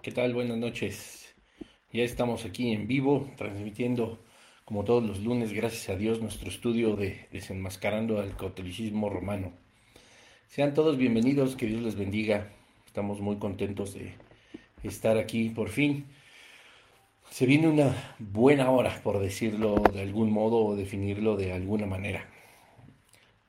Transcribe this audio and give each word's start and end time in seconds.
¿Qué 0.00 0.12
tal? 0.12 0.32
Buenas 0.32 0.56
noches. 0.56 1.34
Ya 1.92 2.04
estamos 2.04 2.44
aquí 2.44 2.70
en 2.70 2.86
vivo, 2.86 3.28
transmitiendo 3.36 4.20
como 4.64 4.84
todos 4.84 5.02
los 5.02 5.18
lunes, 5.24 5.52
gracias 5.52 5.88
a 5.88 5.96
Dios, 5.96 6.22
nuestro 6.22 6.48
estudio 6.48 6.94
de 6.94 7.26
desenmascarando 7.32 8.20
al 8.20 8.36
catolicismo 8.36 9.10
romano. 9.10 9.52
Sean 10.46 10.72
todos 10.72 10.98
bienvenidos, 10.98 11.56
que 11.56 11.66
Dios 11.66 11.82
les 11.82 11.96
bendiga. 11.96 12.52
Estamos 12.86 13.20
muy 13.20 13.38
contentos 13.38 13.94
de 13.94 14.14
estar 14.84 15.18
aquí 15.18 15.48
por 15.48 15.68
fin. 15.68 16.06
Se 17.30 17.46
viene 17.46 17.66
una 17.66 18.14
buena 18.20 18.70
hora, 18.70 19.00
por 19.02 19.18
decirlo 19.18 19.82
de 19.92 20.02
algún 20.02 20.30
modo 20.30 20.64
o 20.64 20.76
definirlo 20.76 21.36
de 21.36 21.52
alguna 21.52 21.86
manera. 21.86 22.30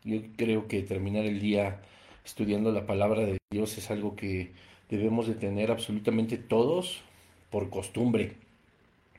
Yo 0.04 0.20
creo 0.36 0.68
que 0.68 0.82
terminar 0.82 1.26
el 1.26 1.40
día 1.40 1.84
estudiando 2.26 2.72
la 2.72 2.88
palabra 2.88 3.22
de 3.22 3.38
Dios 3.52 3.78
es 3.78 3.92
algo 3.92 4.16
que 4.16 4.52
debemos 4.90 5.28
de 5.28 5.36
tener 5.36 5.72
absolutamente 5.72 6.38
todos 6.38 7.02
por 7.50 7.70
costumbre, 7.70 8.34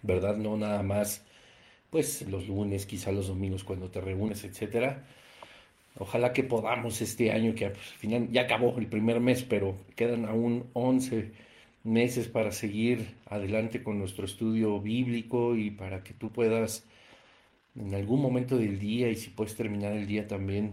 ¿verdad? 0.03 0.37
No 0.37 0.57
nada 0.57 0.83
más, 0.83 1.25
pues 1.91 2.23
los 2.29 2.49
lunes, 2.49 2.87
quizá 2.87 3.13
los 3.13 3.29
domingos 3.29 3.65
cuando 3.65 3.91
te 3.91 4.01
reúnes, 4.01 4.45
etcétera. 4.45 5.05
Ojalá 5.99 6.33
que 6.33 6.45
podamos 6.45 7.01
este 7.01 7.33
año, 7.33 7.55
que 7.55 7.67
al 7.67 7.77
final 7.77 8.29
ya 8.31 8.43
acabó 8.43 8.79
el 8.79 8.87
primer 8.87 9.21
mes, 9.21 9.43
pero 9.43 9.77
quedan 9.97 10.25
aún 10.25 10.67
11 10.73 11.31
meses 11.83 12.29
para 12.29 12.53
seguir 12.53 13.15
adelante 13.27 13.83
con 13.83 13.99
nuestro 13.99 14.25
estudio 14.25 14.81
bíblico 14.81 15.57
y 15.57 15.71
para 15.71 16.03
que 16.05 16.13
tú 16.13 16.31
puedas 16.31 16.85
en 17.75 17.95
algún 17.95 18.21
momento 18.21 18.57
del 18.59 18.79
día 18.79 19.09
y 19.09 19.17
si 19.17 19.31
puedes 19.31 19.57
terminar 19.57 19.93
el 19.93 20.07
día 20.07 20.27
también 20.27 20.73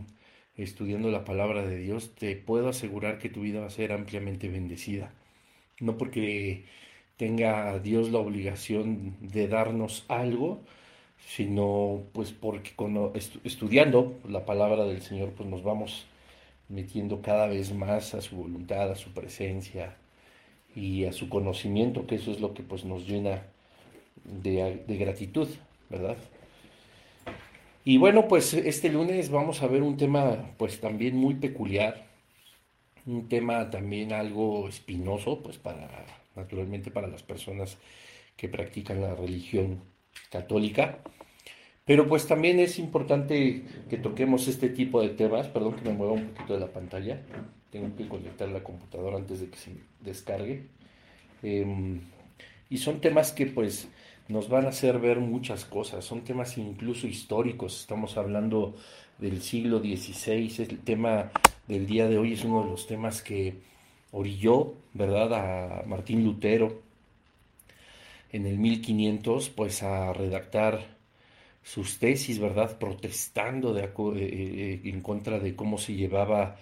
estudiando 0.57 1.09
la 1.11 1.25
palabra 1.25 1.65
de 1.65 1.77
Dios, 1.77 2.11
te 2.15 2.35
puedo 2.35 2.69
asegurar 2.69 3.19
que 3.19 3.29
tu 3.29 3.41
vida 3.41 3.61
va 3.61 3.67
a 3.67 3.69
ser 3.69 3.91
ampliamente 3.91 4.49
bendecida. 4.49 5.13
No 5.79 5.97
porque 5.97 6.65
tenga 7.17 7.79
Dios 7.79 8.11
la 8.11 8.19
obligación 8.19 9.15
de 9.21 9.47
darnos 9.47 10.05
algo, 10.07 10.61
sino 11.19 12.03
pues 12.13 12.31
porque 12.31 12.71
cuando 12.75 13.13
estudiando 13.43 14.15
la 14.27 14.45
palabra 14.45 14.85
del 14.85 15.01
Señor, 15.01 15.31
pues 15.33 15.49
nos 15.49 15.63
vamos 15.63 16.05
metiendo 16.69 17.21
cada 17.21 17.47
vez 17.47 17.73
más 17.73 18.13
a 18.13 18.21
su 18.21 18.37
voluntad, 18.37 18.91
a 18.91 18.95
su 18.95 19.11
presencia 19.13 19.95
y 20.75 21.05
a 21.05 21.13
su 21.13 21.29
conocimiento, 21.29 22.07
que 22.07 22.15
eso 22.15 22.31
es 22.31 22.41
lo 22.41 22.53
que 22.53 22.63
pues 22.63 22.85
nos 22.85 23.07
llena 23.07 23.43
de, 24.25 24.83
de 24.87 24.97
gratitud, 24.97 25.49
¿verdad? 25.89 26.17
Y 27.87 27.97
bueno, 27.97 28.27
pues 28.27 28.53
este 28.53 28.89
lunes 28.89 29.29
vamos 29.29 29.63
a 29.63 29.67
ver 29.67 29.81
un 29.81 29.95
tema 29.95 30.51
pues 30.57 30.81
también 30.81 31.15
muy 31.15 31.35
peculiar, 31.35 32.05
un 33.05 33.29
tema 33.29 33.69
también 33.69 34.11
algo 34.11 34.67
espinoso, 34.67 35.41
pues 35.41 35.57
para, 35.57 35.87
naturalmente 36.35 36.91
para 36.91 37.07
las 37.07 37.23
personas 37.23 37.77
que 38.35 38.49
practican 38.49 38.99
la 38.99 39.15
religión 39.15 39.79
católica. 40.29 40.99
Pero 41.85 42.09
pues 42.09 42.27
también 42.27 42.59
es 42.59 42.77
importante 42.77 43.63
que 43.89 43.97
toquemos 43.97 44.49
este 44.49 44.67
tipo 44.67 45.01
de 45.01 45.11
temas, 45.11 45.47
perdón 45.47 45.77
que 45.77 45.89
me 45.89 45.95
mueva 45.95 46.11
un 46.11 46.27
poquito 46.27 46.55
de 46.55 46.59
la 46.59 46.73
pantalla, 46.73 47.21
tengo 47.71 47.95
que 47.95 48.09
conectar 48.09 48.49
la 48.49 48.63
computadora 48.63 49.15
antes 49.15 49.39
de 49.39 49.49
que 49.49 49.57
se 49.57 49.71
descargue. 50.01 50.65
Em, 51.41 52.01
y 52.69 52.79
son 52.79 52.99
temas 52.99 53.31
que 53.31 53.45
pues 53.45 53.87
nos 54.27 54.49
van 54.49 54.65
a 54.65 54.69
hacer 54.69 54.99
ver 54.99 55.19
muchas 55.19 55.65
cosas, 55.65 56.03
son 56.03 56.23
temas 56.23 56.57
incluso 56.57 57.07
históricos, 57.07 57.81
estamos 57.81 58.17
hablando 58.17 58.75
del 59.17 59.41
siglo 59.41 59.79
XVI, 59.79 60.63
el 60.63 60.79
tema 60.79 61.31
del 61.67 61.87
día 61.87 62.07
de 62.07 62.17
hoy 62.17 62.33
es 62.33 62.43
uno 62.43 62.63
de 62.63 62.69
los 62.69 62.87
temas 62.87 63.21
que 63.21 63.55
orilló, 64.11 64.73
¿verdad?, 64.93 65.33
a 65.33 65.83
Martín 65.85 66.23
Lutero 66.23 66.81
en 68.31 68.45
el 68.45 68.57
1500, 68.57 69.49
pues 69.49 69.83
a 69.83 70.13
redactar 70.13 70.97
sus 71.63 71.99
tesis, 71.99 72.39
¿verdad?, 72.39 72.77
protestando 72.77 73.73
de, 73.73 73.83
eh, 73.83 73.91
eh, 74.15 74.81
en 74.85 75.01
contra 75.01 75.39
de 75.39 75.55
cómo 75.55 75.77
se 75.77 75.95
llevaba 75.95 76.57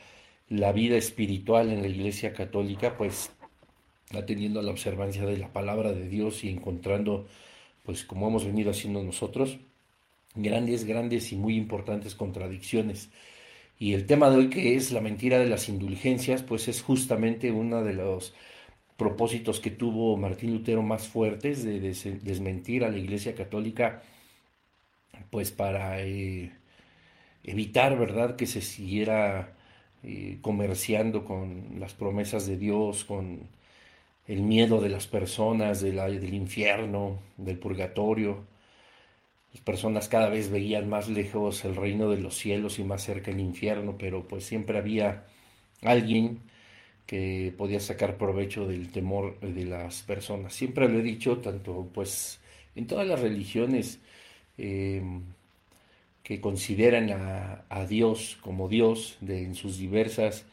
la 0.49 0.71
vida 0.71 0.97
espiritual 0.97 1.71
en 1.71 1.81
la 1.81 1.87
Iglesia 1.87 2.33
Católica, 2.33 2.97
pues 2.97 3.31
atendiendo 4.11 4.59
a 4.59 4.63
la 4.63 4.71
observancia 4.71 5.25
de 5.25 5.37
la 5.37 5.51
palabra 5.51 5.91
de 5.91 6.07
Dios 6.07 6.43
y 6.43 6.49
encontrando 6.49 7.27
pues 7.85 8.03
como 8.03 8.27
hemos 8.27 8.45
venido 8.45 8.71
haciendo 8.71 9.03
nosotros, 9.03 9.59
grandes, 10.35 10.85
grandes 10.85 11.31
y 11.31 11.35
muy 11.35 11.55
importantes 11.55 12.15
contradicciones. 12.15 13.09
Y 13.79 13.93
el 13.93 14.05
tema 14.05 14.29
de 14.29 14.37
hoy 14.37 14.49
que 14.49 14.75
es 14.75 14.91
la 14.91 15.01
mentira 15.01 15.39
de 15.39 15.47
las 15.47 15.69
indulgencias, 15.69 16.43
pues 16.43 16.67
es 16.67 16.81
justamente 16.81 17.51
uno 17.51 17.83
de 17.83 17.93
los 17.93 18.33
propósitos 18.97 19.59
que 19.59 19.71
tuvo 19.71 20.17
Martín 20.17 20.53
Lutero 20.53 20.81
más 20.81 21.07
fuertes 21.07 21.63
de 21.63 21.79
desmentir 22.23 22.83
a 22.85 22.89
la 22.89 22.97
Iglesia 22.97 23.35
Católica, 23.35 24.01
pues 25.29 25.51
para 25.51 26.01
eh, 26.01 26.51
evitar, 27.43 27.97
¿verdad?, 27.97 28.35
que 28.35 28.45
se 28.47 28.61
siguiera 28.61 29.55
eh, 30.03 30.37
comerciando 30.41 31.25
con 31.25 31.79
las 31.79 31.93
promesas 31.93 32.47
de 32.47 32.57
Dios, 32.57 33.05
con 33.05 33.49
el 34.27 34.41
miedo 34.41 34.81
de 34.81 34.89
las 34.89 35.07
personas, 35.07 35.81
de 35.81 35.91
del 35.91 36.33
infierno, 36.33 37.19
del 37.37 37.59
purgatorio. 37.59 38.45
Las 39.53 39.61
personas 39.61 40.09
cada 40.09 40.29
vez 40.29 40.49
veían 40.49 40.89
más 40.89 41.07
lejos 41.09 41.63
el 41.65 41.75
reino 41.75 42.09
de 42.09 42.17
los 42.17 42.35
cielos 42.35 42.79
y 42.79 42.83
más 42.83 43.03
cerca 43.03 43.31
el 43.31 43.39
infierno, 43.39 43.95
pero 43.97 44.27
pues 44.27 44.45
siempre 44.45 44.77
había 44.77 45.25
alguien 45.81 46.41
que 47.05 47.53
podía 47.57 47.79
sacar 47.79 48.17
provecho 48.17 48.67
del 48.67 48.91
temor 48.91 49.39
de 49.39 49.65
las 49.65 50.01
personas. 50.03 50.53
Siempre 50.53 50.89
lo 50.89 50.99
he 50.99 51.03
dicho, 51.03 51.37
tanto 51.37 51.89
pues 51.93 52.39
en 52.75 52.87
todas 52.87 53.07
las 53.07 53.19
religiones 53.21 53.99
em, 54.57 55.23
que 56.23 56.41
consideran 56.41 57.11
a, 57.11 57.65
a, 57.69 57.85
Dios 57.85 58.37
como 58.41 58.67
Dios 58.67 59.17
de, 59.21 59.43
en 59.43 59.55
sus 59.55 59.77
diversas 59.77 60.45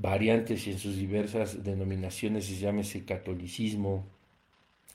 variantes 0.00 0.66
y 0.66 0.72
en 0.72 0.78
sus 0.78 0.96
diversas 0.96 1.62
denominaciones, 1.62 2.46
se 2.46 2.56
llámese 2.56 3.04
catolicismo, 3.04 4.06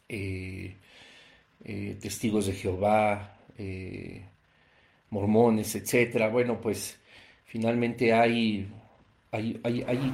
eh, 0.10 0.76
eh, 1.64 1.98
testigos 2.02 2.48
de 2.48 2.54
Jehová, 2.54 3.38
eh, 3.58 4.26
mormones, 5.12 5.76
etcétera. 5.76 6.30
Bueno, 6.30 6.60
pues 6.60 7.00
finalmente 7.46 8.14
hay, 8.14 8.68
hay, 9.32 9.62
hay, 9.64 10.14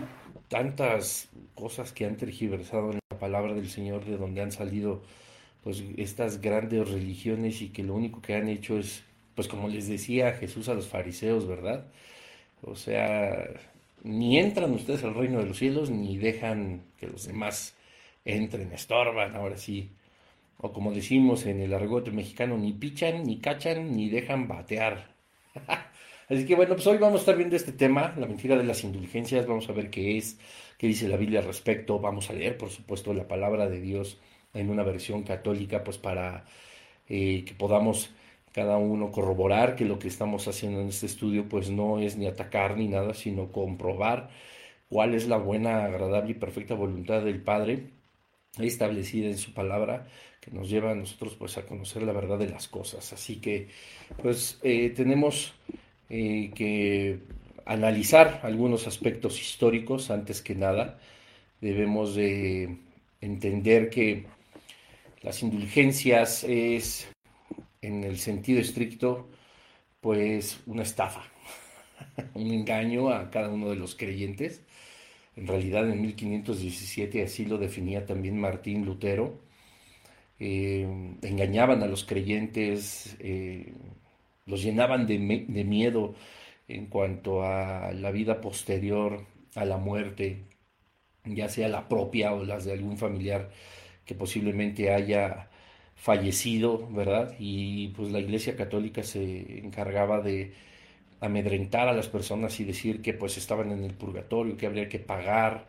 tantas 0.50 1.30
cosas 1.56 1.94
que 1.94 2.06
han 2.06 2.18
tergiversado 2.18 2.92
en 2.92 3.00
la 3.10 3.20
palabra 3.20 3.54
del 3.54 3.70
Señor, 3.70 4.04
de 4.04 4.18
donde 4.18 4.42
han 4.42 4.52
salido 4.52 5.04
pues 5.64 5.84
estas 5.96 6.42
grandes 6.42 6.90
religiones 6.90 7.62
y 7.62 7.70
que 7.70 7.84
lo 7.84 7.94
único 7.96 8.22
que 8.22 8.36
han 8.36 8.50
hecho 8.50 8.78
es, 8.78 9.04
pues 9.36 9.48
como 9.48 9.70
les 9.70 9.88
decía 9.88 10.34
Jesús 10.34 10.68
a 10.68 10.74
los 10.74 10.88
fariseos, 10.88 11.48
¿verdad? 11.48 11.88
O 12.64 12.76
sea, 12.76 13.48
ni 14.04 14.40
entran 14.40 14.72
ustedes 14.72 15.04
al 15.04 15.14
reino 15.16 15.40
de 15.40 15.46
los 15.46 15.58
cielos, 15.58 15.90
ni 15.90 16.18
dejan 16.18 16.84
que 16.98 17.08
los 17.08 17.28
demás 17.28 17.76
entren, 18.26 18.72
estorban, 18.72 19.36
ahora 19.36 19.58
sí. 19.58 19.92
O 20.58 20.72
como 20.74 20.92
decimos 20.94 21.46
en 21.46 21.62
el 21.62 21.74
argot 21.74 22.08
mexicano, 22.12 22.58
ni 22.58 22.74
pichan, 22.74 23.24
ni 23.24 23.40
cachan, 23.40 23.96
ni 23.96 24.10
dejan 24.10 24.48
batear. 24.48 25.16
Así 26.30 26.46
que 26.46 26.56
bueno, 26.56 26.76
pues 26.76 26.88
hoy 26.88 26.98
vamos 26.98 27.20
a 27.20 27.24
estar 27.24 27.36
viendo 27.36 27.56
este 27.56 27.74
tema, 27.74 28.14
la 28.18 28.26
mentira 28.26 28.56
de 28.56 28.64
las 28.64 28.84
indulgencias, 28.86 29.46
vamos 29.46 29.68
a 29.70 29.74
ver 29.74 29.90
qué 29.90 30.18
es, 30.18 30.40
qué 30.78 30.88
dice 30.88 31.10
la 31.10 31.18
Biblia 31.18 31.40
al 31.40 31.46
respecto, 31.46 32.00
vamos 32.00 32.30
a 32.30 32.34
leer, 32.34 32.58
por 32.58 32.70
supuesto, 32.70 33.14
la 33.14 33.28
palabra 33.28 33.68
de 33.68 33.82
Dios 33.82 34.18
en 34.54 34.70
una 34.70 34.84
versión 34.84 35.24
católica, 35.24 35.84
pues 35.84 35.98
para 35.98 36.46
eh, 37.10 37.44
que 37.46 37.54
podamos 37.54 38.12
cada 38.54 38.78
uno 38.78 39.12
corroborar 39.12 39.76
que 39.76 39.86
lo 39.86 40.00
que 40.00 40.08
estamos 40.08 40.48
haciendo 40.48 40.82
en 40.82 40.88
este 40.88 41.06
estudio 41.06 41.48
pues 41.48 41.70
no 41.70 42.00
es 42.00 42.18
ni 42.18 42.28
atacar 42.28 42.78
ni 42.78 42.88
nada, 42.88 43.14
sino 43.14 43.52
comprobar 43.52 44.30
cuál 44.90 45.14
es 45.16 45.28
la 45.28 45.38
buena, 45.38 45.86
agradable 45.86 46.32
y 46.32 46.36
perfecta 46.36 46.76
voluntad 46.76 47.22
del 47.24 47.42
Padre 47.42 47.86
establecida 48.60 49.28
en 49.28 49.38
su 49.38 49.54
palabra 49.54 50.08
que 50.42 50.52
nos 50.52 50.70
lleva 50.70 50.92
a 50.92 50.96
nosotros 50.96 51.36
pues 51.36 51.58
a 51.58 51.66
conocer 51.66 52.04
la 52.04 52.12
verdad 52.12 52.38
de 52.38 52.50
las 52.50 52.68
cosas. 52.68 53.14
Así 53.14 53.38
que 53.38 53.70
pues 54.22 54.60
eh, 54.64 54.90
tenemos 54.90 55.54
eh, 56.10 56.52
que 56.54 57.20
analizar 57.66 58.42
algunos 58.44 58.88
aspectos 58.88 59.40
históricos 59.40 60.12
antes 60.12 60.42
que 60.42 60.56
nada. 60.56 61.00
Debemos 61.62 62.16
de 62.16 62.78
entender 63.22 63.90
que 63.90 64.26
las 65.22 65.44
indulgencias 65.44 66.44
es 66.44 67.08
en 67.82 68.04
el 68.04 68.18
sentido 68.20 68.60
estricto, 68.62 69.30
pues 70.02 70.62
una 70.68 70.84
estafa, 70.84 71.24
un 72.36 72.52
engaño 72.52 73.10
a 73.12 73.30
cada 73.32 73.50
uno 73.50 73.70
de 73.70 73.78
los 73.78 73.96
creyentes. 73.96 74.64
En 75.36 75.48
realidad 75.48 75.90
en 75.90 76.02
1517 76.02 77.24
así 77.24 77.46
lo 77.46 77.58
definía 77.58 78.06
también 78.06 78.40
Martín 78.40 78.86
Lutero. 78.86 79.40
Eh, 80.40 80.88
engañaban 81.22 81.84
a 81.84 81.88
los 81.88 82.04
creyentes, 82.04 83.16
eh, 83.20 83.74
los 84.46 84.64
llenaban 84.64 85.06
de, 85.08 85.20
de 85.48 85.64
miedo 85.64 86.16
en 86.68 86.88
cuanto 86.88 87.44
a 87.44 87.92
la 87.94 88.12
vida 88.12 88.42
posterior 88.42 89.26
a 89.56 89.66
la 89.66 89.78
muerte, 89.78 90.46
ya 91.26 91.50
sea 91.50 91.70
la 91.70 91.90
propia 91.90 92.34
o 92.34 92.46
las 92.46 92.66
de 92.66 92.74
algún 92.74 92.98
familiar 92.98 93.52
que 94.06 94.16
posiblemente 94.16 94.94
haya 94.94 95.51
fallecido, 96.02 96.88
¿verdad? 96.90 97.36
Y 97.38 97.90
pues 97.90 98.12
la 98.12 98.20
Iglesia 98.20 98.56
Católica 98.56 99.04
se 99.04 99.60
encargaba 99.60 100.20
de 100.20 100.52
amedrentar 101.20 101.88
a 101.88 101.94
las 101.94 102.08
personas 102.08 102.60
y 102.60 102.64
decir 102.64 103.04
que 103.04 103.14
pues 103.14 103.38
estaban 103.38 103.72
en 103.72 103.84
el 103.84 103.94
purgatorio, 103.94 104.58
que 104.58 104.66
habría 104.66 104.90
que 104.90 104.98
pagar 104.98 105.68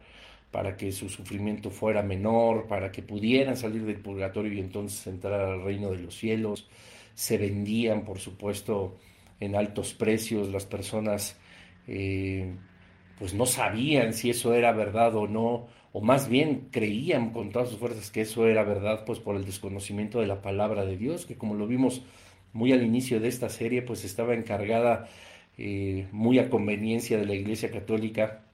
para 0.50 0.74
que 0.78 0.90
su 0.90 1.10
sufrimiento 1.10 1.70
fuera 1.70 2.02
menor, 2.02 2.66
para 2.66 2.90
que 2.90 3.02
pudieran 3.02 3.58
salir 3.58 3.84
del 3.84 3.98
purgatorio 3.98 4.54
y 4.54 4.60
entonces 4.60 5.06
entrar 5.06 5.38
al 5.38 5.62
reino 5.64 5.90
de 5.90 5.98
los 5.98 6.16
cielos. 6.16 6.66
Se 7.14 7.36
vendían, 7.36 8.02
por 8.02 8.18
supuesto, 8.18 8.96
en 9.38 9.54
altos 9.54 9.92
precios, 9.92 10.48
las 10.48 10.64
personas 10.64 11.36
eh, 11.86 12.54
pues 13.18 13.34
no 13.34 13.44
sabían 13.44 14.14
si 14.14 14.30
eso 14.30 14.54
era 14.54 14.72
verdad 14.72 15.14
o 15.14 15.26
no, 15.28 15.68
o 15.92 16.00
más 16.00 16.28
bien 16.28 16.68
creían 16.70 17.30
con 17.32 17.50
todas 17.50 17.68
sus 17.68 17.78
fuerzas 17.78 18.10
que 18.10 18.22
eso 18.22 18.46
era 18.46 18.64
verdad, 18.64 19.04
pues 19.04 19.18
por 19.18 19.36
el 19.36 19.44
desconocimiento 19.44 20.20
de 20.20 20.26
la 20.26 20.42
palabra 20.42 20.84
de 20.84 20.96
Dios, 20.96 21.26
que 21.26 21.36
como 21.36 21.54
lo 21.54 21.66
vimos 21.66 22.02
muy 22.52 22.72
al 22.72 22.82
inicio 22.82 23.20
de 23.20 23.28
esta 23.28 23.48
serie, 23.48 23.82
pues 23.82 24.04
estaba 24.04 24.34
encargada 24.34 25.08
eh, 25.58 26.06
muy 26.12 26.38
a 26.38 26.48
conveniencia 26.50 27.18
de 27.18 27.26
la 27.26 27.34
Iglesia 27.34 27.70
Católica, 27.70 28.44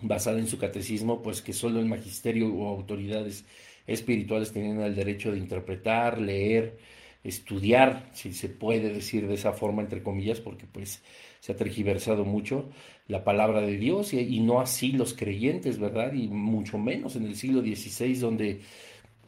basada 0.00 0.38
en 0.38 0.46
su 0.46 0.58
catecismo, 0.58 1.22
pues 1.22 1.42
que 1.42 1.52
solo 1.52 1.80
el 1.80 1.86
magisterio 1.86 2.52
o 2.54 2.68
autoridades 2.68 3.44
espirituales 3.86 4.52
tenían 4.52 4.80
el 4.80 4.94
derecho 4.94 5.32
de 5.32 5.38
interpretar, 5.38 6.20
leer, 6.20 6.78
estudiar, 7.24 8.08
si 8.12 8.32
se 8.32 8.48
puede 8.48 8.92
decir 8.92 9.26
de 9.26 9.34
esa 9.34 9.52
forma, 9.52 9.82
entre 9.82 10.02
comillas, 10.02 10.40
porque 10.40 10.66
pues 10.66 11.02
se 11.40 11.52
ha 11.52 11.56
tergiversado 11.56 12.24
mucho 12.24 12.70
la 13.08 13.24
palabra 13.24 13.62
de 13.62 13.76
Dios 13.78 14.12
y, 14.14 14.40
no 14.40 14.60
así 14.60 14.92
los 14.92 15.14
creyentes, 15.14 15.78
¿verdad? 15.78 16.12
Y 16.12 16.28
mucho 16.28 16.78
menos 16.78 17.16
en 17.16 17.26
el 17.26 17.36
siglo 17.36 17.62
XVI, 17.62 18.14
donde 18.16 18.60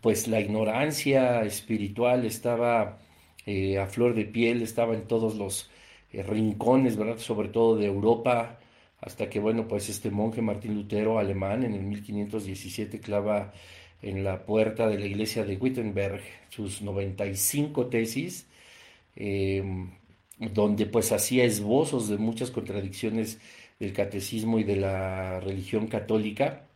pues 0.02 0.28
la 0.28 0.40
ignorancia 0.40 1.42
espiritual 1.44 2.24
estaba 2.26 2.98
eh, 3.46 3.78
a 3.78 3.86
flor 3.86 4.14
de 4.14 4.26
piel, 4.26 4.62
estaba 4.62 4.94
en 4.94 5.06
todos 5.06 5.36
los 5.36 5.70
eh, 6.12 6.22
rincones, 6.22 6.96
¿verdad? 6.96 7.18
Sobre 7.18 7.48
todo 7.48 7.76
de 7.76 7.86
Europa, 7.86 8.60
hasta 9.00 9.30
que, 9.30 9.40
bueno, 9.40 9.68
pues 9.68 9.88
este 9.88 10.10
monje 10.10 10.42
Martín 10.42 10.74
Lutero, 10.74 11.18
alemán, 11.18 11.64
en 11.64 11.74
el 11.74 11.82
1517 11.82 13.00
clava 13.00 13.52
en 14.02 14.24
la 14.24 14.44
puerta 14.46 14.88
de 14.88 14.98
la 14.98 15.06
iglesia 15.06 15.44
de 15.44 15.56
Wittenberg 15.56 16.22
sus 16.50 16.82
95 16.82 17.86
tesis, 17.88 18.46
em, 19.16 19.90
donde 20.38 20.86
pues 20.86 21.12
hacía 21.12 21.44
esbozos 21.44 22.08
de 22.08 22.16
muchas 22.18 22.50
contradicciones 22.50 23.38
del 23.80 23.92
catecismo 23.92 24.60
y 24.60 24.64
de 24.64 24.76
la 24.76 25.40
religión 25.40 25.88
católica, 25.88 26.68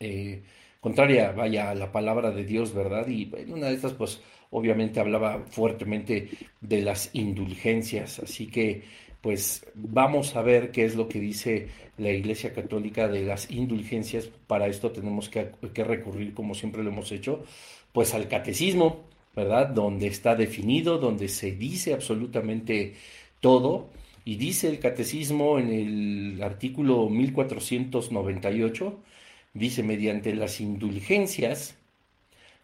eh, 0.00 0.42
contraria, 0.80 1.32
vaya, 1.32 1.70
a 1.70 1.74
la 1.74 1.92
palabra 1.92 2.30
de 2.30 2.44
Dios, 2.44 2.74
¿verdad? 2.74 3.06
Y 3.06 3.30
en 3.36 3.52
una 3.52 3.66
de 3.68 3.74
estas, 3.74 3.92
pues 3.92 4.20
obviamente 4.50 5.00
hablaba 5.00 5.44
fuertemente 5.50 6.30
de 6.60 6.82
las 6.82 7.10
indulgencias, 7.12 8.18
así 8.20 8.46
que 8.48 8.82
pues 9.20 9.66
vamos 9.74 10.36
a 10.36 10.42
ver 10.42 10.70
qué 10.70 10.84
es 10.84 10.94
lo 10.94 11.08
que 11.08 11.18
dice 11.18 11.68
la 11.98 12.10
Iglesia 12.10 12.52
Católica 12.52 13.08
de 13.08 13.24
las 13.24 13.50
indulgencias. 13.50 14.28
Para 14.46 14.68
esto 14.68 14.92
tenemos 14.92 15.28
que, 15.28 15.50
que, 15.74 15.82
recurrir, 15.82 16.32
como 16.32 16.54
siempre 16.54 16.84
lo 16.84 16.90
hemos 16.90 17.10
hecho, 17.10 17.42
pues 17.92 18.14
al 18.14 18.28
catecismo, 18.28 19.04
¿verdad? 19.34 19.70
Donde 19.70 20.06
está 20.06 20.36
definido, 20.36 20.98
donde 20.98 21.26
se 21.28 21.50
dice 21.52 21.92
absolutamente 21.92 22.94
todo. 23.40 23.88
Y 24.26 24.36
dice 24.36 24.68
el 24.68 24.80
catecismo 24.80 25.58
en 25.60 25.70
el 25.70 26.42
artículo 26.42 27.08
1498, 27.08 28.98
dice, 29.54 29.84
mediante 29.84 30.34
las 30.34 30.60
indulgencias, 30.60 31.76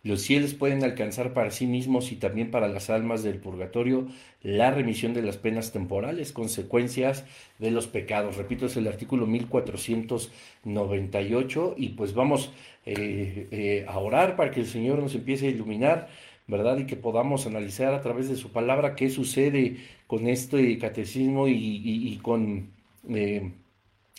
los 0.03 0.23
cielos 0.23 0.55
pueden 0.55 0.83
alcanzar 0.83 1.33
para 1.33 1.53
sí 1.53 1.69
mismos 1.69 2.11
y 2.11 2.17
también 2.17 2.51
para 2.51 2.67
las 2.67 2.91
almas 2.91 3.23
del 3.23 3.39
purgatorio 3.39 4.09
la 4.43 4.73
remisión 4.73 5.15
de 5.15 5.23
las 5.23 5.37
penas 5.37 5.71
temporales, 5.71 6.33
consecuencias 6.33 7.25
de 7.61 7.71
los 7.71 7.87
pecados. 7.87 8.37
Repito, 8.37 8.67
es 8.67 8.77
el 8.77 8.89
artículo 8.89 9.29
1498 9.29 11.77
y 11.79 11.91
pues 11.91 12.13
vamos 12.13 12.51
eh, 12.87 13.47
eh, 13.53 13.85
a 13.87 14.01
orar 14.01 14.35
para 14.35 14.51
que 14.51 14.59
el 14.59 14.67
Señor 14.67 14.99
nos 14.99 15.15
empiece 15.15 15.47
a 15.47 15.51
iluminar, 15.51 16.09
¿verdad? 16.47 16.79
Y 16.79 16.87
que 16.87 16.97
podamos 16.97 17.47
analizar 17.47 17.95
a 17.95 18.01
través 18.01 18.29
de 18.29 18.37
su 18.37 18.51
palabra 18.51 18.95
qué 18.95 19.11
sucede 19.11 19.77
con 20.07 20.29
este 20.29 20.79
catecismo 20.79 21.49
y, 21.49 22.19
con 22.23 22.71
eh, 23.09 23.53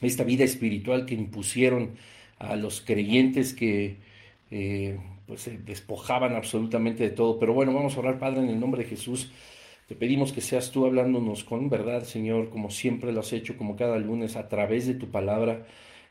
esta 0.02 0.24
vida 0.24 0.44
espiritual 0.44 1.06
que 1.06 1.16
impusieron 1.16 1.92
a 2.40 2.56
los 2.56 2.82
creyentes 2.82 3.54
que 3.54 3.98
pues 5.26 5.42
se 5.42 5.58
despojaban 5.58 6.36
absolutamente 6.36 7.04
de 7.04 7.10
todo. 7.10 7.40
Pero 7.40 7.54
bueno, 7.54 7.74
vamos 7.74 7.96
a 7.96 8.00
orar, 8.00 8.20
Padre, 8.20 8.42
en 8.42 8.50
el 8.50 8.60
nombre 8.60 8.84
de 8.84 8.90
Jesús. 8.90 9.32
Te 9.88 9.96
pedimos 9.96 10.32
que 10.32 10.42
seas 10.42 10.72
tú 10.72 10.86
hablándonos 10.86 11.44
con 11.44 11.70
verdad, 11.70 12.04
Señor, 12.04 12.50
como 12.50 12.70
siempre 12.70 13.12
lo 13.12 13.20
has 13.20 13.34
hecho, 13.34 13.58
como 13.58 13.76
cada 13.76 13.98
lunes, 13.98 14.36
a 14.36 14.48
través 14.48 14.88
de 14.88 14.96
tu 14.96 15.12
palabra. 15.12 15.66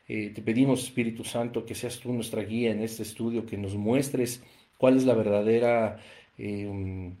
Eh, 0.07 0.31
te 0.33 0.41
pedimos, 0.41 0.83
Espíritu 0.83 1.23
Santo, 1.23 1.65
que 1.65 1.75
seas 1.75 1.99
tú 1.99 2.13
nuestra 2.13 2.43
guía 2.43 2.71
en 2.71 2.81
este 2.81 3.03
estudio, 3.03 3.45
que 3.45 3.57
nos 3.57 3.75
muestres 3.75 4.43
cuál 4.83 4.97
es 4.97 5.05
la 5.05 5.13
verdadera 5.13 5.95
eh, 6.37 7.13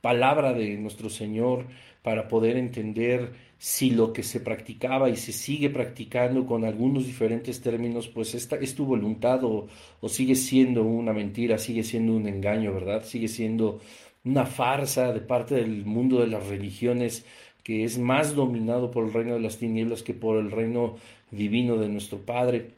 palabra 0.00 0.52
de 0.52 0.76
nuestro 0.78 1.08
Señor 1.08 1.66
para 2.02 2.26
poder 2.26 2.56
entender 2.56 3.34
si 3.56 3.90
lo 3.90 4.12
que 4.12 4.24
se 4.24 4.40
practicaba 4.40 5.08
y 5.08 5.14
se 5.14 5.30
sigue 5.30 5.70
practicando 5.70 6.44
con 6.44 6.64
algunos 6.64 7.06
diferentes 7.06 7.60
términos, 7.60 8.08
pues 8.08 8.34
esta, 8.34 8.56
es 8.56 8.74
tu 8.74 8.84
voluntad 8.84 9.44
o, 9.44 9.68
o 10.00 10.08
sigue 10.08 10.34
siendo 10.34 10.82
una 10.82 11.12
mentira, 11.12 11.56
sigue 11.56 11.84
siendo 11.84 12.16
un 12.16 12.26
engaño, 12.26 12.74
¿verdad? 12.74 13.04
Sigue 13.04 13.28
siendo 13.28 13.78
una 14.24 14.44
farsa 14.44 15.12
de 15.12 15.20
parte 15.20 15.54
del 15.54 15.84
mundo 15.84 16.18
de 16.18 16.26
las 16.26 16.48
religiones 16.48 17.24
que 17.62 17.84
es 17.84 17.96
más 17.96 18.34
dominado 18.34 18.90
por 18.90 19.04
el 19.04 19.12
reino 19.12 19.34
de 19.34 19.40
las 19.40 19.58
tinieblas 19.58 20.02
que 20.02 20.14
por 20.14 20.36
el 20.36 20.50
reino 20.50 20.96
divino 21.30 21.76
de 21.76 21.90
nuestro 21.90 22.18
Padre. 22.18 22.72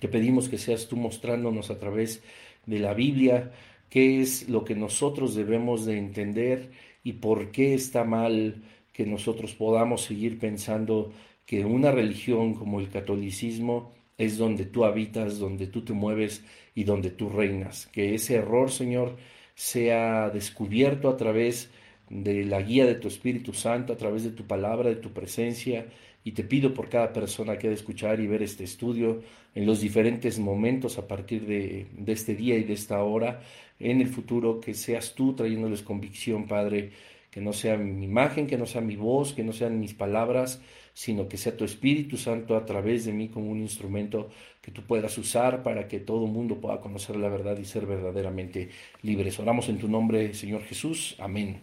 Te 0.00 0.08
pedimos 0.08 0.48
que 0.48 0.56
seas 0.56 0.88
tú 0.88 0.96
mostrándonos 0.96 1.70
a 1.70 1.78
través 1.78 2.22
de 2.66 2.78
la 2.78 2.94
Biblia 2.94 3.52
qué 3.94 4.20
es 4.20 4.48
lo 4.48 4.64
que 4.64 4.74
nosotros 4.74 5.34
debemos 5.36 5.86
de 5.86 5.98
entender 5.98 6.70
y 7.04 7.14
por 7.14 7.52
qué 7.52 7.74
está 7.74 8.04
mal 8.04 8.62
que 8.92 9.06
nosotros 9.06 9.54
podamos 9.54 10.02
seguir 10.02 10.38
pensando 10.38 11.12
que 11.46 11.64
una 11.64 11.92
religión 11.92 12.54
como 12.54 12.80
el 12.80 12.90
catolicismo 12.90 13.92
es 14.18 14.38
donde 14.38 14.64
tú 14.66 14.84
habitas, 14.84 15.38
donde 15.38 15.66
tú 15.68 15.84
te 15.84 15.92
mueves 15.92 16.44
y 16.74 16.84
donde 16.84 17.10
tú 17.10 17.28
reinas. 17.28 17.86
Que 17.92 18.14
ese 18.14 18.36
error, 18.36 18.70
Señor, 18.70 19.16
sea 19.54 20.30
descubierto 20.30 21.08
a 21.08 21.16
través 21.16 21.70
de 22.10 22.44
la 22.44 22.62
guía 22.62 22.86
de 22.86 22.94
tu 22.96 23.08
Espíritu 23.08 23.52
Santo, 23.52 23.92
a 23.92 23.96
través 23.96 24.24
de 24.24 24.30
tu 24.30 24.46
palabra, 24.46 24.88
de 24.88 24.96
tu 24.96 25.12
presencia. 25.12 25.86
Y 26.24 26.32
te 26.32 26.42
pido 26.42 26.72
por 26.72 26.88
cada 26.88 27.12
persona 27.12 27.58
que 27.58 27.66
ha 27.66 27.70
de 27.70 27.76
escuchar 27.76 28.18
y 28.18 28.26
ver 28.26 28.42
este 28.42 28.64
estudio 28.64 29.22
en 29.54 29.66
los 29.66 29.82
diferentes 29.82 30.38
momentos 30.38 30.96
a 30.98 31.06
partir 31.06 31.46
de, 31.46 31.86
este 32.06 32.34
día 32.34 32.56
y 32.56 32.64
de 32.64 32.72
esta 32.72 33.02
hora, 33.02 33.42
en 33.78 34.00
el 34.00 34.08
futuro, 34.08 34.58
que 34.58 34.72
seas 34.72 35.14
tú 35.14 35.34
trayéndoles 35.34 35.82
convicción, 35.82 36.46
Padre, 36.46 36.92
que 37.30 37.42
no 37.42 37.52
sea 37.52 37.76
mi 37.76 38.04
imagen, 38.04 38.46
que 38.46 38.56
no 38.56 38.64
sea 38.64 38.80
mi 38.80 38.96
voz, 38.96 39.34
que 39.34 39.44
no 39.44 39.52
sean 39.52 39.78
mis 39.78 39.92
palabras, 39.92 40.62
sino 40.94 41.28
que 41.28 41.36
sea 41.36 41.56
tu 41.56 41.64
Espíritu 41.64 42.16
Santo 42.16 42.56
a 42.56 42.64
través 42.64 43.04
de 43.04 43.12
mí 43.12 43.28
como 43.28 43.50
un 43.50 43.60
instrumento 43.60 44.30
que 44.62 44.70
tú 44.70 44.82
puedas 44.82 45.18
usar 45.18 45.62
para 45.62 45.88
que 45.88 46.00
todo 46.00 46.26
mundo 46.26 46.60
pueda 46.60 46.80
conocer 46.80 47.16
la 47.16 47.28
verdad 47.28 47.58
y 47.58 47.64
ser 47.64 47.84
verdaderamente 47.84 48.70
libres. 49.02 49.38
Oramos 49.40 49.68
en 49.68 49.78
tu 49.78 49.88
nombre, 49.88 50.32
Señor 50.32 50.62
Jesús. 50.62 51.16
Amén. 51.18 51.60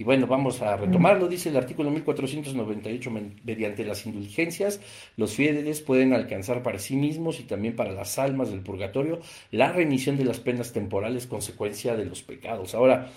Y 0.00 0.02
bueno, 0.02 0.26
vamos 0.26 0.62
a 0.62 0.78
retomarlo, 0.78 1.28
dice 1.28 1.50
el 1.50 1.58
artículo 1.58 1.90
1498, 1.90 3.10
mediante 3.44 3.84
las 3.84 4.06
indulgencias, 4.06 4.80
los 5.18 5.34
fieles 5.34 5.82
pueden 5.82 6.14
alcanzar 6.14 6.62
para 6.62 6.78
sí 6.78 6.96
mismos 6.96 7.38
y 7.38 7.42
también 7.42 7.76
para 7.76 7.92
las 7.92 8.18
almas 8.18 8.50
del 8.50 8.60
purgatorio 8.60 9.20
la 9.50 9.72
remisión 9.72 10.16
de 10.16 10.24
las 10.24 10.40
penas 10.40 10.72
temporales 10.72 11.26
consecuencia 11.26 11.96
de 11.96 12.06
los 12.06 12.22
pecados. 12.22 12.74
Ahora, 12.74 13.10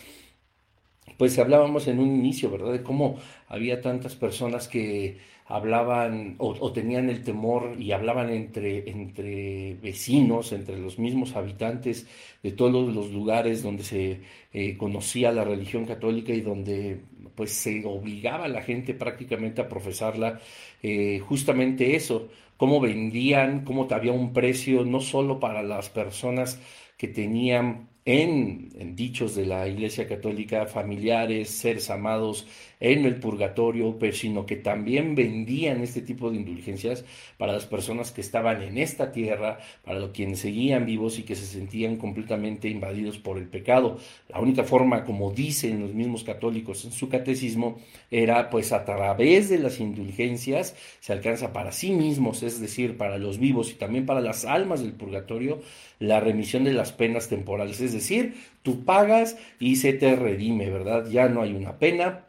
pues 1.17 1.37
hablábamos 1.39 1.87
en 1.87 1.99
un 1.99 2.15
inicio, 2.15 2.49
¿verdad? 2.49 2.73
De 2.73 2.83
cómo 2.83 3.17
había 3.47 3.81
tantas 3.81 4.15
personas 4.15 4.67
que 4.67 5.17
hablaban 5.45 6.35
o, 6.37 6.71
tenían 6.71 7.09
el 7.09 7.23
temor 7.23 7.75
y 7.77 7.91
hablaban 7.91 8.29
entre, 8.29 8.89
entre 8.89 9.75
vecinos, 9.75 10.53
entre 10.53 10.79
los 10.79 10.97
mismos 10.97 11.35
habitantes 11.35 12.07
de 12.41 12.51
todos 12.53 12.93
los 12.93 13.11
lugares 13.11 13.61
donde 13.61 13.83
se 13.83 14.21
eh, 14.53 14.77
conocía 14.77 15.31
la 15.31 15.43
religión 15.43 15.85
católica 15.85 16.33
y 16.33 16.41
donde 16.41 17.01
pues 17.35 17.51
se 17.51 17.83
obligaba 17.85 18.45
a 18.45 18.49
la 18.49 18.61
gente 18.61 18.93
prácticamente 18.93 19.61
a 19.61 19.69
profesarla, 19.69 20.39
eh, 20.81 21.19
justamente 21.19 21.95
eso, 21.95 22.29
cómo 22.57 22.79
vendían, 22.79 23.65
cómo 23.65 23.87
había 23.91 24.11
un 24.11 24.33
precio 24.33 24.85
no 24.85 25.01
solo 25.01 25.39
para 25.39 25.63
las 25.63 25.89
personas 25.89 26.59
que 27.03 27.09
tenían 27.09 27.89
en, 28.05 28.95
dichos 28.95 29.35
de 29.35 29.45
la 29.45 29.67
Iglesia 29.67 30.07
Católica, 30.07 30.65
familiares, 30.65 31.49
seres 31.49 31.89
amados 31.89 32.47
en 32.79 33.05
el 33.05 33.15
purgatorio, 33.15 33.97
pero 33.97 34.13
sino 34.13 34.45
que 34.45 34.57
también 34.57 35.15
vendían 35.15 35.81
este 35.81 36.01
tipo 36.01 36.29
de 36.29 36.35
indulgencias 36.35 37.05
para 37.37 37.53
las 37.53 37.65
personas 37.65 38.11
que 38.11 38.19
estaban 38.19 38.61
en 38.61 38.77
esta 38.77 39.11
tierra, 39.13 39.59
para 39.85 39.99
los 39.99 40.11
quienes 40.11 40.39
seguían 40.39 40.85
vivos 40.85 41.17
y 41.17 41.23
que 41.23 41.35
se 41.35 41.45
sentían 41.45 41.95
completamente 41.95 42.67
invadidos 42.67 43.19
por 43.19 43.37
el 43.37 43.47
pecado. 43.47 43.97
La 44.27 44.41
única 44.41 44.63
forma, 44.63 45.05
como 45.05 45.31
dicen 45.31 45.81
los 45.81 45.93
mismos 45.93 46.25
católicos 46.25 46.83
en 46.83 46.91
su 46.91 47.07
catecismo, 47.07 47.79
era 48.11 48.49
pues 48.49 48.73
a 48.73 48.83
través 48.83 49.49
de 49.49 49.59
las 49.59 49.79
indulgencias 49.79 50.75
se 50.99 51.13
alcanza 51.13 51.53
para 51.53 51.71
sí 51.71 51.91
mismos, 51.91 52.43
es 52.43 52.59
decir, 52.59 52.97
para 52.97 53.17
los 53.17 53.39
vivos 53.39 53.71
y 53.71 53.75
también 53.75 54.05
para 54.05 54.19
las 54.19 54.43
almas 54.43 54.81
del 54.81 54.91
purgatorio, 54.91 55.61
la 55.99 56.19
remisión 56.19 56.65
de 56.65 56.73
las 56.73 56.91
penas 56.93 57.29
temporales. 57.29 57.81
Es 57.81 57.93
decir, 57.93 58.35
tú 58.61 58.85
pagas 58.85 59.37
y 59.59 59.77
se 59.77 59.93
te 59.93 60.15
redime, 60.15 60.69
¿verdad? 60.69 61.07
Ya 61.09 61.29
no 61.29 61.41
hay 61.41 61.53
una 61.53 61.79
pena, 61.79 62.25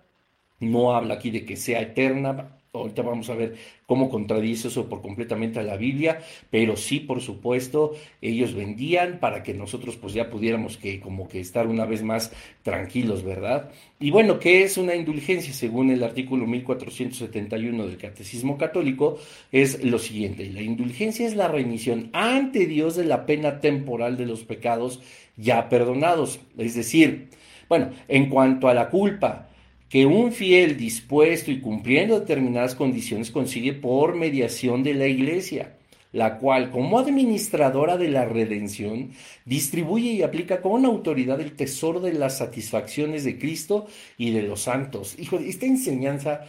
no 0.60 0.94
habla 0.94 1.14
aquí 1.14 1.30
de 1.30 1.44
que 1.44 1.56
sea 1.56 1.80
eterna, 1.80 2.53
ahorita 2.78 3.02
vamos 3.02 3.30
a 3.30 3.34
ver 3.34 3.54
cómo 3.86 4.08
contradice 4.08 4.68
eso 4.68 4.88
por 4.88 5.00
completamente 5.00 5.60
a 5.60 5.62
la 5.62 5.76
Biblia, 5.76 6.20
pero 6.50 6.76
sí, 6.76 7.00
por 7.00 7.20
supuesto, 7.20 7.92
ellos 8.20 8.54
vendían 8.54 9.20
para 9.20 9.42
que 9.42 9.54
nosotros 9.54 9.96
pues 9.96 10.12
ya 10.14 10.28
pudiéramos 10.28 10.76
que 10.76 11.00
como 11.00 11.28
que 11.28 11.40
estar 11.40 11.66
una 11.66 11.84
vez 11.84 12.02
más 12.02 12.32
tranquilos, 12.62 13.22
¿verdad? 13.22 13.70
Y 14.00 14.10
bueno, 14.10 14.38
¿qué 14.38 14.64
es 14.64 14.76
una 14.76 14.94
indulgencia? 14.94 15.52
Según 15.52 15.90
el 15.90 16.02
artículo 16.02 16.46
1471 16.46 17.86
del 17.86 17.96
Catecismo 17.96 18.58
Católico, 18.58 19.18
es 19.52 19.82
lo 19.84 19.98
siguiente, 19.98 20.50
la 20.50 20.62
indulgencia 20.62 21.26
es 21.26 21.36
la 21.36 21.48
remisión 21.48 22.10
ante 22.12 22.66
Dios 22.66 22.96
de 22.96 23.04
la 23.04 23.24
pena 23.26 23.60
temporal 23.60 24.16
de 24.16 24.26
los 24.26 24.42
pecados 24.42 25.00
ya 25.36 25.68
perdonados, 25.68 26.40
es 26.58 26.74
decir, 26.74 27.28
bueno, 27.68 27.90
en 28.08 28.28
cuanto 28.28 28.68
a 28.68 28.74
la 28.74 28.88
culpa, 28.88 29.48
que 29.94 30.06
un 30.06 30.32
fiel 30.32 30.76
dispuesto 30.76 31.52
y 31.52 31.60
cumpliendo 31.60 32.18
determinadas 32.18 32.74
condiciones 32.74 33.30
consigue 33.30 33.74
por 33.74 34.16
mediación 34.16 34.82
de 34.82 34.92
la 34.92 35.06
iglesia, 35.06 35.76
la 36.10 36.38
cual, 36.38 36.72
como 36.72 36.98
administradora 36.98 37.96
de 37.96 38.08
la 38.08 38.24
redención, 38.24 39.12
distribuye 39.44 40.10
y 40.10 40.22
aplica 40.22 40.60
con 40.60 40.84
autoridad 40.84 41.40
el 41.40 41.52
tesoro 41.52 42.00
de 42.00 42.12
las 42.12 42.38
satisfacciones 42.38 43.22
de 43.22 43.38
Cristo 43.38 43.86
y 44.18 44.32
de 44.32 44.42
los 44.42 44.62
santos. 44.62 45.16
Hijo, 45.16 45.38
esta 45.38 45.66
enseñanza, 45.66 46.40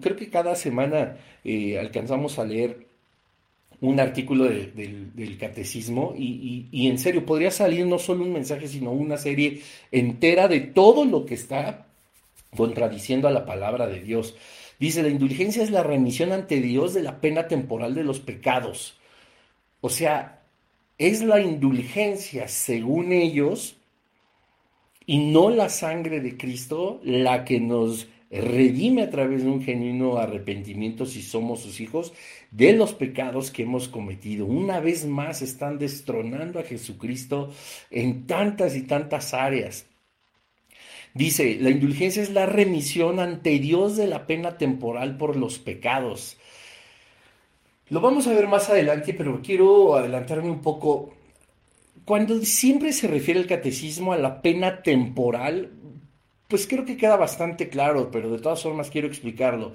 creo 0.00 0.16
que 0.16 0.28
cada 0.28 0.56
semana 0.56 1.18
eh, 1.44 1.78
alcanzamos 1.78 2.40
a 2.40 2.44
leer 2.46 2.88
un 3.80 4.00
artículo 4.00 4.46
del 4.46 5.36
catecismo 5.38 6.14
y, 6.18 6.66
y, 6.72 6.88
en 6.88 6.98
serio 6.98 7.24
podría 7.24 7.52
salir 7.52 7.86
no 7.86 8.00
solo 8.00 8.24
un 8.24 8.32
mensaje, 8.32 8.66
sino 8.66 8.90
una 8.90 9.18
serie 9.18 9.62
entera 9.92 10.48
de 10.48 10.58
todo 10.58 11.04
lo 11.04 11.24
que 11.24 11.34
está 11.34 11.87
contradiciendo 12.56 13.28
a 13.28 13.32
la 13.32 13.44
palabra 13.44 13.86
de 13.86 14.00
Dios. 14.00 14.36
Dice, 14.78 15.02
la 15.02 15.08
indulgencia 15.08 15.62
es 15.62 15.70
la 15.70 15.82
remisión 15.82 16.32
ante 16.32 16.60
Dios 16.60 16.94
de 16.94 17.02
la 17.02 17.20
pena 17.20 17.48
temporal 17.48 17.94
de 17.94 18.04
los 18.04 18.20
pecados. 18.20 18.98
O 19.80 19.90
sea, 19.90 20.42
es 20.98 21.22
la 21.22 21.40
indulgencia, 21.40 22.48
según 22.48 23.12
ellos, 23.12 23.76
y 25.06 25.18
no 25.18 25.50
la 25.50 25.68
sangre 25.68 26.20
de 26.20 26.36
Cristo 26.36 27.00
la 27.02 27.44
que 27.44 27.60
nos 27.60 28.08
redime 28.30 29.02
a 29.02 29.10
través 29.10 29.42
de 29.42 29.48
un 29.48 29.62
genuino 29.62 30.18
arrepentimiento 30.18 31.06
si 31.06 31.22
somos 31.22 31.60
sus 31.60 31.80
hijos 31.80 32.12
de 32.50 32.74
los 32.74 32.92
pecados 32.92 33.50
que 33.50 33.62
hemos 33.62 33.88
cometido. 33.88 34.44
Una 34.44 34.80
vez 34.80 35.06
más 35.06 35.40
están 35.40 35.78
destronando 35.78 36.58
a 36.58 36.64
Jesucristo 36.64 37.50
en 37.90 38.26
tantas 38.26 38.76
y 38.76 38.82
tantas 38.82 39.32
áreas. 39.32 39.86
Dice, 41.14 41.58
la 41.60 41.70
indulgencia 41.70 42.22
es 42.22 42.30
la 42.30 42.46
remisión 42.46 43.20
ante 43.20 43.58
Dios 43.58 43.96
de 43.96 44.06
la 44.06 44.26
pena 44.26 44.58
temporal 44.58 45.16
por 45.16 45.36
los 45.36 45.58
pecados. 45.58 46.36
Lo 47.88 48.00
vamos 48.00 48.26
a 48.26 48.34
ver 48.34 48.46
más 48.46 48.68
adelante, 48.68 49.14
pero 49.14 49.40
quiero 49.42 49.96
adelantarme 49.96 50.50
un 50.50 50.60
poco. 50.60 51.14
Cuando 52.04 52.40
siempre 52.42 52.92
se 52.92 53.08
refiere 53.08 53.40
el 53.40 53.46
catecismo 53.46 54.12
a 54.12 54.18
la 54.18 54.42
pena 54.42 54.82
temporal, 54.82 55.72
pues 56.48 56.66
creo 56.66 56.84
que 56.84 56.96
queda 56.96 57.16
bastante 57.16 57.68
claro, 57.68 58.10
pero 58.10 58.30
de 58.30 58.38
todas 58.38 58.62
formas 58.62 58.90
quiero 58.90 59.08
explicarlo. 59.08 59.74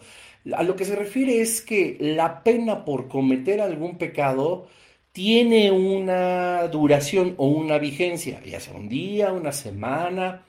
A 0.53 0.63
lo 0.63 0.75
que 0.75 0.85
se 0.85 0.95
refiere 0.95 1.41
es 1.41 1.61
que 1.61 1.97
la 1.99 2.43
pena 2.43 2.85
por 2.85 3.07
cometer 3.07 3.61
algún 3.61 3.97
pecado 3.97 4.67
tiene 5.11 5.71
una 5.71 6.67
duración 6.67 7.35
o 7.37 7.47
una 7.47 7.77
vigencia, 7.77 8.41
ya 8.43 8.59
sea 8.59 8.75
un 8.75 8.89
día, 8.89 9.31
una 9.31 9.51
semana, 9.51 10.43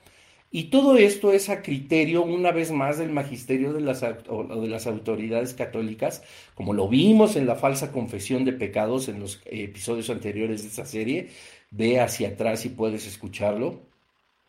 y 0.56 0.70
todo 0.70 0.96
esto 0.96 1.32
es 1.32 1.49
a 1.49 1.62
criterio, 1.62 2.23
una 2.23 2.52
vez 2.52 2.70
más, 2.70 2.96
del 2.96 3.11
magisterio 3.11 3.73
de 3.73 3.80
las, 3.80 4.02
de 4.02 4.68
las 4.68 4.87
autoridades 4.87 5.52
católicas, 5.52 6.23
como 6.54 6.75
lo 6.75 6.88
vimos 6.88 7.34
en 7.34 7.49
la 7.49 7.56
falsa 7.56 7.90
confesión 7.90 8.44
de 8.44 8.52
pecados 8.52 9.08
en 9.08 9.18
los 9.18 9.42
episodios 9.46 10.11
anteriores 10.11 10.62
de 10.62 10.68
esta 10.68 10.87
serie. 10.87 11.30
Ve 11.73 11.99
hacia 11.99 12.28
atrás 12.28 12.64
y 12.66 12.68
puedes 12.68 13.04
escucharlo. 13.08 13.80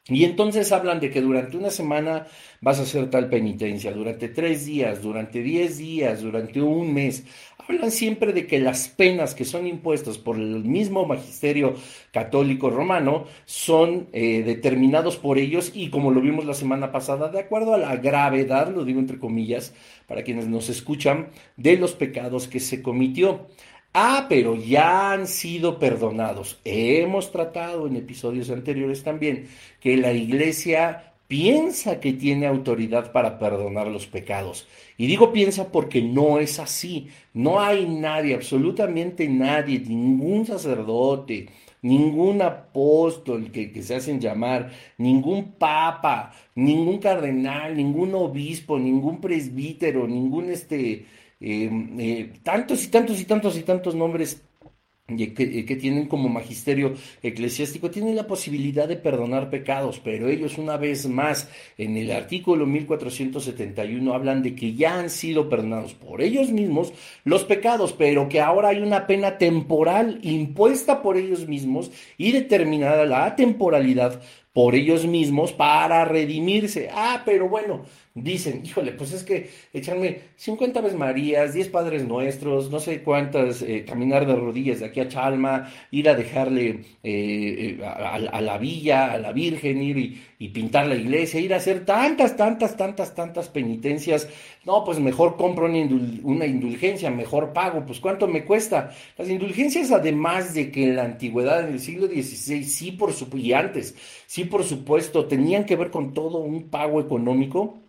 Y 0.08 0.24
entonces 0.24 0.72
hablan 0.72 1.00
de 1.00 1.10
que 1.10 1.20
durante 1.20 1.58
una 1.58 1.72
semana 1.72 2.28
vas 2.62 2.78
a 2.80 2.84
hacer 2.84 3.10
tal 3.10 3.28
penitencia, 3.28 3.92
durante 3.92 4.28
tres 4.28 4.64
días, 4.64 5.02
durante 5.02 5.42
diez 5.42 5.80
días, 5.80 6.22
durante 6.22 6.62
un 6.62 6.94
mes. 6.94 7.26
Hablan 7.58 7.90
siempre 7.90 8.32
de 8.32 8.46
que 8.46 8.60
las 8.60 8.88
penas 8.88 9.34
que 9.34 9.46
son 9.46 9.66
impuestas 9.66 10.20
por 10.20 10.36
el 10.36 10.64
mismo 10.64 11.08
magisterio 11.08 11.74
católico 12.12 12.70
romano 12.70 13.26
son 13.46 14.08
eh, 14.14 14.44
determinados 14.44 15.18
por 15.18 15.40
ellos 15.40 15.72
y 15.74 15.90
como 15.90 16.12
lo 16.12 16.22
vimos 16.22 16.46
la 16.46 16.54
semana 16.54 16.92
pasada, 16.92 17.30
de 17.30 17.40
acuerdo 17.40 17.74
a 17.74 17.80
la 17.80 17.96
gravedad, 17.96 18.72
lo 18.72 18.86
digo 18.86 19.00
entre 19.00 19.18
comillas, 19.18 19.74
para 20.06 20.24
quienes 20.24 20.48
nos 20.48 20.70
escuchan, 20.70 21.30
de 21.58 21.78
los 21.78 21.94
pecados 21.94 22.48
que 22.48 22.60
se 22.60 22.84
cometió. 22.84 23.48
Ah, 23.98 24.26
pero 24.28 24.56
ya 24.56 25.14
han 25.14 25.26
sido 25.26 25.80
perdonados. 25.80 26.60
Hemos 26.66 27.32
tratado 27.32 27.88
en 27.88 27.96
episodios 27.96 28.50
anteriores 28.50 29.04
también 29.04 29.48
que 29.80 29.96
la 29.96 30.12
iglesia 30.12 31.14
piensa 31.30 32.02
que 32.02 32.12
tiene 32.12 32.46
autoridad 32.46 33.14
para 33.14 33.40
perdonar 33.40 33.88
los 33.88 34.06
pecados. 34.06 34.68
Y 34.98 35.08
digo 35.08 35.32
piensa 35.32 35.72
porque 35.72 36.02
no 36.02 36.40
es 36.40 36.60
así. 36.60 37.08
No 37.34 37.62
hay 37.62 37.86
nadie, 37.88 38.36
absolutamente 38.36 39.30
nadie, 39.30 39.80
ningún 39.80 40.46
sacerdote, 40.46 41.48
ningún 41.82 42.42
apóstol 42.42 43.50
que, 43.50 43.72
que, 43.72 43.82
se 43.82 43.96
hacen 43.96 44.20
llamar, 44.20 44.74
ningún 44.98 45.54
papa, 45.54 46.34
ningún 46.54 46.98
cardenal, 47.00 47.78
ningún 47.78 48.14
obispo, 48.14 48.78
ningún 48.78 49.22
presbítero, 49.22 50.06
ningún 50.06 50.50
este 50.50 51.06
eh, 51.48 51.70
eh, 52.00 52.34
tantos 52.42 52.84
y 52.84 52.88
tantos 52.88 53.22
y 53.22 53.26
tantos 53.26 53.56
y 53.56 53.62
tantos 53.62 53.94
nombres 53.94 54.42
que, 55.06 55.32
que, 55.36 55.76
tienen 55.76 56.08
como 56.08 56.28
magisterio 56.28 56.96
eclesiástico, 57.22 57.92
tienen 57.92 58.16
la 58.16 58.26
posibilidad 58.26 58.88
de 58.88 58.96
perdonar 58.96 59.52
pecados, 59.52 60.02
pero 60.04 60.28
ellos 60.28 60.58
una 60.58 60.78
vez 60.78 61.08
más 61.08 61.48
en 61.78 61.98
el 61.98 62.12
artículo 62.12 62.66
1471 62.66 64.12
hablan 64.12 64.42
de 64.42 64.56
que 64.56 64.74
ya 64.74 64.98
han 64.98 65.12
sido 65.12 65.48
perdonados 65.48 65.94
por 65.94 66.24
ellos 66.24 66.50
mismos 66.50 66.92
los 67.24 67.44
pecados, 67.44 67.94
pero 67.94 68.28
que 68.28 68.42
ahora 68.42 68.70
hay 68.70 68.80
una 68.82 69.06
pena 69.06 69.38
temporal 69.38 70.18
impuesta 70.24 71.04
por 71.04 71.16
ellos 71.16 71.48
mismos 71.48 71.92
y 72.18 72.32
determinada 72.32 73.06
la 73.06 73.36
temporalidad 73.36 74.20
por 74.54 74.74
ellos 74.74 75.06
mismos 75.06 75.54
para 75.54 76.06
redimirse. 76.06 76.90
Ah, 76.92 77.22
pero 77.26 77.48
bueno, 77.48 77.84
dicen, 78.16 78.62
híjole, 78.64 78.94
pues 78.94 79.12
es 79.12 79.24
que 79.24 79.50
echarme 79.74 80.22
50 80.38 80.80
veces 80.80 80.98
Marías, 80.98 81.54
10 81.54 81.68
Padres 81.68 82.08
Nuestros, 82.08 82.72
no 82.72 82.80
sé 82.80 83.04
cuántas, 83.04 83.62
eh, 83.62 83.84
caminar 83.86 84.26
de 84.26 84.36
rodillas 84.36 84.80
de 84.80 84.86
aquí 84.86 85.02
a 85.02 85.10
Chalma, 85.10 85.70
ir 85.92 86.08
a 86.08 86.16
dejarle 86.16 86.70
eh, 87.04 87.78
eh, 87.78 87.86
a, 87.86 88.18
la 88.42 88.58
villa, 88.58 89.12
a 89.12 89.18
la 89.18 89.34
Virgen, 89.34 89.82
ir 89.82 89.98
y, 90.40 90.50
pintar 90.50 90.88
la 90.88 90.96
iglesia, 90.96 91.42
ir 91.42 91.54
a 91.54 91.58
hacer 91.58 91.86
tantas, 91.86 92.38
tantas, 92.38 92.78
tantas, 92.78 93.14
tantas 93.14 93.50
penitencias. 93.50 94.30
No, 94.64 94.86
pues 94.86 95.00
mejor 95.00 95.36
compro 95.36 95.66
una, 95.66 95.80
una 96.24 96.46
indulgencia, 96.46 97.12
mejor 97.12 97.52
pago, 97.52 97.86
pues 97.86 98.00
¿cuánto 98.00 98.28
me 98.28 98.46
cuesta? 98.46 98.92
Las 99.18 99.30
indulgencias, 99.30 99.92
además 99.92 100.54
de 100.54 100.72
que 100.72 100.86
en 100.86 100.96
la 100.96 101.04
antigüedad, 101.04 101.68
en 101.68 101.74
el 101.74 101.80
siglo 101.82 102.08
XVI, 102.08 102.64
sí, 102.64 102.92
por 102.94 103.12
su, 103.12 103.28
y 103.38 103.52
antes, 103.52 103.96
sí, 104.26 104.46
por 104.46 104.64
supuesto, 104.64 105.26
tenían 105.26 105.66
que 105.66 105.76
ver 105.76 105.92
con 105.92 106.14
todo 106.14 106.38
un 106.38 106.70
pago 106.70 107.02
económico, 107.02 107.85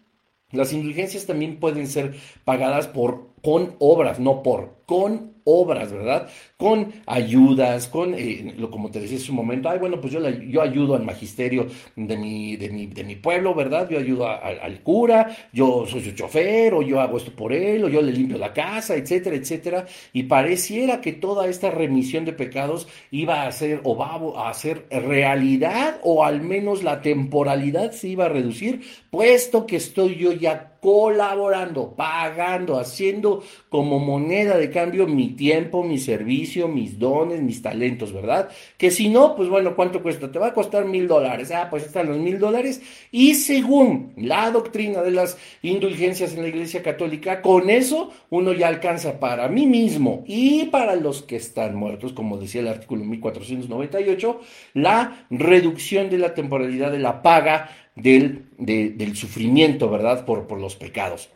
las 0.52 0.72
indulgencias 0.72 1.26
también 1.26 1.58
pueden 1.58 1.86
ser 1.86 2.14
pagadas 2.44 2.88
por 2.88 3.34
con 3.42 3.76
obras, 3.78 4.18
no 4.18 4.42
por, 4.42 4.82
con 4.86 5.34
obras, 5.44 5.92
¿verdad? 5.92 6.28
Con 6.58 6.90
ayudas, 7.04 7.86
con, 7.86 8.14
eh, 8.14 8.54
lo 8.56 8.70
como 8.70 8.90
te 8.90 8.98
decía 8.98 9.18
hace 9.18 9.30
un 9.30 9.36
momento, 9.36 9.68
ay, 9.68 9.78
bueno, 9.78 10.00
pues 10.00 10.14
yo, 10.14 10.26
yo 10.26 10.62
ayudo 10.62 10.94
al 10.94 11.02
magisterio 11.04 11.66
de 11.94 12.16
mi, 12.16 12.56
de 12.56 12.70
mi, 12.70 12.86
de 12.86 13.04
mi 13.04 13.16
pueblo, 13.16 13.54
¿verdad? 13.54 13.86
Yo 13.90 13.98
ayudo 13.98 14.26
al 14.26 14.82
cura, 14.82 15.36
yo 15.52 15.84
soy 15.86 16.00
su 16.00 16.12
chofer, 16.12 16.72
o 16.72 16.80
yo 16.80 16.98
hago 16.98 17.18
esto 17.18 17.30
por 17.32 17.52
él, 17.52 17.84
o 17.84 17.90
yo 17.90 18.00
le 18.00 18.10
limpio 18.10 18.38
la 18.38 18.54
casa, 18.54 18.96
etcétera, 18.96 19.36
etcétera. 19.36 19.84
Y 20.14 20.22
pareciera 20.22 21.02
que 21.02 21.12
toda 21.12 21.46
esta 21.46 21.70
remisión 21.70 22.24
de 22.24 22.32
pecados 22.32 22.88
iba 23.10 23.46
a 23.46 23.52
ser, 23.52 23.82
o 23.84 23.94
va 23.94 24.48
a 24.48 24.54
ser 24.54 24.86
realidad, 24.90 26.00
o 26.04 26.24
al 26.24 26.40
menos 26.40 26.82
la 26.82 27.02
temporalidad 27.02 27.92
se 27.92 28.08
iba 28.08 28.24
a 28.24 28.28
reducir, 28.30 28.80
puesto 29.10 29.66
que 29.66 29.76
estoy 29.76 30.14
yo 30.16 30.32
ya 30.32 30.72
colaborando, 30.86 31.96
pagando, 31.96 32.78
haciendo 32.78 33.42
como 33.68 33.98
moneda 33.98 34.56
de 34.56 34.70
cambio 34.70 35.08
mi 35.08 35.30
tiempo, 35.30 35.82
mi 35.82 35.98
servicio, 35.98 36.45
mis 36.68 36.98
dones, 36.98 37.42
mis 37.42 37.62
talentos, 37.62 38.12
¿verdad? 38.12 38.48
Que 38.78 38.90
si 38.90 39.08
no, 39.08 39.34
pues 39.34 39.48
bueno, 39.48 39.74
¿cuánto 39.74 40.02
cuesta? 40.02 40.30
Te 40.30 40.38
va 40.38 40.48
a 40.48 40.54
costar 40.54 40.84
mil 40.84 41.08
dólares. 41.08 41.50
Ah, 41.50 41.68
pues 41.70 41.84
están 41.84 42.06
los 42.08 42.18
mil 42.18 42.38
dólares. 42.38 42.80
Y 43.10 43.34
según 43.34 44.12
la 44.16 44.50
doctrina 44.50 45.02
de 45.02 45.10
las 45.10 45.38
indulgencias 45.62 46.34
en 46.34 46.42
la 46.42 46.48
Iglesia 46.48 46.82
Católica, 46.82 47.42
con 47.42 47.70
eso 47.70 48.12
uno 48.30 48.52
ya 48.52 48.68
alcanza 48.68 49.18
para 49.18 49.48
mí 49.48 49.66
mismo 49.66 50.24
y 50.26 50.66
para 50.66 50.96
los 50.96 51.22
que 51.22 51.36
están 51.36 51.74
muertos, 51.74 52.12
como 52.12 52.38
decía 52.38 52.60
el 52.60 52.68
artículo 52.68 53.04
1498, 53.04 54.40
la 54.74 55.26
reducción 55.30 56.10
de 56.10 56.18
la 56.18 56.34
temporalidad 56.34 56.92
de 56.92 56.98
la 56.98 57.22
paga 57.22 57.70
del, 57.94 58.46
del 58.58 59.16
sufrimiento, 59.16 59.88
¿verdad? 59.88 60.24
Por, 60.24 60.46
por, 60.46 60.60
los 60.60 60.76
pecados. 60.76 61.30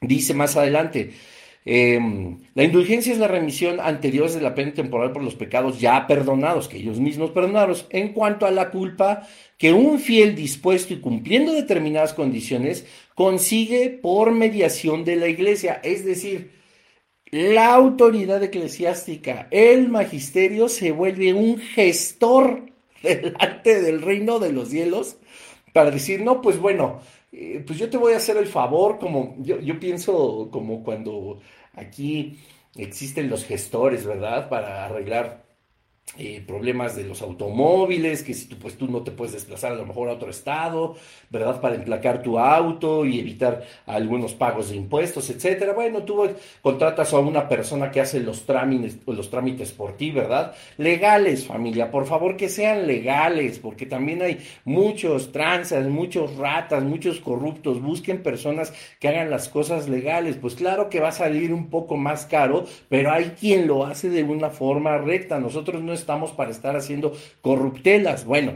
Dice 0.00 0.34
más 0.34 0.56
adelante, 0.56 1.12
em, 1.64 2.38
la 2.54 2.64
indulgencia 2.64 3.12
es 3.12 3.18
la 3.18 3.28
remisión 3.28 3.80
anterior 3.80 4.30
de 4.30 4.40
la 4.40 4.54
pena 4.54 4.72
temporal 4.72 5.12
por 5.12 5.22
los 5.22 5.34
pecados 5.34 5.80
ya 5.80 6.06
perdonados, 6.06 6.68
que 6.68 6.78
ellos 6.78 6.98
mismos 7.00 7.30
perdonaron. 7.30 7.76
En 7.90 8.12
cuanto 8.12 8.46
a 8.46 8.50
la 8.50 8.70
culpa, 8.70 9.26
que 9.58 9.72
un 9.72 9.98
fiel 9.98 10.34
dispuesto 10.34 10.94
y 10.94 11.00
cumpliendo 11.00 11.52
determinadas 11.52 12.14
condiciones 12.14 12.86
consigue 13.14 13.90
por 13.90 14.32
mediación 14.32 15.04
de 15.04 15.16
la 15.16 15.28
iglesia, 15.28 15.80
es 15.84 16.04
decir, 16.04 16.50
la 17.32 17.72
autoridad 17.74 18.42
eclesiástica, 18.42 19.48
el 19.50 19.88
magisterio 19.88 20.68
se 20.68 20.92
vuelve 20.92 21.32
un 21.32 21.58
gestor 21.58 22.66
delante 23.02 23.80
del 23.80 24.02
reino 24.02 24.38
de 24.38 24.52
los 24.52 24.68
cielos 24.68 25.16
para 25.72 25.90
decir, 25.90 26.20
no, 26.20 26.42
pues 26.42 26.58
bueno, 26.58 27.00
eh, 27.32 27.64
pues 27.66 27.78
yo 27.78 27.88
te 27.90 27.96
voy 27.96 28.12
a 28.12 28.18
hacer 28.18 28.36
el 28.36 28.46
favor, 28.46 28.98
como 28.98 29.36
yo, 29.40 29.58
yo 29.60 29.80
pienso 29.80 30.48
como 30.52 30.82
cuando 30.84 31.40
aquí 31.74 32.38
existen 32.76 33.30
los 33.30 33.44
gestores, 33.44 34.06
¿verdad? 34.06 34.48
Para 34.48 34.84
arreglar 34.86 35.41
eh, 36.18 36.44
problemas 36.46 36.94
de 36.94 37.04
los 37.04 37.22
automóviles, 37.22 38.22
que 38.22 38.34
si 38.34 38.46
tú, 38.46 38.56
pues 38.56 38.76
tú 38.76 38.86
no 38.86 39.02
te 39.02 39.10
puedes 39.10 39.32
desplazar 39.32 39.72
a 39.72 39.76
lo 39.76 39.86
mejor 39.86 40.10
a 40.10 40.12
otro 40.12 40.28
estado, 40.28 40.94
¿verdad? 41.30 41.60
Para 41.60 41.76
emplacar 41.76 42.22
tu 42.22 42.38
auto 42.38 43.06
y 43.06 43.18
evitar 43.18 43.64
algunos 43.86 44.34
pagos 44.34 44.68
de 44.68 44.76
impuestos, 44.76 45.30
etcétera. 45.30 45.72
Bueno, 45.72 46.02
tú 46.02 46.28
contratas 46.60 47.14
a 47.14 47.18
una 47.18 47.48
persona 47.48 47.90
que 47.90 48.02
hace 48.02 48.20
los 48.20 48.44
trámites, 48.44 48.98
los 49.06 49.30
trámites 49.30 49.72
por 49.72 49.96
ti, 49.96 50.10
¿verdad? 50.10 50.54
Legales, 50.76 51.46
familia, 51.46 51.90
por 51.90 52.04
favor 52.04 52.36
que 52.36 52.50
sean 52.50 52.86
legales, 52.86 53.58
porque 53.58 53.86
también 53.86 54.20
hay 54.20 54.38
muchos 54.64 55.32
tranzas, 55.32 55.86
muchos 55.86 56.36
ratas, 56.36 56.84
muchos 56.84 57.20
corruptos. 57.20 57.80
Busquen 57.80 58.22
personas 58.22 58.74
que 59.00 59.08
hagan 59.08 59.30
las 59.30 59.48
cosas 59.48 59.88
legales. 59.88 60.36
Pues 60.36 60.56
claro 60.56 60.90
que 60.90 61.00
va 61.00 61.08
a 61.08 61.12
salir 61.12 61.54
un 61.54 61.70
poco 61.70 61.96
más 61.96 62.26
caro, 62.26 62.66
pero 62.90 63.10
hay 63.12 63.32
quien 63.40 63.66
lo 63.66 63.86
hace 63.86 64.10
de 64.10 64.22
una 64.22 64.50
forma 64.50 64.98
recta. 64.98 65.38
Nosotros 65.38 65.82
no 65.82 65.92
estamos 66.02 66.32
para 66.32 66.50
estar 66.50 66.76
haciendo 66.76 67.16
corruptelas. 67.40 68.26
Bueno, 68.26 68.54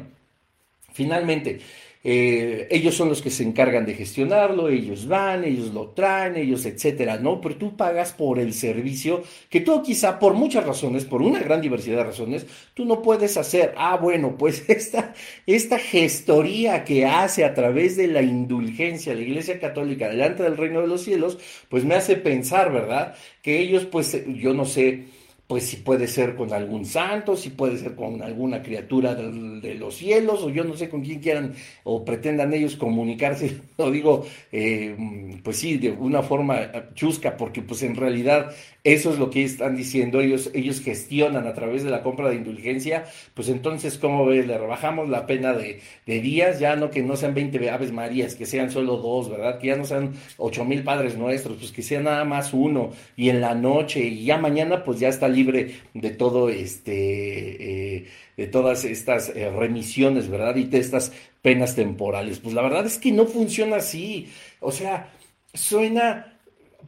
finalmente, 0.93 1.61
eh, 2.09 2.69
ellos 2.71 2.95
son 2.95 3.09
los 3.09 3.21
que 3.21 3.33
se 3.33 3.43
encargan 3.43 3.85
de 3.85 3.95
gestionarlo, 3.95 4.69
ellos 4.69 5.09
van, 5.09 5.43
ellos 5.43 5.75
lo 5.75 5.89
traen, 5.89 6.37
ellos, 6.37 6.65
etcétera, 6.65 7.19
¿no? 7.19 7.41
Pero 7.41 7.57
tú 7.57 7.77
pagas 7.77 8.13
por 8.13 8.39
el 8.39 8.55
servicio 8.55 9.25
que 9.51 9.61
tú 9.61 9.83
quizá 9.83 10.21
por 10.21 10.35
muchas 10.35 10.65
razones, 10.65 11.05
por 11.05 11.21
una 11.21 11.41
gran 11.41 11.61
diversidad 11.61 11.97
de 11.97 12.05
razones, 12.05 12.47
tú 12.75 12.85
no 12.85 13.03
puedes 13.03 13.37
hacer. 13.37 13.75
Ah, 13.77 13.97
bueno, 13.97 14.37
pues 14.39 14.63
esta, 14.71 15.15
esta 15.47 15.81
gestoría 15.81 16.85
que 16.85 17.07
hace 17.07 17.45
a 17.45 17.55
través 17.55 17.97
de 17.97 18.07
la 18.07 18.23
indulgencia 18.23 19.13
la 19.13 19.23
Iglesia 19.23 19.59
Católica 19.59 20.09
delante 20.09 20.45
del 20.45 20.57
reino 20.57 20.83
de 20.83 20.87
los 20.87 21.03
cielos, 21.03 21.39
pues 21.69 21.85
me 21.85 21.97
hace 21.97 22.15
pensar, 22.15 22.73
¿verdad? 22.73 23.17
Que 23.43 23.59
ellos, 23.59 23.85
pues, 23.85 24.17
yo 24.29 24.55
no 24.55 24.65
sé, 24.65 25.07
pues 25.47 25.65
si 25.65 25.77
puede 25.77 26.09
ser 26.09 26.35
con 26.35 26.53
algún 26.53 26.85
santo, 26.85 27.37
si 27.37 27.51
puede 27.51 27.79
ser 27.79 27.95
con 27.95 28.23
alguna 28.23 28.63
criatura 28.63 29.15
de, 29.15 29.75
los 29.75 29.97
cielos, 29.97 30.43
o 30.43 30.51
yo 30.51 30.65
no 30.65 30.77
sé 30.77 30.89
con 30.89 31.03
quién 31.03 31.21
quieran 31.21 31.55
o 31.85 32.05
pretendan 32.05 32.53
ellos 32.53 32.77
comunicarse, 32.77 33.61
lo 33.79 33.91
digo, 33.91 34.27
eh, 34.51 34.97
pues 35.43 35.59
sí, 35.59 35.79
de 35.79 35.91
una 35.91 36.23
forma 36.23 36.93
chusca, 36.95 37.37
porque 37.37 37.63
pues 37.63 37.83
en 37.83 37.95
realidad 37.95 38.51
eso 38.87 39.13
es 39.13 39.19
lo 39.19 39.31
que 39.31 39.43
están 39.43 39.75
diciendo, 39.75 40.21
ellos, 40.21 40.49
ellos 40.55 40.81
gestionan 40.81 41.49
a 41.49 41.55
través 41.55 41.83
de 41.83 41.91
la 41.91 42.05
compra 42.05 42.29
de 42.29 42.37
indulgencia, 42.37 43.05
pues 43.35 43.49
entonces, 43.49 43.99
¿cómo 43.99 44.25
ves? 44.25 44.47
Le 44.47 44.57
rebajamos 44.57 45.09
la 45.09 45.27
pena 45.27 45.55
de, 45.55 45.81
días, 46.07 46.61
ya 46.61 46.77
no 46.77 46.89
que 46.89 47.03
no 47.03 47.17
sean 47.17 47.35
20 47.35 47.69
Aves 47.69 47.91
Marías, 47.91 48.37
que 48.37 48.47
sean 48.47 48.71
solo 48.71 48.99
dos, 48.99 49.29
¿verdad? 49.29 49.59
Que 49.59 49.67
ya 49.67 49.77
no 49.77 49.85
sean 49.85 50.13
ocho 50.37 50.65
mil 50.65 50.85
Padres 50.85 51.17
Nuestros, 51.17 51.57
pues 51.57 51.73
que 51.73 51.83
sea 51.83 52.01
nada 52.01 52.25
más 52.25 52.55
uno, 52.55 52.93
y 53.17 53.29
en 53.29 53.41
la 53.41 53.57
noche, 53.57 54.05
y 54.05 54.25
ya 54.25 54.39
mañana 54.39 54.85
pues 54.85 55.01
ya 55.01 55.09
está 55.09 55.27
libre 55.27 55.75
de 55.93 56.11
todo 56.11 56.49
este, 56.49 57.97
eh, 57.97 58.07
de 58.37 58.47
todas 58.47 58.85
estas 58.85 59.31
eh, 59.31 59.51
remisiones, 59.51 60.29
¿verdad? 60.29 60.55
Y 60.55 60.63
de 60.63 60.79
estas 60.79 61.11
penas 61.43 61.75
temporales. 61.75 62.39
Pues 62.39 62.55
la 62.55 62.63
verdad 62.63 62.87
es 62.87 62.99
que 62.99 63.11
no 63.11 63.27
funciona 63.27 63.79
así. 63.79 64.29
O 64.61 64.71
sea, 64.71 65.13
suena, 65.53 66.39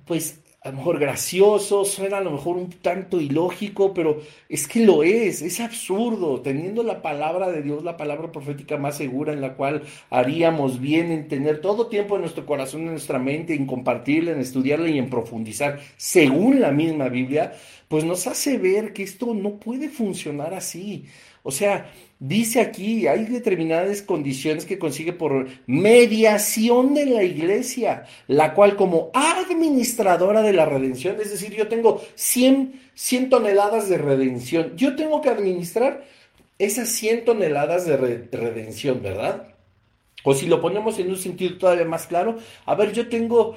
pues, 0.04 0.38
a 0.68 0.70
lo 0.70 0.78
mejor 0.78 0.98
gracioso, 0.98 1.87
suena 1.87 2.18
a 2.18 2.20
lo 2.20 2.31
mejor 2.31 2.59
un 2.59 2.68
tanto 2.68 3.20
ilógico, 3.20 3.94
pero 3.94 4.20
es 4.50 4.68
que 4.68 4.85
lo 4.85 5.02
es, 5.02 5.40
es 5.40 5.61
absurdo, 5.61 6.42
teniendo 6.42 6.83
la 6.83 7.00
palabra 7.00 7.50
de 7.50 7.62
Dios, 7.62 7.83
la 7.85 7.96
palabra 7.96 8.31
profética 8.31 8.76
más 8.76 8.98
segura 8.98 9.33
en 9.33 9.40
la 9.40 9.54
cual 9.54 9.83
haríamos 10.11 10.78
bien 10.78 11.11
en 11.11 11.26
tener 11.26 11.62
todo 11.62 11.87
tiempo 11.87 12.16
en 12.16 12.20
nuestro 12.20 12.44
corazón, 12.44 12.83
en 12.83 12.90
nuestra 12.90 13.18
mente, 13.18 13.54
en 13.54 13.66
compartirla, 13.66 14.33
en 14.33 14.40
estudiarla 14.40 14.90
y 14.90 14.98
en 14.98 15.09
profundizar 15.09 15.81
según 15.96 16.61
la 16.61 16.70
misma 16.70 17.09
Biblia, 17.09 17.54
pues 17.88 18.04
nos 18.04 18.26
hace 18.26 18.59
ver 18.59 18.92
que 18.92 19.04
esto 19.04 19.33
no 19.33 19.57
puede 19.57 19.88
funcionar 19.88 20.52
así. 20.52 21.07
O 21.42 21.50
sea, 21.50 21.90
dice 22.20 22.61
aquí, 22.61 23.07
hay 23.07 23.26
determinadas 23.26 24.02
condiciones 24.02 24.64
que 24.64 24.78
consigue 24.78 25.12
por 25.12 25.46
mediación 25.66 26.94
de 26.94 27.07
la 27.07 27.22
iglesia, 27.22 28.04
la 28.26 28.54
cual 28.54 28.76
como 28.76 29.11
administradora 29.14 30.42
de 30.42 30.52
la 30.52 30.64
redención, 30.64 31.16
es 31.20 31.31
decir, 31.31 31.54
yo 31.54 31.68
tengo 31.68 32.02
100, 32.14 32.81
100 32.94 33.31
toneladas 33.31 33.88
de 33.88 33.98
redención, 33.98 34.76
yo 34.76 34.96
tengo 34.96 35.20
que 35.20 35.31
administrar 35.31 36.04
esas 36.59 36.88
100 36.88 37.24
toneladas 37.24 37.87
de 37.87 37.96
redención, 37.96 39.00
¿verdad? 39.02 39.54
O 40.24 40.35
si 40.35 40.46
lo 40.46 40.61
ponemos 40.61 40.98
en 40.98 41.11
un 41.11 41.16
sentido 41.16 41.57
todavía 41.57 41.85
más 41.85 42.07
claro, 42.07 42.38
a 42.66 42.74
ver, 42.74 42.92
yo 42.92 43.09
tengo 43.09 43.57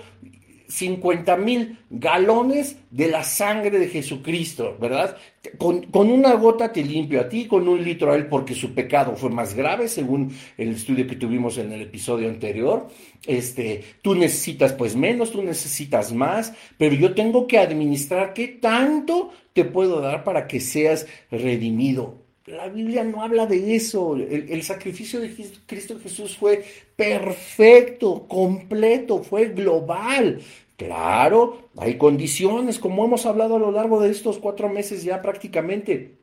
50 0.72 1.36
mil 1.36 1.78
galones 1.90 2.78
de 2.90 3.10
la 3.10 3.24
sangre 3.24 3.78
de 3.78 3.90
Jesucristo, 3.90 4.78
¿verdad? 4.80 5.18
Con, 5.58 5.86
una 5.94 6.34
gota 6.36 6.72
te 6.72 6.82
limpio 6.82 7.20
a 7.20 7.28
ti, 7.28 7.46
con 7.46 7.68
un 7.68 7.84
litro 7.84 8.12
a 8.12 8.16
él, 8.16 8.28
porque 8.28 8.56
su 8.56 8.74
pecado 8.74 9.16
fue 9.18 9.30
más 9.30 9.54
grave, 9.54 9.90
según 9.90 10.34
el 10.58 10.70
estudio 10.70 11.06
que 11.08 11.18
tuvimos 11.18 11.58
en 11.58 11.74
el 11.74 11.82
episodio 11.82 12.30
anterior. 12.30 12.88
Este, 13.28 13.84
tú 14.02 14.16
necesitas 14.16 14.72
pues 14.74 14.96
menos, 14.96 15.32
tú 15.32 15.44
necesitas 15.44 16.14
más, 16.14 16.54
pero 16.78 16.96
yo 16.96 17.14
tengo 17.14 17.48
que 17.48 17.58
administrar 17.58 18.34
qué 18.34 18.48
tanto 18.48 19.32
te 19.52 19.66
puedo 19.66 20.00
dar 20.00 20.24
para 20.24 20.48
que 20.48 20.62
seas 20.62 21.06
redimido. 21.30 22.22
La 22.52 22.68
Biblia 22.68 23.04
no 23.04 23.22
habla 23.22 23.46
de 23.46 23.76
eso. 23.76 24.16
El, 24.16 24.64
sacrificio 24.64 25.20
de 25.20 25.34
Cristo 25.68 26.00
Jesús 26.02 26.36
fue 26.36 26.64
perfecto, 26.96 28.28
completo, 28.28 29.24
fue 29.24 29.50
global. 29.50 30.42
Claro, 30.82 31.70
hay 31.78 32.00
condiciones, 32.00 32.80
como 32.80 33.06
hemos 33.06 33.28
hablado 33.28 33.56
a 33.56 33.60
lo 33.60 33.72
largo 33.72 34.02
de 34.02 34.10
estos 34.10 34.39
cuatro 34.39 34.67
meses 34.67 35.04
ya 35.04 35.22
prácticamente. 35.22 36.17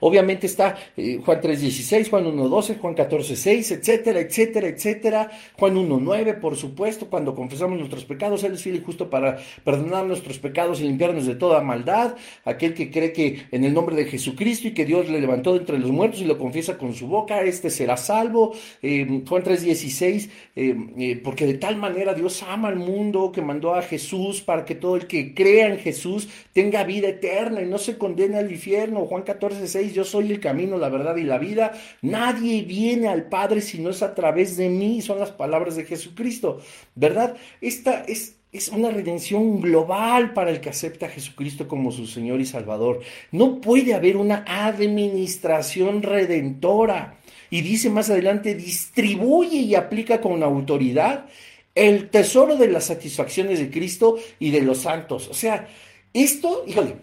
Obviamente 0.00 0.46
está 0.46 0.76
eh, 0.96 1.20
Juan 1.24 1.40
3.16, 1.40 2.10
Juan 2.10 2.24
1.12, 2.24 2.78
Juan 2.78 2.96
14.6, 2.96 3.78
etcétera, 3.78 4.20
etcétera, 4.20 4.68
etcétera. 4.68 5.30
Juan 5.58 5.76
1.9, 5.76 6.40
por 6.40 6.56
supuesto, 6.56 7.06
cuando 7.08 7.34
confesamos 7.34 7.78
nuestros 7.78 8.04
pecados, 8.04 8.42
Él 8.44 8.54
es 8.54 8.62
fiel 8.62 8.76
y 8.76 8.80
justo 8.80 9.10
para 9.10 9.38
perdonar 9.62 10.06
nuestros 10.06 10.38
pecados 10.38 10.80
y 10.80 10.84
limpiarnos 10.84 11.26
de 11.26 11.34
toda 11.34 11.60
maldad. 11.60 12.16
Aquel 12.44 12.74
que 12.74 12.90
cree 12.90 13.12
que 13.12 13.46
en 13.50 13.64
el 13.64 13.74
nombre 13.74 13.94
de 13.94 14.06
Jesucristo 14.06 14.68
y 14.68 14.74
que 14.74 14.84
Dios 14.86 15.08
le 15.08 15.20
levantó 15.20 15.52
de 15.52 15.60
entre 15.60 15.78
los 15.78 15.90
muertos 15.90 16.20
y 16.20 16.24
lo 16.24 16.38
confiesa 16.38 16.78
con 16.78 16.94
su 16.94 17.06
boca, 17.06 17.42
este 17.42 17.68
será 17.70 17.96
salvo. 17.96 18.52
Eh, 18.82 19.22
Juan 19.28 19.42
3.16, 19.44 20.30
eh, 20.56 21.20
porque 21.22 21.46
de 21.46 21.54
tal 21.54 21.76
manera 21.76 22.14
Dios 22.14 22.42
ama 22.42 22.68
al 22.68 22.76
mundo 22.76 23.32
que 23.32 23.42
mandó 23.42 23.74
a 23.74 23.82
Jesús 23.82 24.40
para 24.40 24.64
que 24.64 24.74
todo 24.74 24.96
el 24.96 25.06
que 25.06 25.34
crea 25.34 25.66
en 25.66 25.78
Jesús 25.78 26.28
tenga 26.52 26.84
vida 26.84 27.08
eterna 27.08 27.60
y 27.60 27.66
no 27.66 27.78
se 27.78 27.98
condene 27.98 28.38
al 28.38 28.50
infierno. 28.50 29.04
Juan 29.04 29.24
14.6 29.24 29.89
yo 29.92 30.04
soy 30.04 30.30
el 30.30 30.40
camino, 30.40 30.78
la 30.78 30.88
verdad 30.88 31.16
y 31.16 31.24
la 31.24 31.38
vida. 31.38 31.72
Nadie 32.02 32.62
viene 32.62 33.08
al 33.08 33.28
Padre 33.28 33.60
si 33.60 33.78
no 33.78 33.90
es 33.90 34.02
a 34.02 34.14
través 34.14 34.56
de 34.56 34.68
mí, 34.68 35.02
son 35.02 35.18
las 35.18 35.30
palabras 35.30 35.76
de 35.76 35.84
Jesucristo, 35.84 36.60
¿verdad? 36.94 37.36
Esta 37.60 38.04
es, 38.04 38.36
es 38.52 38.68
una 38.68 38.90
redención 38.90 39.60
global 39.60 40.32
para 40.32 40.50
el 40.50 40.60
que 40.60 40.70
acepta 40.70 41.06
a 41.06 41.10
Jesucristo 41.10 41.68
como 41.68 41.92
su 41.92 42.06
Señor 42.06 42.40
y 42.40 42.46
Salvador. 42.46 43.00
No 43.32 43.60
puede 43.60 43.94
haber 43.94 44.16
una 44.16 44.44
administración 44.46 46.02
redentora. 46.02 47.16
Y 47.50 47.62
dice 47.62 47.90
más 47.90 48.10
adelante, 48.10 48.54
distribuye 48.54 49.56
y 49.56 49.74
aplica 49.74 50.20
con 50.20 50.42
autoridad 50.42 51.26
el 51.74 52.10
tesoro 52.10 52.56
de 52.56 52.68
las 52.68 52.84
satisfacciones 52.84 53.58
de 53.58 53.70
Cristo 53.70 54.18
y 54.38 54.50
de 54.50 54.62
los 54.62 54.78
santos. 54.78 55.28
O 55.28 55.34
sea, 55.34 55.68
esto, 56.12 56.64
híjole, 56.66 56.96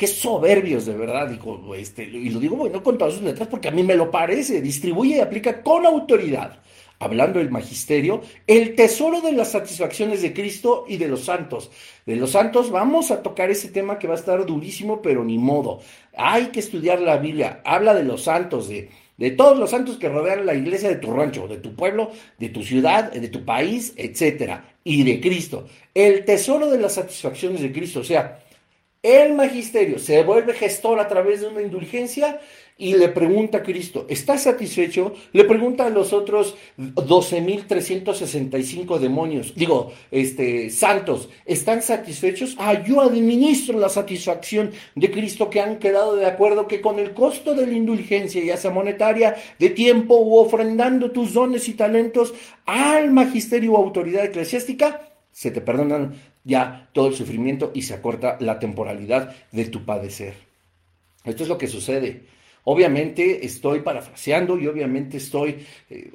qué 0.00 0.06
soberbios 0.06 0.86
de 0.86 0.94
verdad, 0.94 1.28
digo, 1.28 1.74
este, 1.74 2.04
y 2.04 2.30
lo 2.30 2.40
digo 2.40 2.56
bueno 2.56 2.82
con 2.82 2.96
todas 2.96 3.12
sus 3.12 3.22
letras 3.22 3.46
porque 3.48 3.68
a 3.68 3.70
mí 3.70 3.82
me 3.82 3.94
lo 3.94 4.10
parece, 4.10 4.62
distribuye 4.62 5.16
y 5.16 5.20
aplica 5.20 5.62
con 5.62 5.84
autoridad, 5.84 6.58
hablando 6.98 7.38
del 7.38 7.50
magisterio, 7.50 8.22
el 8.46 8.74
tesoro 8.74 9.20
de 9.20 9.32
las 9.32 9.50
satisfacciones 9.52 10.22
de 10.22 10.32
Cristo 10.32 10.86
y 10.88 10.96
de 10.96 11.06
los 11.06 11.26
santos. 11.26 11.70
De 12.06 12.16
los 12.16 12.30
santos 12.30 12.70
vamos 12.70 13.10
a 13.10 13.22
tocar 13.22 13.50
ese 13.50 13.68
tema 13.68 13.98
que 13.98 14.06
va 14.06 14.14
a 14.14 14.16
estar 14.16 14.46
durísimo, 14.46 15.02
pero 15.02 15.22
ni 15.22 15.36
modo. 15.36 15.80
Hay 16.16 16.46
que 16.46 16.60
estudiar 16.60 17.02
la 17.02 17.18
Biblia, 17.18 17.60
habla 17.66 17.92
de 17.92 18.04
los 18.04 18.22
santos, 18.22 18.70
de, 18.70 18.88
de 19.18 19.30
todos 19.32 19.58
los 19.58 19.68
santos 19.68 19.98
que 19.98 20.08
rodean 20.08 20.46
la 20.46 20.54
iglesia 20.54 20.88
de 20.88 20.96
tu 20.96 21.12
rancho, 21.12 21.46
de 21.46 21.58
tu 21.58 21.74
pueblo, 21.74 22.10
de 22.38 22.48
tu 22.48 22.62
ciudad, 22.62 23.12
de 23.12 23.28
tu 23.28 23.44
país, 23.44 23.92
etcétera, 23.98 24.64
y 24.82 25.02
de 25.02 25.20
Cristo. 25.20 25.66
El 25.92 26.24
tesoro 26.24 26.70
de 26.70 26.78
las 26.78 26.94
satisfacciones 26.94 27.60
de 27.60 27.70
Cristo, 27.70 28.00
o 28.00 28.04
sea, 28.04 28.38
el 29.02 29.34
magisterio 29.34 29.98
se 29.98 30.22
vuelve 30.22 30.52
gestor 30.52 31.00
a 31.00 31.08
través 31.08 31.40
de 31.40 31.48
una 31.48 31.62
indulgencia 31.62 32.38
y 32.76 32.94
le 32.94 33.08
pregunta 33.08 33.58
a 33.58 33.62
Cristo, 33.62 34.06
¿estás 34.08 34.42
satisfecho? 34.44 35.12
Le 35.32 35.44
pregunta 35.44 35.86
a 35.86 35.90
los 35.90 36.12
otros 36.14 36.56
12.365 36.78 38.98
demonios, 38.98 39.54
digo, 39.54 39.92
este, 40.10 40.70
santos, 40.70 41.28
¿están 41.44 41.82
satisfechos? 41.82 42.56
Ah, 42.58 42.82
yo 42.82 43.02
administro 43.02 43.78
la 43.78 43.90
satisfacción 43.90 44.70
de 44.94 45.10
Cristo 45.10 45.50
que 45.50 45.60
han 45.60 45.78
quedado 45.78 46.16
de 46.16 46.24
acuerdo 46.24 46.66
que 46.66 46.80
con 46.80 46.98
el 46.98 47.12
costo 47.12 47.54
de 47.54 47.66
la 47.66 47.74
indulgencia, 47.74 48.42
ya 48.42 48.56
sea 48.56 48.70
monetaria, 48.70 49.36
de 49.58 49.68
tiempo 49.68 50.14
o 50.14 50.42
ofrendando 50.42 51.10
tus 51.10 51.34
dones 51.34 51.68
y 51.68 51.74
talentos 51.74 52.32
al 52.64 53.10
magisterio 53.10 53.72
o 53.72 53.76
autoridad 53.76 54.24
eclesiástica, 54.24 55.02
se 55.32 55.50
te 55.50 55.60
perdonan 55.60 56.14
ya 56.44 56.88
todo 56.92 57.08
el 57.08 57.14
sufrimiento 57.14 57.72
y 57.74 57.82
se 57.82 57.94
acorta 57.94 58.36
la 58.40 58.58
temporalidad 58.58 59.34
de 59.52 59.66
tu 59.66 59.84
padecer. 59.84 60.34
Esto 61.24 61.42
es 61.42 61.48
lo 61.48 61.58
que 61.58 61.66
sucede. 61.66 62.22
Obviamente 62.64 63.44
estoy 63.44 63.80
parafraseando 63.80 64.58
y 64.58 64.66
obviamente 64.66 65.16
estoy 65.16 65.64
eh, 65.88 66.12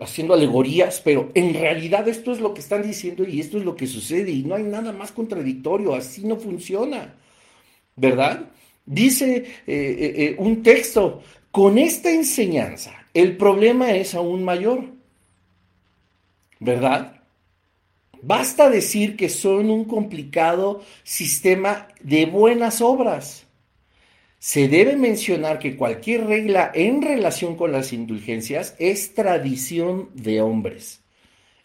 haciendo 0.00 0.34
alegorías, 0.34 1.00
pero 1.02 1.30
en 1.34 1.54
realidad 1.54 2.06
esto 2.08 2.32
es 2.32 2.40
lo 2.40 2.52
que 2.52 2.60
están 2.60 2.82
diciendo 2.82 3.24
y 3.26 3.40
esto 3.40 3.58
es 3.58 3.64
lo 3.64 3.74
que 3.74 3.86
sucede 3.86 4.30
y 4.30 4.42
no 4.42 4.56
hay 4.56 4.64
nada 4.64 4.92
más 4.92 5.12
contradictorio, 5.12 5.94
así 5.94 6.24
no 6.24 6.36
funciona, 6.36 7.14
¿verdad? 7.96 8.50
Dice 8.84 9.36
eh, 9.36 10.14
eh, 10.16 10.34
un 10.38 10.62
texto, 10.62 11.22
con 11.50 11.78
esta 11.78 12.10
enseñanza 12.10 13.06
el 13.14 13.36
problema 13.36 13.92
es 13.92 14.14
aún 14.14 14.44
mayor, 14.44 14.84
¿verdad? 16.60 17.21
Basta 18.24 18.70
decir 18.70 19.16
que 19.16 19.28
son 19.28 19.68
un 19.68 19.84
complicado 19.84 20.80
sistema 21.02 21.88
de 22.00 22.26
buenas 22.26 22.80
obras. 22.80 23.48
Se 24.38 24.68
debe 24.68 24.96
mencionar 24.96 25.58
que 25.58 25.76
cualquier 25.76 26.26
regla 26.26 26.70
en 26.72 27.02
relación 27.02 27.56
con 27.56 27.72
las 27.72 27.92
indulgencias 27.92 28.76
es 28.78 29.14
tradición 29.14 30.10
de 30.14 30.40
hombres. 30.40 31.02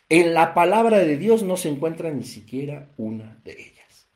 En 0.10 0.34
la 0.34 0.56
palabra 0.56 0.98
de 0.98 1.17
Dios 1.17 1.43
no 1.43 1.58
se 1.58 1.70
encuentra 1.70 2.10
ni 2.10 2.24
siquiera 2.24 2.89
una 2.98 3.39
de 3.43 3.52
ellas. 3.52 4.08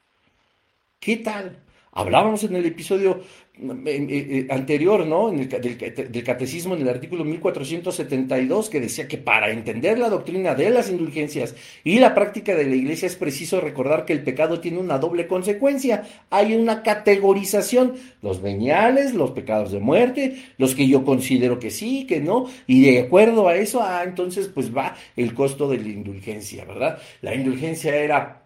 ¿Qué 1.00 1.18
tal? 1.18 1.60
Hablábamos 1.94 2.44
en 2.46 2.56
el 2.56 2.66
episodio 2.66 3.20
eh, 3.60 3.68
eh, 3.86 4.48
anterior, 4.50 5.06
¿no? 5.06 5.30
En 5.30 5.42
el, 5.42 5.50
del, 5.50 6.24
catecismo, 6.24 6.74
en 6.74 6.84
el 6.84 6.90
artículo 6.90 7.26
1472, 7.26 8.70
que 8.70 8.80
decía 8.80 9.10
que 9.10 9.18
para 9.18 9.52
entender 9.52 10.00
la 10.00 10.08
doctrina 10.08 10.56
de 10.56 10.70
las 10.70 10.90
indulgencias 10.90 11.54
y 11.84 12.00
la 12.00 12.16
práctica 12.16 12.56
de 12.56 12.64
la 12.64 12.76
iglesia 12.76 13.08
es 13.08 13.18
preciso 13.18 13.60
recordar 13.60 14.06
que 14.06 14.14
el 14.14 14.24
pecado 14.24 14.62
tiene 14.62 14.80
una 14.80 15.00
doble 15.00 15.28
consecuencia. 15.28 16.04
Hay 16.30 16.56
una 16.56 16.82
categorización, 16.82 17.96
los 18.22 18.42
veniales, 18.42 19.14
los 19.14 19.32
pecados 19.32 19.74
de 19.74 19.80
muerte, 19.80 20.38
los 20.58 20.76
que 20.76 20.88
yo 20.88 21.04
considero 21.04 21.60
que 21.60 21.72
sí, 21.72 22.08
que 22.08 22.22
no, 22.22 22.48
y 22.68 22.84
de 22.84 23.02
acuerdo 23.02 23.50
a 23.50 23.58
eso, 23.58 23.82
ah, 23.84 24.04
entonces 24.06 24.48
pues 24.48 24.76
va 24.76 24.96
el 25.18 25.34
costo 25.34 25.68
de 25.68 25.78
la 25.78 25.90
indulgencia, 25.90 26.64
¿verdad? 26.64 27.00
La 27.22 27.36
indulgencia 27.36 27.94
era 27.98 28.41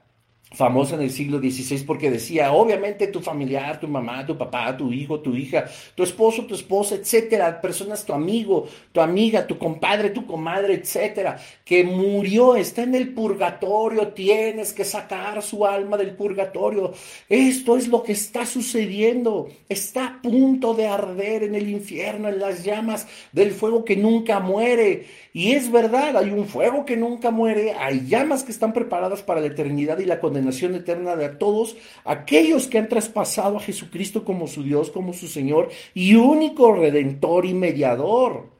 famosa 0.55 0.95
en 0.95 1.01
el 1.01 1.11
siglo 1.11 1.39
XVI 1.39 1.83
porque 1.83 2.09
decía, 2.09 2.51
obviamente 2.53 3.07
tu 3.07 3.19
familiar, 3.19 3.79
tu 3.79 3.87
mamá, 3.87 4.25
tu 4.25 4.37
papá, 4.37 4.75
tu 4.75 4.91
hijo, 4.91 5.19
tu 5.19 5.35
hija, 5.35 5.65
tu 5.93 6.03
esposo, 6.03 6.45
tu 6.45 6.55
esposa, 6.55 6.95
etcétera, 6.95 7.59
personas, 7.59 8.05
tu 8.05 8.13
amigo, 8.13 8.65
tu 8.91 9.01
amiga, 9.01 9.45
tu 9.45 9.57
compadre, 9.57 10.11
tu 10.11 10.25
comadre, 10.25 10.75
etcétera, 10.75 11.37
que 11.65 11.83
murió, 11.83 12.55
está 12.55 12.83
en 12.83 12.95
el 12.95 13.13
purgatorio, 13.13 14.09
tienes 14.09 14.71
que 14.71 14.85
sacar 14.85 15.41
su 15.41 15.65
alma 15.65 15.97
del 15.97 16.15
purgatorio. 16.15 16.93
Esto 17.27 17.75
es 17.75 17.89
lo 17.89 18.01
que 18.01 18.13
está 18.13 18.45
sucediendo. 18.45 19.49
Está 19.67 20.07
a 20.07 20.21
punto 20.21 20.73
de 20.73 20.87
arder 20.87 21.43
en 21.43 21.55
el 21.55 21.69
infierno, 21.69 22.29
en 22.29 22.39
las 22.39 22.63
llamas 22.63 23.07
del 23.33 23.51
fuego 23.51 23.83
que 23.83 23.97
nunca 23.97 24.39
muere. 24.39 25.05
Y 25.33 25.51
es 25.51 25.69
verdad, 25.69 26.15
hay 26.15 26.29
un 26.29 26.47
fuego 26.47 26.85
que 26.85 26.95
nunca 26.95 27.29
muere, 27.29 27.73
hay 27.73 28.07
llamas 28.07 28.43
que 28.43 28.53
están 28.53 28.71
preparadas 28.71 29.21
para 29.21 29.41
la 29.41 29.47
eternidad 29.47 29.99
y 29.99 30.05
la 30.05 30.21
condenación 30.21 30.44
eterna 30.51 31.15
de 31.15 31.29
todos 31.29 31.75
aquellos 32.03 32.67
que 32.67 32.77
han 32.77 32.89
traspasado 32.89 33.57
a 33.57 33.61
Jesucristo 33.61 34.23
como 34.23 34.47
su 34.47 34.63
Dios, 34.63 34.91
como 34.91 35.13
su 35.13 35.27
Señor 35.27 35.69
y 35.93 36.15
único 36.15 36.73
redentor 36.73 37.45
y 37.45 37.53
mediador. 37.53 38.53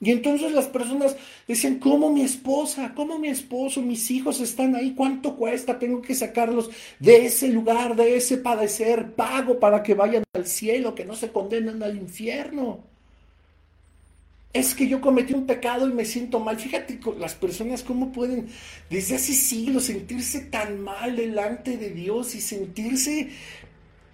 Y 0.00 0.10
entonces 0.10 0.52
las 0.52 0.66
personas 0.66 1.16
decían, 1.48 1.78
¿cómo 1.78 2.10
mi 2.10 2.22
esposa? 2.22 2.92
¿Cómo 2.94 3.18
mi 3.18 3.28
esposo? 3.28 3.80
Mis 3.80 4.10
hijos 4.10 4.38
están 4.40 4.76
ahí. 4.76 4.94
¿Cuánto 4.94 5.34
cuesta? 5.36 5.78
Tengo 5.78 6.02
que 6.02 6.14
sacarlos 6.14 6.68
de 6.98 7.24
ese 7.24 7.48
lugar, 7.48 7.96
de 7.96 8.16
ese 8.16 8.36
padecer. 8.36 9.14
Pago 9.14 9.58
para 9.58 9.82
que 9.82 9.94
vayan 9.94 10.24
al 10.34 10.46
cielo, 10.46 10.94
que 10.94 11.06
no 11.06 11.14
se 11.14 11.32
condenen 11.32 11.82
al 11.82 11.96
infierno 11.96 12.93
es 14.54 14.72
que 14.76 14.86
yo 14.86 15.00
cometí 15.00 15.34
un 15.34 15.46
pecado 15.46 15.88
y 15.88 15.92
me 15.92 16.04
siento 16.04 16.38
mal. 16.38 16.56
Fíjate 16.58 17.00
las 17.18 17.34
personas 17.34 17.82
cómo 17.82 18.12
pueden 18.12 18.46
desde 18.88 19.16
hace 19.16 19.32
siglos 19.32 19.84
sentirse 19.84 20.42
tan 20.42 20.80
mal 20.80 21.16
delante 21.16 21.76
de 21.76 21.90
Dios 21.90 22.36
y 22.36 22.40
sentirse 22.40 23.30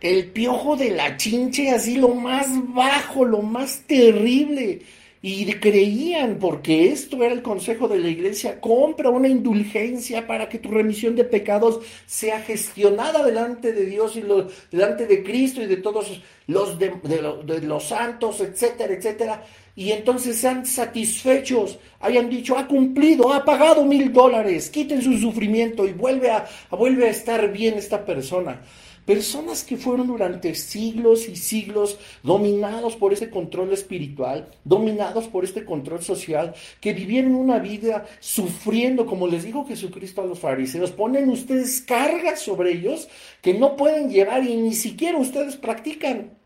el 0.00 0.28
piojo 0.28 0.76
de 0.76 0.92
la 0.92 1.18
chinche 1.18 1.70
así 1.70 1.96
lo 1.96 2.14
más 2.14 2.46
bajo, 2.72 3.26
lo 3.26 3.42
más 3.42 3.82
terrible. 3.86 4.80
Y 5.22 5.44
creían, 5.52 6.38
porque 6.38 6.90
esto 6.90 7.22
era 7.22 7.34
el 7.34 7.42
consejo 7.42 7.88
de 7.88 7.98
la 7.98 8.08
iglesia, 8.08 8.58
compra 8.58 9.10
una 9.10 9.28
indulgencia 9.28 10.26
para 10.26 10.48
que 10.48 10.58
tu 10.58 10.70
remisión 10.70 11.14
de 11.14 11.24
pecados 11.24 11.80
sea 12.06 12.40
gestionada 12.40 13.22
delante 13.22 13.74
de 13.74 13.84
Dios 13.84 14.16
y 14.16 14.24
delante 14.70 15.06
de 15.06 15.22
Cristo 15.22 15.60
y 15.60 15.66
de 15.66 15.76
todos 15.76 16.22
los, 16.46 16.78
de 16.78 17.60
los 17.62 17.84
santos, 17.84 18.40
etcétera, 18.40 18.94
etcétera 18.94 19.44
y 19.74 19.92
entonces 19.92 20.38
sean 20.38 20.66
satisfechos, 20.66 21.78
hayan 22.00 22.28
dicho, 22.28 22.58
ha 22.58 22.66
cumplido, 22.66 23.32
ha 23.32 23.44
pagado 23.44 23.84
mil 23.84 24.12
dólares, 24.12 24.70
quiten 24.70 25.02
su 25.02 25.16
sufrimiento 25.18 25.86
y 25.86 25.92
vuelve 25.92 26.30
a, 26.30 26.46
vuelve 26.70 27.06
a 27.06 27.10
estar 27.10 27.50
bien 27.52 27.74
esta 27.74 28.04
persona. 28.04 28.60
Personas 29.06 29.64
que 29.64 29.76
fueron 29.76 30.06
durante 30.06 30.54
siglos 30.54 31.28
y 31.28 31.34
siglos 31.34 31.98
dominados 32.22 32.96
por 32.96 33.12
ese 33.12 33.30
control 33.30 33.72
espiritual, 33.72 34.50
dominados 34.62 35.26
por 35.26 35.42
este 35.42 35.64
control 35.64 36.02
social, 36.02 36.54
que 36.80 36.92
vivieron 36.92 37.34
una 37.34 37.58
vida 37.58 38.06
sufriendo, 38.20 39.06
como 39.06 39.26
les 39.26 39.44
dijo 39.44 39.66
Jesucristo 39.66 40.20
a 40.20 40.26
los 40.26 40.38
fariseos, 40.38 40.92
ponen 40.92 41.28
ustedes 41.30 41.80
cargas 41.80 42.40
sobre 42.40 42.72
ellos 42.72 43.08
que 43.40 43.54
no 43.54 43.74
pueden 43.74 44.10
llevar 44.10 44.44
y 44.44 44.56
ni 44.56 44.74
siquiera 44.74 45.18
ustedes 45.18 45.56
practican. 45.56 46.39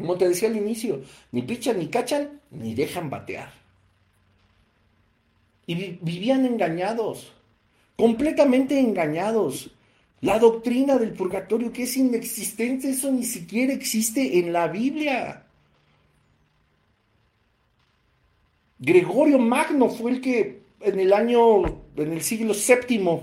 Como 0.00 0.16
te 0.16 0.28
decía 0.28 0.48
al 0.48 0.56
inicio, 0.56 1.02
ni 1.30 1.42
pichan, 1.42 1.78
ni 1.78 1.88
cachan, 1.88 2.40
ni 2.50 2.74
dejan 2.74 3.10
batear. 3.10 3.52
Y 5.66 5.98
vivían 6.00 6.46
engañados, 6.46 7.32
completamente 7.96 8.80
engañados. 8.80 9.70
La 10.22 10.38
doctrina 10.38 10.96
del 10.96 11.12
purgatorio 11.12 11.70
que 11.70 11.82
es 11.82 11.96
inexistente, 11.98 12.90
eso 12.90 13.12
ni 13.12 13.24
siquiera 13.24 13.74
existe 13.74 14.38
en 14.38 14.54
la 14.54 14.68
Biblia. 14.68 15.46
Gregorio 18.78 19.38
Magno 19.38 19.90
fue 19.90 20.12
el 20.12 20.20
que 20.22 20.62
en 20.80 20.98
el 20.98 21.12
año, 21.12 21.62
en 21.96 22.12
el 22.12 22.22
siglo 22.22 22.54
VII, 22.54 23.20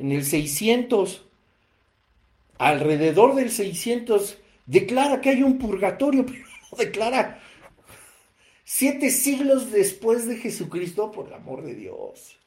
en 0.00 0.12
el 0.12 0.24
600, 0.24 1.24
alrededor 2.58 3.36
del 3.36 3.50
600, 3.50 4.38
declara 4.70 5.20
que 5.20 5.30
hay 5.30 5.42
un 5.42 5.58
purgatorio, 5.58 6.24
pero 6.26 6.44
declara 6.78 7.40
siete 8.64 9.10
siglos 9.10 9.72
después 9.72 10.26
de 10.26 10.36
Jesucristo, 10.36 11.10
por 11.10 11.26
el 11.26 11.34
amor 11.34 11.62
de 11.62 11.74
Dios. 11.74 12.38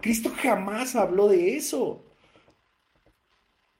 Cristo 0.00 0.30
jamás 0.40 0.94
habló 0.94 1.28
de 1.28 1.56
eso 1.56 2.04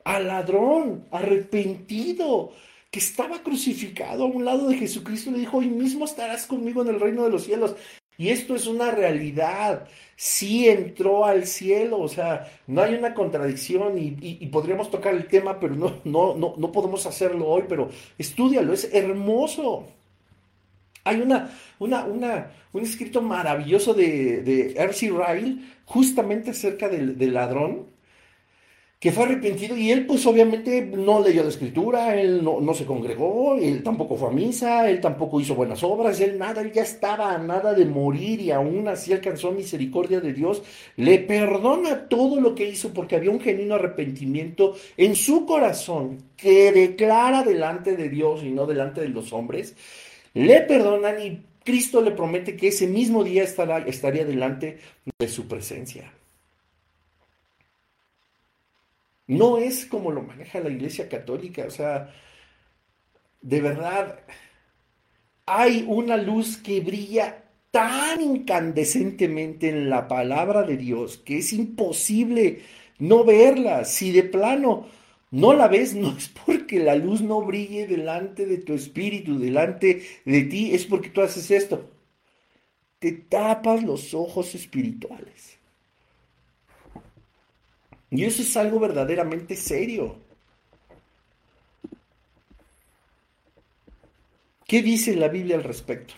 al 0.05 0.27
ladrón 0.27 1.07
arrepentido 1.13 2.53
que 2.91 2.99
estaba 2.99 3.43
crucificado 3.43 4.25
a 4.25 4.27
un 4.27 4.45
lado 4.45 4.69
de 4.69 4.79
Jesucristo, 4.79 5.31
le 5.31 5.39
dijo, 5.39 5.59
hoy 5.59 5.69
mismo 5.69 6.05
estarás 6.05 6.47
conmigo 6.47 6.83
en 6.83 6.89
el 6.89 7.01
reino 7.01 7.25
de 7.25 7.31
los 7.31 7.45
cielos. 7.45 7.77
Y 8.19 8.31
esto 8.31 8.57
es 8.57 8.67
una 8.67 8.91
realidad. 8.91 9.87
Sí 10.17 10.69
entró 10.69 11.25
al 11.25 11.47
cielo, 11.47 12.01
o 12.01 12.09
sea, 12.09 12.51
no 12.67 12.83
hay 12.83 12.95
una 12.95 13.15
contradicción 13.15 13.97
y, 13.97 14.47
podríamos 14.49 14.91
tocar 14.91 15.15
el 15.15 15.29
tema, 15.29 15.61
pero 15.61 15.77
no, 15.77 16.01
no, 16.05 16.35
no, 16.37 16.55
no 16.59 16.73
podemos 16.73 17.07
hacerlo 17.07 17.47
hoy, 17.47 17.65
pero 17.69 17.89
estudialo, 18.19 18.73
es 18.73 18.93
hermoso. 18.93 19.87
Hay 21.05 21.21
una, 21.21 21.51
una, 21.79 22.05
una, 22.05 22.51
un 22.73 22.83
escrito 22.83 23.23
maravilloso 23.23 23.95
de, 23.95 24.43
de 24.43 24.73
R.C. 24.77 25.11
Ryle 25.11 25.59
justamente 25.85 26.51
acerca 26.51 26.89
del, 26.89 27.17
del 27.17 27.35
ladrón, 27.35 27.87
que 28.99 29.13
fue 29.13 29.25
arrepentido 29.25 29.77
y 29.77 29.93
él 29.93 30.07
pues 30.07 30.27
obviamente 30.27 30.83
no 30.83 31.21
leyó 31.21 31.45
la 31.45 31.51
escritura, 31.51 32.21
él 32.21 32.43
no, 32.43 32.75
se 32.75 32.85
congregó, 32.85 33.55
él 33.57 33.85
tampoco 33.85 34.17
fue 34.17 34.31
a 34.31 34.33
misa, 34.33 34.91
él 34.91 35.01
tampoco 35.01 35.41
hizo 35.41 35.55
buenas 35.55 35.85
obras, 35.85 36.21
él 36.21 36.37
nada, 36.37 36.63
él 36.63 36.73
ya 36.73 36.83
estaba 36.83 37.33
a 37.33 37.39
nada 37.39 37.75
de 37.75 37.85
morir 37.85 38.41
y 38.41 38.51
aún 38.51 38.89
así 38.89 39.13
alcanzó 39.13 39.53
misericordia 39.53 40.21
de 40.21 40.33
Dios, 40.33 40.65
le 40.97 41.21
perdona 41.21 42.09
todo 42.09 42.41
lo 42.41 42.57
que 42.57 42.69
hizo 42.69 42.93
porque 42.93 43.15
había 43.15 43.31
un 43.31 43.41
genuino 43.41 43.77
arrepentimiento 43.77 44.75
en 44.97 45.15
su 45.15 45.47
corazón 45.47 46.19
que 46.37 46.73
declara 46.73 47.45
delante 47.45 47.97
de 47.97 48.09
Dios 48.09 48.43
y 48.43 48.51
no 48.51 48.67
delante 48.67 49.01
de 49.01 49.11
los 49.11 49.33
hombres, 49.33 49.77
le 50.35 50.61
perdonan 50.63 51.25
y 51.25 51.43
Cristo 51.63 52.01
le 52.01 52.11
promete 52.11 52.57
que 52.57 52.69
ese 52.69 52.89
mismo 52.89 53.23
día 53.23 53.45
estará, 53.45 53.79
estaría 53.79 54.25
delante 54.25 54.79
de 55.21 55.29
su 55.29 55.47
presencia. 55.47 56.18
No 59.29 59.59
es 59.59 59.87
como 59.87 60.11
lo 60.11 60.23
maneja 60.23 60.61
la 60.61 60.71
Iglesia 60.71 61.09
Católica, 61.09 61.65
o 61.67 61.71
sea, 61.71 62.13
de 63.41 63.61
verdad, 63.61 64.21
hay 65.47 65.85
una 65.89 66.17
luz 66.17 66.57
que 66.59 66.81
brilla 66.81 67.45
tan 67.71 68.21
incandescentemente 68.21 69.69
en 69.69 69.91
la 69.91 70.09
palabra 70.09 70.63
de 70.63 70.77
Dios 70.77 71.19
que 71.19 71.39
es 71.39 71.53
imposible 71.53 72.63
no 72.99 73.25
verla. 73.25 73.85
Si 73.85 74.13
de 74.13 74.25
plano 74.25 74.87
no 75.31 75.53
la 75.55 75.69
ves, 75.69 75.95
no 75.95 76.17
es 76.17 76.29
porque 76.29 76.81
la 76.81 76.95
luz 76.97 77.21
no 77.23 77.43
brille 77.43 77.87
delante 77.87 78.47
de 78.47 78.59
tu 78.59 78.75
espíritu, 78.75 79.39
delante 79.39 80.03
de 80.25 80.43
ti, 80.45 80.75
es 80.75 80.87
porque 80.87 81.11
tú 81.11 81.21
haces 81.23 81.51
esto. 81.51 81.91
Te 82.99 83.13
tapas 83.13 83.83
los 83.83 84.15
ojos 84.15 84.55
espirituales. 84.55 85.58
Y 88.11 88.25
eso 88.25 88.43
es 88.43 88.57
algo 88.57 88.81
verdaderamente 88.81 89.55
serio. 89.57 90.17
¿Qué 94.67 94.83
dice 94.83 95.17
la 95.17 95.29
Biblia 95.29 95.57
al 95.57 95.65
respecto? 95.65 96.15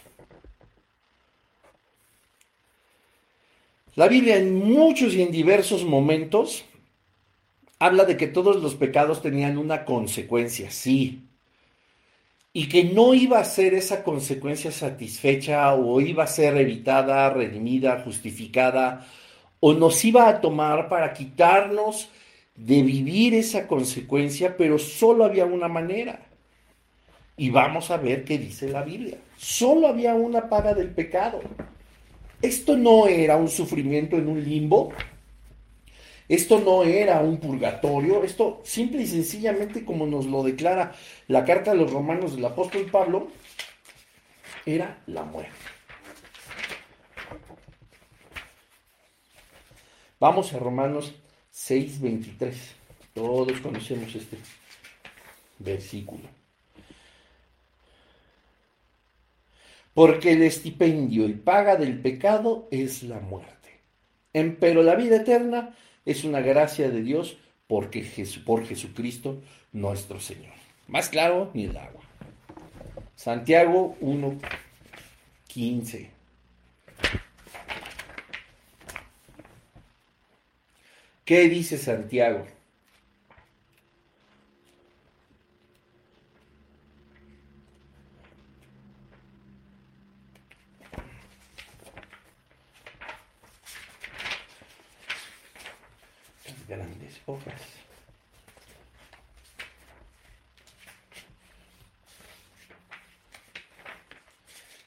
La 3.95 4.09
Biblia 4.09 4.37
en 4.37 4.55
muchos 4.55 5.15
y 5.15 5.23
en 5.23 5.31
diversos 5.31 5.85
momentos 5.85 6.65
habla 7.79 8.05
de 8.05 8.17
que 8.17 8.29
todos 8.29 8.63
los 8.63 8.75
pecados 8.75 9.23
tenían 9.23 9.59
una 9.59 9.85
consecuencia, 9.85 10.71
sí, 10.71 11.23
y 12.53 12.69
que 12.69 12.85
no 12.85 13.15
iba 13.15 13.39
a 13.39 13.45
ser 13.45 13.75
esa 13.75 14.03
consecuencia 14.03 14.73
satisfecha 14.73 15.73
o 15.75 16.01
iba 16.01 16.25
a 16.25 16.29
ser 16.29 16.57
evitada, 16.57 17.31
redimida, 17.31 18.03
justificada 18.05 19.07
o 19.61 19.75
nos 19.75 20.05
iba 20.05 20.29
a 20.29 20.41
tomar 20.41 20.89
para 20.89 21.13
quitarnos 21.13 22.11
de 22.57 22.83
vivir 22.83 23.35
esa 23.35 23.67
consecuencia, 23.67 24.57
pero 24.57 24.79
solo 24.79 25.25
había 25.25 25.45
una 25.45 25.69
manera. 25.69 26.27
Y 27.37 27.51
vamos 27.51 27.91
a 27.91 27.97
ver 27.97 28.25
qué 28.25 28.39
dice 28.39 28.69
la 28.69 28.83
Biblia. 28.83 29.19
Solo 29.37 29.87
había 29.89 30.15
una 30.15 30.49
paga 30.49 30.75
del 30.75 30.91
pecado. 30.91 31.41
Esto 32.43 32.77
no 32.77 33.07
era 33.07 33.37
un 33.37 33.49
sufrimiento 33.49 34.17
en 34.17 34.29
un 34.29 34.45
limbo. 34.45 34.93
Esto 36.29 36.61
no 36.61 36.85
era 36.85 37.21
un 37.21 37.39
purgatorio. 37.39 38.25
Esto 38.25 38.61
simple 38.65 39.03
y 39.03 39.07
sencillamente, 39.07 39.85
como 39.85 40.07
nos 40.07 40.27
lo 40.27 40.43
declara 40.43 40.93
la 41.29 41.45
carta 41.45 41.73
de 41.73 41.79
los 41.79 41.91
romanos 41.91 42.37
del 42.37 42.45
apóstol 42.45 42.87
Pablo, 42.91 43.29
era 44.67 45.03
la 45.07 45.23
muerte. 45.23 45.80
Vamos 50.21 50.53
a 50.53 50.59
Romanos 50.59 51.15
6:23. 51.51 52.55
Todos 53.15 53.59
conocemos 53.61 54.15
este 54.15 54.37
versículo. 55.59 56.29
Porque 59.95 60.33
el 60.33 60.43
estipendio 60.43 61.27
y 61.27 61.33
paga 61.33 61.77
del 61.77 62.03
pecado 62.03 62.69
es 62.71 63.03
la 63.03 63.19
muerte. 63.19 63.81
Pero 64.61 64.83
la 64.83 64.95
vida 64.95 65.17
eterna 65.17 65.75
es 66.05 66.25
una 66.25 66.41
gracia 66.41 66.91
de 66.91 67.01
Dios 67.03 67.39
porque 67.67 68.07
por 68.45 68.67
Jesucristo 68.67 69.41
nuestro 69.73 70.21
Señor. 70.21 70.53
Más 70.87 71.09
claro 71.09 71.51
ni 71.55 71.65
el 71.65 71.79
agua. 71.79 72.03
Santiago 73.17 73.97
1:15. 74.01 76.11
¿Qué 81.31 81.49
dice 81.49 81.79
Santiago? 81.79 82.45
grandes 96.67 97.21
hojas. 97.27 97.63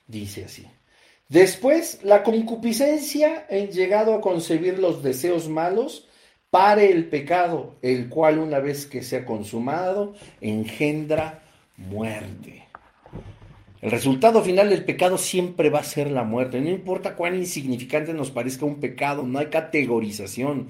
Dice 0.07 0.43
así. 0.43 0.67
Después, 1.29 2.03
la 2.03 2.21
concupiscencia 2.21 3.45
en 3.47 3.71
llegado 3.71 4.13
a 4.13 4.19
concebir 4.19 4.77
los 4.79 5.01
deseos 5.01 5.47
malos 5.47 6.09
pare 6.53 6.91
el 6.91 7.05
pecado, 7.05 7.77
el 7.81 8.09
cual 8.09 8.37
una 8.37 8.59
vez 8.59 8.85
que 8.85 9.01
se 9.01 9.17
ha 9.17 9.25
consumado, 9.25 10.13
engendra 10.39 11.41
muerte. 11.77 12.67
El 13.81 13.89
resultado 13.89 14.43
final 14.43 14.69
del 14.69 14.85
pecado 14.85 15.17
siempre 15.17 15.71
va 15.71 15.79
a 15.79 15.83
ser 15.83 16.11
la 16.11 16.23
muerte. 16.23 16.61
No 16.61 16.69
importa 16.69 17.15
cuán 17.15 17.35
insignificante 17.35 18.13
nos 18.13 18.29
parezca 18.29 18.67
un 18.67 18.79
pecado, 18.79 19.23
no 19.23 19.39
hay 19.39 19.47
categorización. 19.47 20.67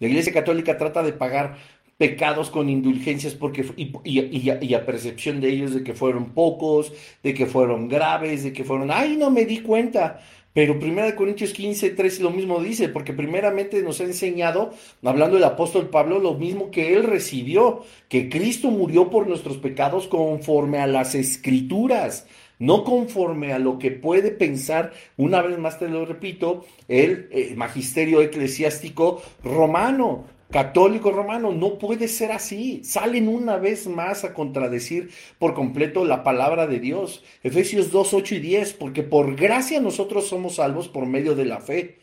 La 0.00 0.08
Iglesia 0.08 0.32
Católica 0.32 0.76
trata 0.76 1.04
de 1.04 1.12
pagar 1.12 1.58
pecados 1.96 2.50
con 2.50 2.68
indulgencias 2.68 3.34
porque, 3.34 3.64
y, 3.76 4.74
a 4.74 4.84
percepción 4.84 5.40
de 5.40 5.50
ellos 5.50 5.72
de 5.72 5.84
que 5.84 5.94
fueron 5.94 6.30
pocos, 6.30 6.92
de 7.22 7.34
que 7.34 7.46
fueron 7.46 7.88
graves, 7.88 8.42
de 8.42 8.52
que 8.52 8.64
fueron, 8.64 8.90
ay, 8.90 9.16
no 9.16 9.30
me 9.30 9.44
di 9.44 9.60
cuenta. 9.60 10.20
Pero 10.52 10.74
1 10.74 11.14
Corintios 11.14 11.52
15, 11.52 11.90
3 11.90 12.20
lo 12.20 12.30
mismo 12.30 12.60
dice, 12.60 12.88
porque 12.88 13.12
primeramente 13.12 13.82
nos 13.82 14.00
ha 14.00 14.04
enseñado, 14.04 14.72
hablando 15.04 15.36
del 15.36 15.44
apóstol 15.44 15.90
Pablo, 15.90 16.18
lo 16.18 16.34
mismo 16.34 16.70
que 16.70 16.94
él 16.94 17.04
recibió, 17.04 17.84
que 18.08 18.28
Cristo 18.28 18.70
murió 18.70 19.10
por 19.10 19.28
nuestros 19.28 19.58
pecados 19.58 20.08
conforme 20.08 20.78
a 20.78 20.88
las 20.88 21.14
escrituras, 21.14 22.26
no 22.58 22.82
conforme 22.82 23.52
a 23.52 23.60
lo 23.60 23.78
que 23.78 23.92
puede 23.92 24.32
pensar, 24.32 24.92
una 25.16 25.40
vez 25.40 25.56
más 25.56 25.78
te 25.78 25.88
lo 25.88 26.04
repito, 26.04 26.64
el, 26.88 27.28
el 27.30 27.56
magisterio 27.56 28.20
eclesiástico 28.20 29.22
romano 29.44 30.24
católico 30.50 31.10
romano. 31.12 31.52
No 31.52 31.78
puede 31.78 32.08
ser 32.08 32.32
así. 32.32 32.82
Salen 32.84 33.28
una 33.28 33.56
vez 33.56 33.86
más 33.86 34.24
a 34.24 34.34
contradecir 34.34 35.10
por 35.38 35.54
completo 35.54 36.04
la 36.04 36.22
palabra 36.22 36.66
de 36.66 36.80
Dios. 36.80 37.22
Efesios 37.42 37.90
2, 37.90 38.14
8 38.14 38.34
y 38.34 38.38
10, 38.40 38.72
porque 38.74 39.02
por 39.02 39.36
gracia 39.36 39.80
nosotros 39.80 40.28
somos 40.28 40.56
salvos 40.56 40.88
por 40.88 41.06
medio 41.06 41.34
de 41.34 41.44
la 41.44 41.60
fe. 41.60 41.98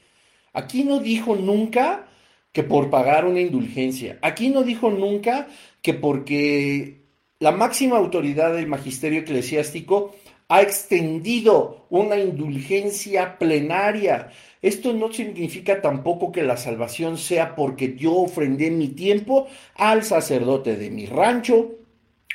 Aquí 0.53 0.83
no 0.83 0.99
dijo 0.99 1.35
nunca 1.35 2.07
que 2.51 2.63
por 2.63 2.89
pagar 2.89 3.25
una 3.25 3.41
indulgencia. 3.41 4.17
Aquí 4.21 4.49
no 4.49 4.63
dijo 4.63 4.89
nunca 4.89 5.47
que 5.81 5.93
porque 5.93 7.01
la 7.39 7.51
máxima 7.51 7.97
autoridad 7.97 8.55
del 8.55 8.67
magisterio 8.67 9.19
eclesiástico 9.19 10.15
ha 10.49 10.61
extendido 10.61 11.85
una 11.89 12.17
indulgencia 12.17 13.37
plenaria 13.37 14.31
esto 14.61 14.91
no 14.91 15.13
significa 15.13 15.81
tampoco 15.81 16.31
que 16.31 16.43
la 16.43 16.57
salvación 16.57 17.17
sea 17.17 17.55
porque 17.55 17.95
yo 17.95 18.15
ofrendé 18.15 18.71
mi 18.71 18.87
tiempo 18.89 19.47
al 19.75 20.03
sacerdote 20.03 20.75
de 20.77 20.89
mi 20.89 21.05
rancho, 21.05 21.75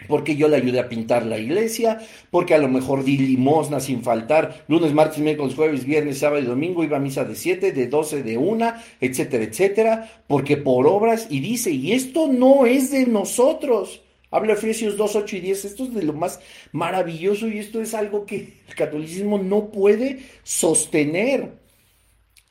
porque 0.06 0.36
yo 0.36 0.46
le 0.48 0.56
ayudé 0.56 0.80
a 0.80 0.88
pintar 0.88 1.26
la 1.26 1.38
iglesia, 1.38 2.00
porque 2.30 2.54
a 2.54 2.58
lo 2.58 2.68
mejor 2.68 3.02
di 3.02 3.18
limosna 3.18 3.80
sin 3.80 4.02
faltar, 4.02 4.64
lunes, 4.68 4.92
martes, 4.92 5.18
miércoles, 5.18 5.54
jueves, 5.54 5.84
viernes, 5.84 6.18
sábado 6.18 6.40
y 6.40 6.46
domingo, 6.46 6.84
iba 6.84 6.96
a 6.96 7.00
misa 7.00 7.24
de 7.24 7.34
7, 7.34 7.72
de 7.72 7.86
12, 7.88 8.22
de 8.22 8.38
1, 8.38 8.72
etcétera, 9.00 9.44
etcétera, 9.44 10.22
porque 10.28 10.56
por 10.56 10.86
obras, 10.86 11.26
y 11.28 11.40
dice, 11.40 11.70
y 11.72 11.92
esto 11.92 12.28
no 12.28 12.66
es 12.66 12.92
de 12.92 13.06
nosotros. 13.06 14.01
Habla 14.32 14.54
Efesios 14.54 14.96
2, 14.96 15.14
8 15.14 15.36
y 15.36 15.40
10, 15.40 15.64
esto 15.66 15.84
es 15.84 15.94
de 15.94 16.02
lo 16.02 16.14
más 16.14 16.40
maravilloso 16.72 17.48
y 17.48 17.58
esto 17.58 17.82
es 17.82 17.92
algo 17.92 18.24
que 18.24 18.36
el 18.66 18.74
catolicismo 18.74 19.38
no 19.38 19.70
puede 19.70 20.20
sostener. 20.42 21.52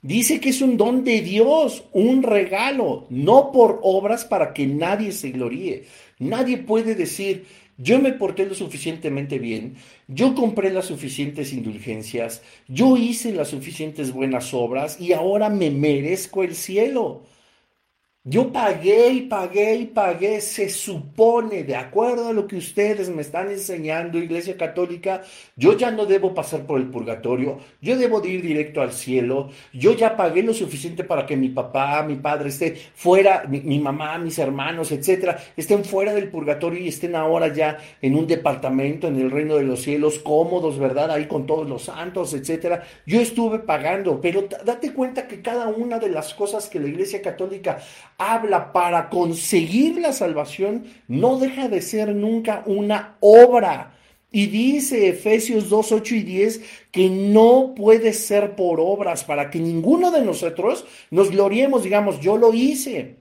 Dice 0.03 0.39
que 0.39 0.49
es 0.49 0.61
un 0.61 0.77
don 0.77 1.03
de 1.03 1.21
Dios, 1.21 1.83
un 1.91 2.23
regalo, 2.23 3.07
no 3.09 3.51
por 3.51 3.79
obras 3.81 4.25
para 4.25 4.53
que 4.53 4.67
nadie 4.67 5.11
se 5.11 5.31
gloríe. 5.31 5.85
Nadie 6.19 6.57
puede 6.57 6.93
decir, 6.93 7.45
yo 7.77 7.99
me 7.99 8.13
porté 8.13 8.45
lo 8.45 8.53
suficientemente 8.53 9.39
bien, 9.39 9.75
yo 10.07 10.35
compré 10.35 10.71
las 10.71 10.85
suficientes 10.85 11.51
indulgencias, 11.51 12.43
yo 12.67 12.95
hice 12.95 13.31
las 13.33 13.47
suficientes 13.47 14.11
buenas 14.11 14.53
obras 14.53 14.99
y 14.99 15.13
ahora 15.13 15.49
me 15.49 15.71
merezco 15.71 16.43
el 16.43 16.53
cielo. 16.53 17.23
Yo 18.23 18.51
pagué 18.53 19.09
y 19.13 19.21
pagué 19.21 19.77
y 19.77 19.85
pagué, 19.87 20.41
se 20.41 20.69
supone, 20.69 21.63
de 21.63 21.75
acuerdo 21.75 22.27
a 22.27 22.33
lo 22.33 22.45
que 22.45 22.55
ustedes 22.55 23.09
me 23.09 23.23
están 23.23 23.49
enseñando, 23.49 24.19
Iglesia 24.19 24.55
Católica, 24.55 25.23
yo 25.55 25.75
ya 25.75 25.89
no 25.89 26.05
debo 26.05 26.31
pasar 26.31 26.67
por 26.67 26.79
el 26.79 26.91
purgatorio, 26.91 27.57
yo 27.81 27.97
debo 27.97 28.21
de 28.21 28.29
ir 28.29 28.43
directo 28.43 28.83
al 28.83 28.91
cielo, 28.93 29.49
yo 29.73 29.95
ya 29.95 30.15
pagué 30.15 30.43
lo 30.43 30.53
suficiente 30.53 31.03
para 31.03 31.25
que 31.25 31.35
mi 31.35 31.49
papá, 31.49 32.03
mi 32.03 32.15
padre 32.17 32.49
esté 32.49 32.75
fuera, 32.93 33.43
mi, 33.49 33.79
mamá, 33.79 34.19
mis 34.19 34.37
hermanos, 34.37 34.91
etcétera, 34.91 35.39
estén 35.57 35.83
fuera 35.83 36.13
del 36.13 36.29
purgatorio 36.29 36.79
y 36.79 36.89
estén 36.89 37.15
ahora 37.15 37.51
ya 37.51 37.79
en 38.03 38.15
un 38.15 38.27
departamento 38.27 39.07
en 39.07 39.19
el 39.19 39.31
reino 39.31 39.55
de 39.55 39.63
los 39.63 39.81
cielos, 39.81 40.19
cómodos, 40.19 40.77
¿verdad? 40.77 41.09
Ahí 41.09 41.25
con 41.25 41.47
todos 41.47 41.67
los 41.67 41.85
santos, 41.85 42.35
etcétera. 42.35 42.83
Yo 43.07 43.19
estuve 43.19 43.57
pagando, 43.57 44.21
pero 44.21 44.47
date 44.63 44.93
cuenta 44.93 45.27
que 45.27 45.41
cada 45.41 45.65
una 45.69 45.97
de 45.97 46.09
las 46.09 46.35
cosas 46.35 46.69
que 46.69 46.79
la 46.79 46.87
Iglesia 46.87 47.19
Católica 47.19 47.79
habla 48.21 48.71
para 48.71 49.09
conseguir 49.09 49.97
la 49.97 50.13
salvación 50.13 50.85
no 51.07 51.39
deja 51.39 51.67
de 51.67 51.81
ser 51.81 52.15
nunca 52.15 52.63
una 52.67 53.17
obra. 53.19 53.97
Y 54.31 54.47
dice 54.47 55.09
Efesios 55.09 55.69
2, 55.69 55.91
8 55.91 56.15
y 56.15 56.23
10 56.23 56.61
que 56.91 57.09
no 57.09 57.73
puede 57.75 58.13
ser 58.13 58.55
por 58.55 58.79
obras 58.79 59.23
para 59.23 59.49
que 59.49 59.59
ninguno 59.59 60.11
de 60.11 60.21
nosotros 60.21 60.85
nos 61.09 61.31
gloriemos, 61.31 61.83
digamos, 61.83 62.19
yo 62.21 62.37
lo 62.37 62.53
hice. 62.53 63.17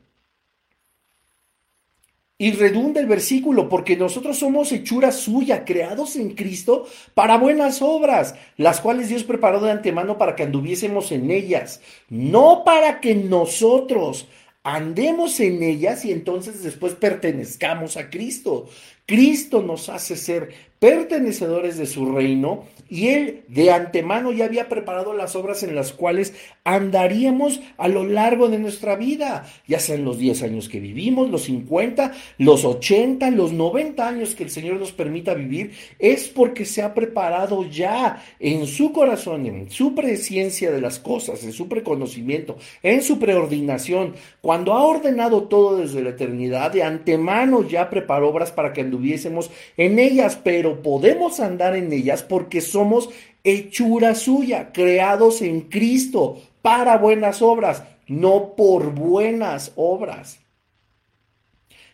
Y 2.36 2.52
redunda 2.52 3.00
el 3.00 3.06
versículo, 3.06 3.68
porque 3.68 3.96
nosotros 3.96 4.38
somos 4.38 4.72
hechura 4.72 5.12
suya, 5.12 5.64
creados 5.64 6.16
en 6.16 6.30
Cristo 6.34 6.86
para 7.12 7.36
buenas 7.36 7.82
obras, 7.82 8.34
las 8.56 8.80
cuales 8.80 9.10
Dios 9.10 9.24
preparó 9.24 9.60
de 9.60 9.70
antemano 9.70 10.16
para 10.16 10.36
que 10.36 10.44
anduviésemos 10.44 11.12
en 11.12 11.30
ellas, 11.30 11.82
no 12.08 12.64
para 12.64 13.00
que 13.00 13.14
nosotros 13.14 14.26
andemos 14.62 15.40
en 15.40 15.62
ellas 15.62 16.04
y 16.04 16.12
entonces 16.12 16.62
después 16.62 16.94
pertenezcamos 16.94 17.96
a 17.96 18.10
Cristo. 18.10 18.68
Cristo 19.06 19.62
nos 19.62 19.88
hace 19.88 20.16
ser 20.16 20.69
pertenecedores 20.80 21.76
de 21.76 21.86
su 21.86 22.10
reino 22.10 22.64
y 22.88 23.08
Él 23.08 23.44
de 23.48 23.70
antemano 23.70 24.32
ya 24.32 24.46
había 24.46 24.68
preparado 24.68 25.12
las 25.14 25.36
obras 25.36 25.62
en 25.62 25.76
las 25.76 25.92
cuales 25.92 26.34
andaríamos 26.64 27.60
a 27.76 27.86
lo 27.86 28.04
largo 28.04 28.48
de 28.48 28.58
nuestra 28.58 28.96
vida, 28.96 29.46
ya 29.68 29.78
sean 29.78 30.04
los 30.04 30.18
10 30.18 30.42
años 30.42 30.68
que 30.68 30.80
vivimos, 30.80 31.30
los 31.30 31.44
50, 31.44 32.12
los 32.38 32.64
80, 32.64 33.30
los 33.30 33.52
90 33.52 34.08
años 34.08 34.34
que 34.34 34.42
el 34.42 34.50
Señor 34.50 34.80
nos 34.80 34.92
permita 34.92 35.34
vivir, 35.34 35.72
es 35.98 36.28
porque 36.28 36.64
se 36.64 36.82
ha 36.82 36.94
preparado 36.94 37.68
ya 37.68 38.24
en 38.40 38.66
su 38.66 38.90
corazón, 38.92 39.46
en 39.46 39.70
su 39.70 39.94
presciencia 39.94 40.70
de 40.70 40.80
las 40.80 40.98
cosas, 40.98 41.44
en 41.44 41.52
su 41.52 41.68
preconocimiento, 41.68 42.56
en 42.82 43.02
su 43.02 43.18
preordinación, 43.18 44.14
cuando 44.40 44.72
ha 44.72 44.84
ordenado 44.84 45.44
todo 45.44 45.76
desde 45.76 46.02
la 46.02 46.10
eternidad, 46.10 46.72
de 46.72 46.82
antemano 46.82 47.68
ya 47.68 47.90
preparó 47.90 48.30
obras 48.30 48.50
para 48.50 48.72
que 48.72 48.80
anduviésemos 48.80 49.50
en 49.76 49.98
ellas, 49.98 50.40
pero 50.42 50.69
podemos 50.78 51.40
andar 51.40 51.76
en 51.76 51.92
ellas 51.92 52.22
porque 52.22 52.60
somos 52.60 53.10
hechura 53.44 54.14
suya, 54.14 54.72
creados 54.72 55.42
en 55.42 55.62
Cristo 55.62 56.40
para 56.62 56.98
buenas 56.98 57.42
obras, 57.42 57.82
no 58.06 58.54
por 58.56 58.92
buenas 58.94 59.72
obras. 59.76 60.40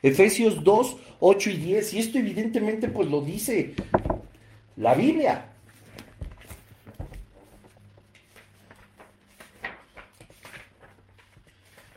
Efesios 0.03 0.63
2, 0.63 0.97
8 1.21 1.51
y 1.51 1.57
10, 1.57 1.95
y 1.95 1.99
esto 1.99 2.19
evidentemente 2.19 2.89
pues 2.89 3.09
lo 3.09 3.21
dice 3.21 3.75
la 4.77 4.95
Biblia. 4.95 5.53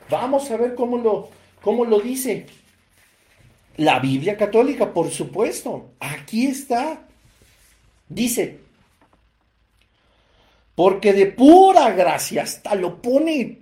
Vamos 0.10 0.50
a 0.50 0.58
ver 0.58 0.74
cómo 0.74 0.98
lo, 0.98 1.30
cómo 1.62 1.86
lo 1.86 2.00
dice. 2.00 2.48
La 3.80 4.00
Biblia 4.00 4.36
católica, 4.36 4.94
por 4.94 5.10
supuesto. 5.10 5.92
Aquí 6.02 6.48
está. 6.48 7.08
Dice, 8.10 8.60
porque 10.76 11.14
de 11.14 11.28
pura 11.28 11.92
gracia, 11.92 12.44
hasta 12.44 12.76
lo 12.76 13.02
pone 13.02 13.60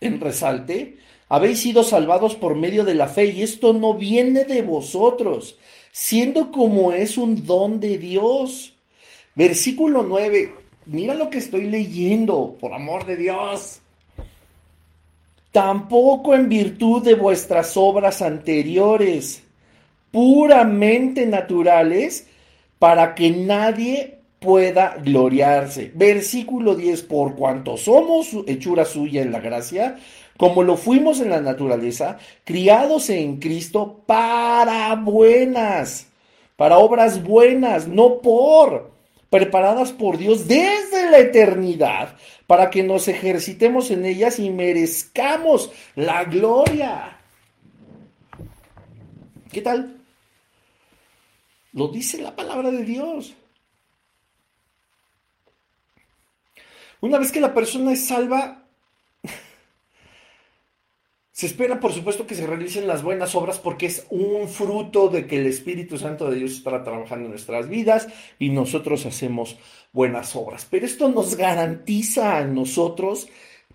en 0.00 0.20
resalte, 0.20 0.98
habéis 1.28 1.58
sido 1.58 1.82
salvados 1.82 2.36
por 2.36 2.54
medio 2.54 2.84
de 2.84 2.94
la 2.94 3.08
fe 3.08 3.24
y 3.24 3.42
esto 3.42 3.72
no 3.72 3.94
viene 3.94 4.44
de 4.44 4.62
vosotros, 4.62 5.58
siendo 5.90 6.52
como 6.52 6.92
es 6.92 7.18
un 7.18 7.44
don 7.44 7.80
de 7.80 7.98
Dios. 7.98 8.74
Versículo 9.34 10.04
9, 10.04 10.54
mira 10.86 11.14
lo 11.14 11.28
que 11.28 11.38
estoy 11.38 11.66
leyendo, 11.66 12.56
por 12.60 12.72
amor 12.72 13.04
de 13.04 13.16
Dios 13.16 13.80
tampoco 15.58 16.36
en 16.36 16.48
virtud 16.48 17.02
de 17.02 17.16
vuestras 17.16 17.76
obras 17.76 18.22
anteriores, 18.22 19.42
puramente 20.12 21.26
naturales, 21.26 22.28
para 22.78 23.16
que 23.16 23.32
nadie 23.32 24.20
pueda 24.38 24.98
gloriarse. 25.02 25.90
Versículo 25.96 26.76
10, 26.76 27.02
por 27.02 27.34
cuanto 27.34 27.76
somos 27.76 28.28
hechura 28.46 28.84
suya 28.84 29.20
en 29.20 29.32
la 29.32 29.40
gracia, 29.40 29.96
como 30.36 30.62
lo 30.62 30.76
fuimos 30.76 31.20
en 31.20 31.30
la 31.30 31.40
naturaleza, 31.40 32.18
criados 32.44 33.10
en 33.10 33.40
Cristo 33.40 34.04
para 34.06 34.94
buenas, 34.94 36.06
para 36.54 36.78
obras 36.78 37.24
buenas, 37.24 37.88
no 37.88 38.20
por, 38.20 38.92
preparadas 39.28 39.90
por 39.90 40.18
Dios 40.18 40.46
desde 40.46 41.10
la 41.10 41.18
eternidad 41.18 42.10
para 42.48 42.70
que 42.70 42.82
nos 42.82 43.08
ejercitemos 43.08 43.90
en 43.90 44.06
ellas 44.06 44.38
y 44.38 44.48
merezcamos 44.48 45.70
la 45.94 46.24
gloria. 46.24 47.18
¿Qué 49.52 49.60
tal? 49.60 50.00
Lo 51.74 51.88
dice 51.88 52.22
la 52.22 52.34
palabra 52.34 52.70
de 52.70 52.84
Dios. 52.84 53.34
Una 57.02 57.18
vez 57.18 57.30
que 57.32 57.40
la 57.42 57.52
persona 57.52 57.92
es 57.92 58.06
salva, 58.06 58.66
Se 61.38 61.46
espera, 61.46 61.78
por 61.78 61.92
supuesto, 61.92 62.26
que 62.26 62.34
se 62.34 62.48
realicen 62.48 62.88
las 62.88 63.04
buenas 63.04 63.36
obras 63.36 63.60
porque 63.60 63.86
es 63.86 64.08
un 64.10 64.48
fruto 64.48 65.08
de 65.08 65.28
que 65.28 65.36
el 65.36 65.46
Espíritu 65.46 65.96
Santo 65.96 66.28
de 66.28 66.34
Dios 66.34 66.50
está 66.50 66.82
trabajando 66.82 67.26
en 67.26 67.30
nuestras 67.30 67.68
vidas 67.68 68.08
y 68.40 68.48
nosotros 68.48 69.06
hacemos 69.06 69.56
buenas 69.92 70.34
obras. 70.34 70.66
Pero 70.68 70.84
esto 70.84 71.08
nos 71.08 71.36
garantiza 71.36 72.38
a 72.38 72.44
nosotros 72.44 73.28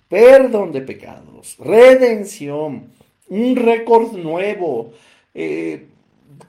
perdón 0.10 0.74
de 0.74 0.82
pecados, 0.82 1.56
redención, 1.58 2.92
un 3.30 3.56
récord 3.56 4.12
nuevo. 4.18 4.92
Eh, 5.34 5.88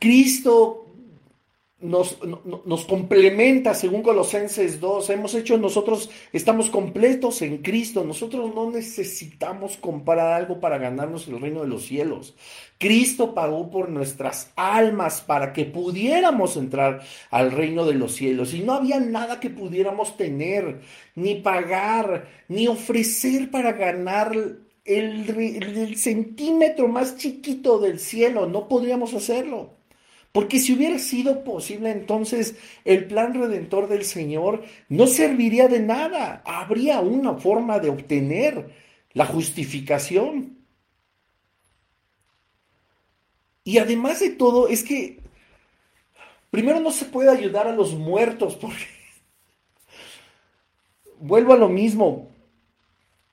Cristo 0.01 0.84
nos, 1.85 2.19
nos, 2.65 2.85
complementa 2.87 3.75
según 3.75 4.03
Colosenses 4.03 4.81
2. 4.81 5.11
Hemos 5.11 5.35
hecho 5.35 5.59
nosotros, 5.59 6.11
estamos 6.33 6.71
completos 6.71 7.43
en 7.43 7.59
Cristo. 7.59 8.05
Nosotros 8.05 8.55
no 8.55 8.71
necesitamos 8.71 9.77
comprar 9.77 10.33
algo 10.33 10.61
para 10.61 10.79
ganarnos 10.79 11.29
el 11.29 11.41
reino 11.41 11.61
de 11.61 11.69
los 11.69 11.85
cielos. 11.85 12.35
Cristo 12.79 13.35
pagó 13.35 13.71
por 13.71 13.91
nuestras 13.91 14.51
almas 14.57 15.21
para 15.21 15.53
que 15.53 15.67
pudiéramos 15.67 16.57
entrar 16.57 17.03
al 17.31 17.53
reino 17.53 17.85
de 17.85 17.95
los 17.95 18.15
cielos. 18.15 18.55
Y 18.55 18.61
no 18.61 18.73
había 18.73 18.99
nada 18.99 19.39
que 19.39 19.51
pudiéramos 19.51 20.17
tener, 20.17 20.81
ni 21.15 21.37
pagar, 21.37 22.29
ni 22.49 22.67
ofrecer 22.67 23.51
para 23.51 23.73
ganar 23.73 24.33
el, 24.85 25.31
el 25.77 25.97
centímetro 25.97 26.89
más 26.89 27.19
chiquito 27.19 27.79
del 27.79 28.01
cielo. 28.01 28.47
No 28.47 28.69
podríamos 28.69 29.13
hacerlo. 29.13 29.84
Porque 30.35 30.59
si 30.59 30.73
hubiera 30.73 30.99
sido 30.99 31.45
posible, 31.45 31.93
entonces 31.93 32.57
el 32.85 33.07
plan 33.07 33.35
redentor 33.35 33.87
del 33.87 34.05
Señor 34.05 34.65
no 34.89 35.07
serviría 35.07 35.69
de 35.69 35.79
nada. 35.79 36.43
Habría 36.45 36.99
una 36.99 37.35
forma 37.35 37.79
de 37.79 37.91
obtener 37.91 38.75
la 39.13 39.27
justificación. 39.27 40.59
Y 43.63 43.79
además 43.79 44.19
de 44.19 44.31
todo, 44.31 44.67
es 44.67 44.83
que 44.83 45.21
primero 46.51 46.81
no 46.81 46.91
se 46.91 47.05
puede 47.05 47.31
ayudar 47.31 47.69
a 47.69 47.77
los 47.77 47.95
muertos, 47.95 48.57
porque 48.57 48.87
vuelvo 51.21 51.53
a 51.53 51.59
lo 51.59 51.69
mismo, 51.69 52.34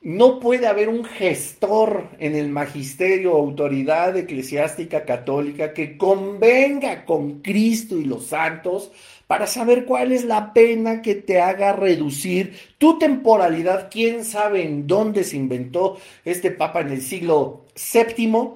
no 0.01 0.39
puede 0.39 0.65
haber 0.65 0.89
un 0.89 1.05
gestor 1.05 2.09
en 2.17 2.35
el 2.35 2.49
magisterio 2.49 3.33
o 3.33 3.39
autoridad 3.39 4.17
eclesiástica 4.17 5.05
católica 5.05 5.73
que 5.73 5.95
convenga 5.95 7.05
con 7.05 7.41
Cristo 7.41 7.97
y 7.97 8.05
los 8.05 8.25
santos 8.25 8.91
para 9.27 9.45
saber 9.45 9.85
cuál 9.85 10.11
es 10.11 10.25
la 10.25 10.53
pena 10.53 11.03
que 11.03 11.13
te 11.15 11.39
haga 11.39 11.73
reducir 11.73 12.57
tu 12.79 12.97
temporalidad. 12.97 13.89
¿Quién 13.91 14.25
sabe 14.25 14.65
en 14.65 14.87
dónde 14.87 15.23
se 15.23 15.37
inventó 15.37 15.97
este 16.25 16.49
Papa 16.49 16.81
en 16.81 16.89
el 16.89 17.01
siglo 17.01 17.67
VII? 17.93 18.55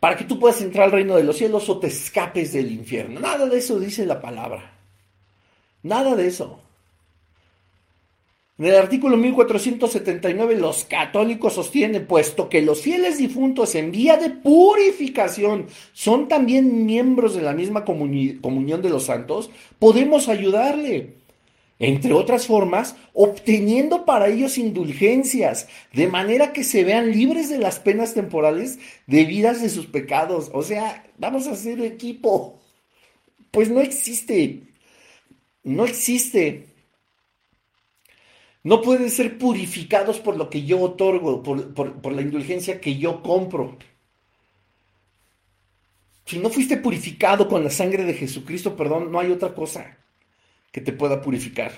Para 0.00 0.16
que 0.16 0.24
tú 0.24 0.38
puedas 0.38 0.62
entrar 0.62 0.86
al 0.86 0.92
reino 0.92 1.14
de 1.16 1.24
los 1.24 1.36
cielos 1.36 1.68
o 1.68 1.78
te 1.78 1.88
escapes 1.88 2.54
del 2.54 2.72
infierno. 2.72 3.20
Nada 3.20 3.46
de 3.46 3.58
eso 3.58 3.78
dice 3.78 4.06
la 4.06 4.20
palabra. 4.20 4.72
Nada 5.82 6.16
de 6.16 6.26
eso. 6.26 6.65
En 8.58 8.64
el 8.64 8.76
artículo 8.76 9.18
1479 9.18 10.56
los 10.56 10.84
católicos 10.84 11.52
sostienen, 11.54 12.06
puesto 12.06 12.48
que 12.48 12.62
los 12.62 12.80
fieles 12.80 13.18
difuntos 13.18 13.74
en 13.74 13.92
vía 13.92 14.16
de 14.16 14.30
purificación 14.30 15.66
son 15.92 16.26
también 16.26 16.86
miembros 16.86 17.34
de 17.34 17.42
la 17.42 17.52
misma 17.52 17.84
comunión 17.84 18.80
de 18.80 18.88
los 18.88 19.04
santos, 19.04 19.50
podemos 19.78 20.28
ayudarle. 20.28 21.16
Entre 21.78 22.14
otras 22.14 22.46
formas, 22.46 22.96
obteniendo 23.12 24.06
para 24.06 24.28
ellos 24.28 24.56
indulgencias, 24.56 25.68
de 25.92 26.06
manera 26.06 26.54
que 26.54 26.64
se 26.64 26.84
vean 26.84 27.12
libres 27.12 27.50
de 27.50 27.58
las 27.58 27.78
penas 27.78 28.14
temporales 28.14 28.78
debidas 29.06 29.60
de 29.60 29.68
sus 29.68 29.84
pecados. 29.84 30.50
O 30.54 30.62
sea, 30.62 31.04
vamos 31.18 31.46
a 31.46 31.52
hacer 31.52 31.82
equipo. 31.82 32.58
Pues 33.50 33.68
no 33.68 33.80
existe. 33.80 34.62
No 35.62 35.84
existe 35.84 36.65
no 38.66 38.82
pueden 38.82 39.10
ser 39.10 39.38
purificados 39.38 40.18
por 40.18 40.36
lo 40.36 40.50
que 40.50 40.64
yo 40.64 40.80
otorgo, 40.80 41.40
por, 41.40 42.12
la 42.12 42.20
indulgencia 42.20 42.80
que 42.80 42.98
yo 42.98 43.22
compro. 43.22 43.78
Si 46.24 46.40
no 46.40 46.50
fuiste 46.50 46.76
purificado 46.76 47.46
con 47.46 47.62
la 47.62 47.70
sangre 47.70 48.02
de 48.02 48.14
Jesucristo, 48.14 48.74
perdón, 48.74 49.12
no 49.12 49.20
hay 49.20 49.30
otra 49.30 49.54
cosa 49.54 49.96
que 50.72 50.80
te 50.80 50.92
pueda 50.92 51.22
purificar. 51.22 51.70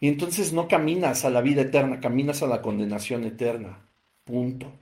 Y 0.00 0.08
entonces 0.08 0.54
no 0.54 0.66
caminas 0.66 1.26
a 1.26 1.30
la 1.30 1.42
vida 1.42 1.60
eterna, 1.60 2.00
caminas 2.00 2.42
a 2.42 2.46
la 2.46 2.62
condenación 2.62 3.24
eterna. 3.24 3.86
Punto. 4.24 4.72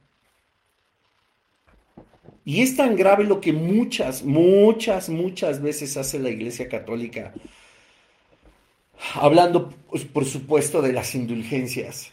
Y 2.45 2.63
es 2.63 2.77
tan 2.77 2.95
grave 2.95 3.25
lo 3.25 3.41
que 3.41 3.53
muchas, 3.53 4.23
muchas, 4.23 5.09
muchas 5.09 5.61
veces 5.61 5.97
hace 5.97 6.21
la 6.21 6.31
Iglesia 6.31 6.69
Católica 6.69 7.35
hablando, 9.14 9.70
pues, 9.88 10.05
por 10.05 10.24
supuesto, 10.24 10.82
de 10.82 10.92
las 10.92 11.14
indulgencias, 11.14 12.12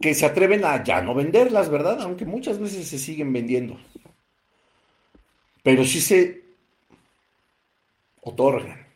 que 0.00 0.14
se 0.14 0.26
atreven 0.26 0.64
a 0.64 0.82
ya 0.84 1.00
no 1.02 1.14
venderlas, 1.14 1.68
¿verdad? 1.70 2.00
Aunque 2.02 2.24
muchas 2.24 2.58
veces 2.58 2.86
se 2.88 2.98
siguen 2.98 3.32
vendiendo. 3.32 3.78
Pero 5.62 5.84
sí 5.84 6.00
se 6.00 6.42
otorgan. 8.22 8.86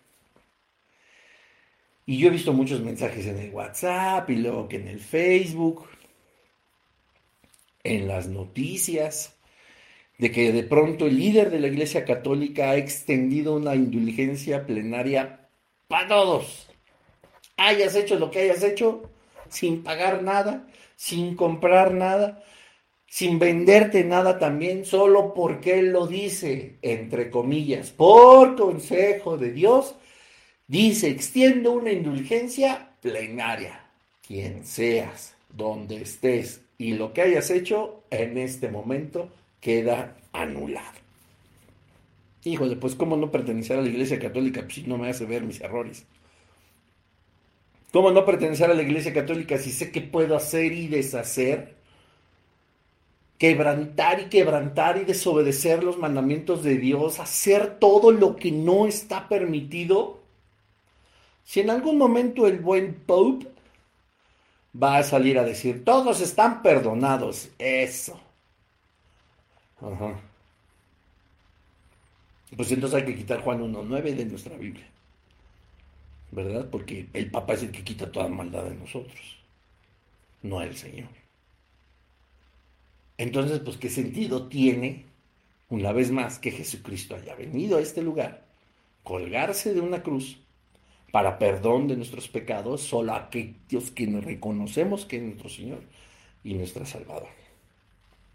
Y 2.07 2.19
yo 2.19 2.29
he 2.29 2.31
visto 2.31 2.53
muchos 2.53 2.81
mensajes 2.81 3.27
en 3.27 3.39
el 3.39 3.51
WhatsApp 3.51 4.29
y 4.31 4.37
luego 4.37 4.69
que 4.69 4.77
en 4.77 4.89
el 4.89 5.01
Facebook, 5.01 5.87
en 7.85 8.09
las 8.09 8.29
noticias, 8.29 9.37
de 10.19 10.31
que 10.31 10.53
de 10.53 10.63
pronto 10.63 11.07
el 11.07 11.17
líder 11.17 11.51
de 11.51 11.61
la 11.61 11.69
Iglesia 11.69 12.05
Católica 12.05 12.71
ha 12.71 12.77
extendido 12.77 13.57
una 13.57 13.75
indulgencia 13.75 14.67
plenaria 14.67 15.42
para 15.93 16.09
todos. 16.09 16.69
Hayas 17.59 17.95
hecho 17.95 18.19
lo 18.19 18.31
que 18.31 18.41
hayas 18.41 18.63
hecho, 18.63 19.11
sin 19.51 19.83
pagar 19.83 20.23
nada, 20.23 20.67
sin 20.97 21.37
comprar 21.37 21.93
nada, 21.93 22.43
sin 23.07 23.39
venderte 23.39 24.03
nada 24.03 24.39
también, 24.39 24.87
solo 24.87 25.35
porque 25.35 25.81
Él 25.81 25.93
lo 25.93 26.07
dice, 26.07 26.79
entre 26.81 27.31
comillas, 27.31 27.91
por 27.91 28.57
consejo 28.57 29.37
de 29.37 29.53
Dios, 29.53 29.95
dice, 30.67 31.11
extiendo 31.11 31.73
una 31.73 31.93
indulgencia 31.93 32.95
plenaria, 33.03 33.85
quien 34.27 34.65
seas, 34.65 35.35
donde 35.51 36.01
estés 36.01 36.63
y 36.79 36.95
lo 36.95 37.13
que 37.13 37.21
hayas 37.21 37.51
hecho 37.51 38.05
en 38.09 38.39
este 38.39 38.71
momento 38.71 39.29
queda 39.61 40.17
anulado. 40.33 41.02
Híjole, 42.45 42.77
pues 42.77 42.95
cómo 42.95 43.17
no 43.17 43.31
pertenecer 43.31 43.79
a 43.79 43.83
la 43.83 43.89
Iglesia 43.89 44.19
Católica 44.19 44.63
pues, 44.63 44.75
si 44.75 44.83
no 44.83 44.99
me 44.99 45.09
hace 45.09 45.27
ver 45.27 45.43
mis 45.43 45.61
errores. 45.61 46.05
¿Cómo 47.93 48.11
no 48.11 48.25
pertenecer 48.25 48.71
a 48.71 48.75
la 48.75 48.83
Iglesia 48.83 49.13
Católica 49.13 49.59
si 49.59 49.71
sé 49.71 49.93
que 49.93 50.01
puedo 50.01 50.35
hacer 50.35 50.73
y 50.73 50.89
deshacer? 50.89 51.77
Quebrantar 53.39 54.21
y 54.21 54.25
quebrantar 54.25 54.97
y 54.97 55.05
desobedecer 55.05 55.85
los 55.85 55.99
mandamientos 55.99 56.65
de 56.65 56.79
Dios, 56.79 57.21
hacer 57.21 57.79
todo 57.79 58.11
lo 58.11 58.35
que 58.37 58.51
no 58.51 58.87
está 58.87 59.29
permitido. 59.29 60.21
Si 61.45 61.61
en 61.61 61.71
algún 61.71 61.99
momento 61.99 62.47
el 62.47 62.59
buen 62.59 62.95
Pope 62.95 63.49
va 64.81 64.99
a 64.99 65.03
salir 65.03 65.39
a 65.39 65.45
decir, 65.45 65.85
todos 65.85 66.21
están 66.21 66.63
perdonados, 66.63 67.51
eso. 67.59 68.19
Ajá 69.81 70.32
pues 72.57 72.71
entonces 72.71 73.01
hay 73.01 73.07
que 73.07 73.17
quitar 73.17 73.41
Juan 73.41 73.61
1.9 73.61 74.15
de 74.15 74.25
nuestra 74.27 74.57
Biblia. 74.57 74.87
¿Verdad? 76.31 76.69
Porque 76.71 77.09
el 77.13 77.31
Papa 77.31 77.55
es 77.55 77.63
el 77.63 77.73
que 77.73 77.85
quita 77.85 78.11
toda 78.11 78.29
maldad 78.29 78.65
de 78.65 78.75
nosotros, 78.75 79.21
no 80.43 80.63
el 80.63 80.75
Señor. 80.77 81.09
Entonces, 83.19 83.61
pues, 83.61 83.77
¿qué 83.77 83.91
sentido 83.91 84.49
tiene, 84.49 85.05
una 85.69 85.93
vez 85.93 86.11
más, 86.11 86.39
que 86.39 86.51
Jesucristo 86.51 87.15
haya 87.15 87.35
venido 87.35 87.77
a 87.77 87.81
este 87.81 88.03
lugar, 88.03 88.47
colgarse 89.03 89.75
de 89.75 89.81
una 89.81 90.03
cruz 90.03 90.39
para 91.11 91.39
perdón 91.39 91.87
de 91.89 91.97
nuestros 91.97 92.29
pecados, 92.29 92.81
solo 92.81 93.13
a 93.13 93.19
aquellos 93.19 93.91
que 93.91 94.07
reconocemos 94.07 95.05
que 95.05 95.19
es 95.19 95.23
nuestro 95.23 95.51
Señor 95.51 95.83
y 96.43 96.55
nuestra 96.55 96.87
Salvador? 96.87 97.29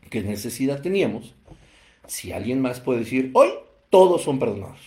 ¿Qué 0.09 0.22
necesidad 0.22 0.82
teníamos? 0.82 1.34
Si 2.05 2.32
alguien 2.32 2.61
más 2.61 2.80
puede 2.80 2.99
decir, 2.99 3.32
hoy 3.34 3.49
todos 3.90 4.24
son 4.24 4.40
perdonados. 4.40 4.80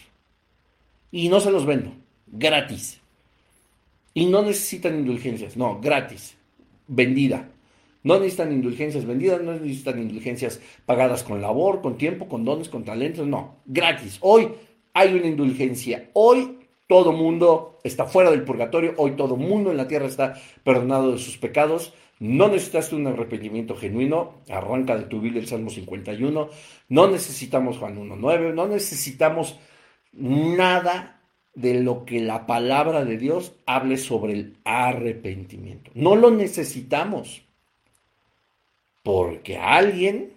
Y 1.10 1.28
no 1.28 1.40
se 1.40 1.50
los 1.50 1.66
vendo, 1.66 1.92
gratis. 2.26 3.00
Y 4.14 4.26
no 4.26 4.42
necesitan 4.42 4.98
indulgencias, 4.98 5.56
no, 5.56 5.80
gratis, 5.80 6.36
vendida. 6.86 7.48
No 8.02 8.18
necesitan 8.18 8.52
indulgencias 8.52 9.04
vendidas, 9.04 9.42
no 9.42 9.52
necesitan 9.52 10.00
indulgencias 10.00 10.60
pagadas 10.86 11.22
con 11.22 11.42
labor, 11.42 11.82
con 11.82 11.98
tiempo, 11.98 12.28
con 12.28 12.44
dones, 12.44 12.68
con 12.68 12.84
talentos, 12.84 13.26
no, 13.26 13.56
gratis. 13.66 14.18
Hoy 14.20 14.48
hay 14.94 15.14
una 15.14 15.26
indulgencia, 15.26 16.08
hoy 16.14 16.58
todo 16.88 17.12
mundo 17.12 17.78
está 17.84 18.06
fuera 18.06 18.30
del 18.30 18.42
purgatorio, 18.42 18.94
hoy 18.96 19.12
todo 19.12 19.36
mundo 19.36 19.70
en 19.70 19.76
la 19.76 19.86
tierra 19.86 20.06
está 20.06 20.34
perdonado 20.64 21.12
de 21.12 21.18
sus 21.18 21.36
pecados 21.36 21.92
No 22.20 22.48
necesitas 22.48 22.92
un 22.92 23.06
arrepentimiento 23.06 23.74
genuino, 23.74 24.42
arranca 24.50 24.96
de 24.96 25.04
tu 25.04 25.22
Biblia 25.22 25.40
el 25.40 25.48
Salmo 25.48 25.70
51. 25.70 26.50
No 26.90 27.08
necesitamos 27.08 27.78
Juan 27.78 27.96
1.9, 27.96 28.52
no 28.52 28.66
necesitamos 28.68 29.58
nada 30.12 31.22
de 31.54 31.82
lo 31.82 32.04
que 32.04 32.20
la 32.20 32.46
palabra 32.46 33.06
de 33.06 33.16
Dios 33.16 33.54
hable 33.64 33.96
sobre 33.96 34.34
el 34.34 34.58
arrepentimiento. 34.64 35.90
No 35.94 36.14
lo 36.14 36.30
necesitamos. 36.30 37.42
Porque 39.02 39.56
a 39.56 39.76
alguien 39.76 40.34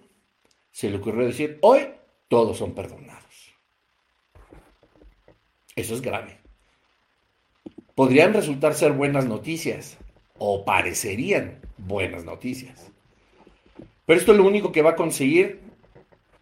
se 0.70 0.88
le 0.88 0.96
ocurrió 0.96 1.26
decir, 1.26 1.58
hoy 1.60 1.82
todos 2.28 2.56
son 2.56 2.74
perdonados. 2.74 3.52
Eso 5.76 5.94
es 5.94 6.00
grave. 6.00 6.38
Podrían 7.94 8.32
resultar 8.32 8.72
ser 8.72 8.92
buenas 8.92 9.26
noticias, 9.26 9.98
o 10.38 10.64
parecerían 10.64 11.63
buenas 11.78 12.24
noticias. 12.24 12.90
Pero 14.06 14.18
esto 14.18 14.32
lo 14.32 14.44
único 14.44 14.72
que 14.72 14.82
va 14.82 14.90
a 14.90 14.96
conseguir 14.96 15.60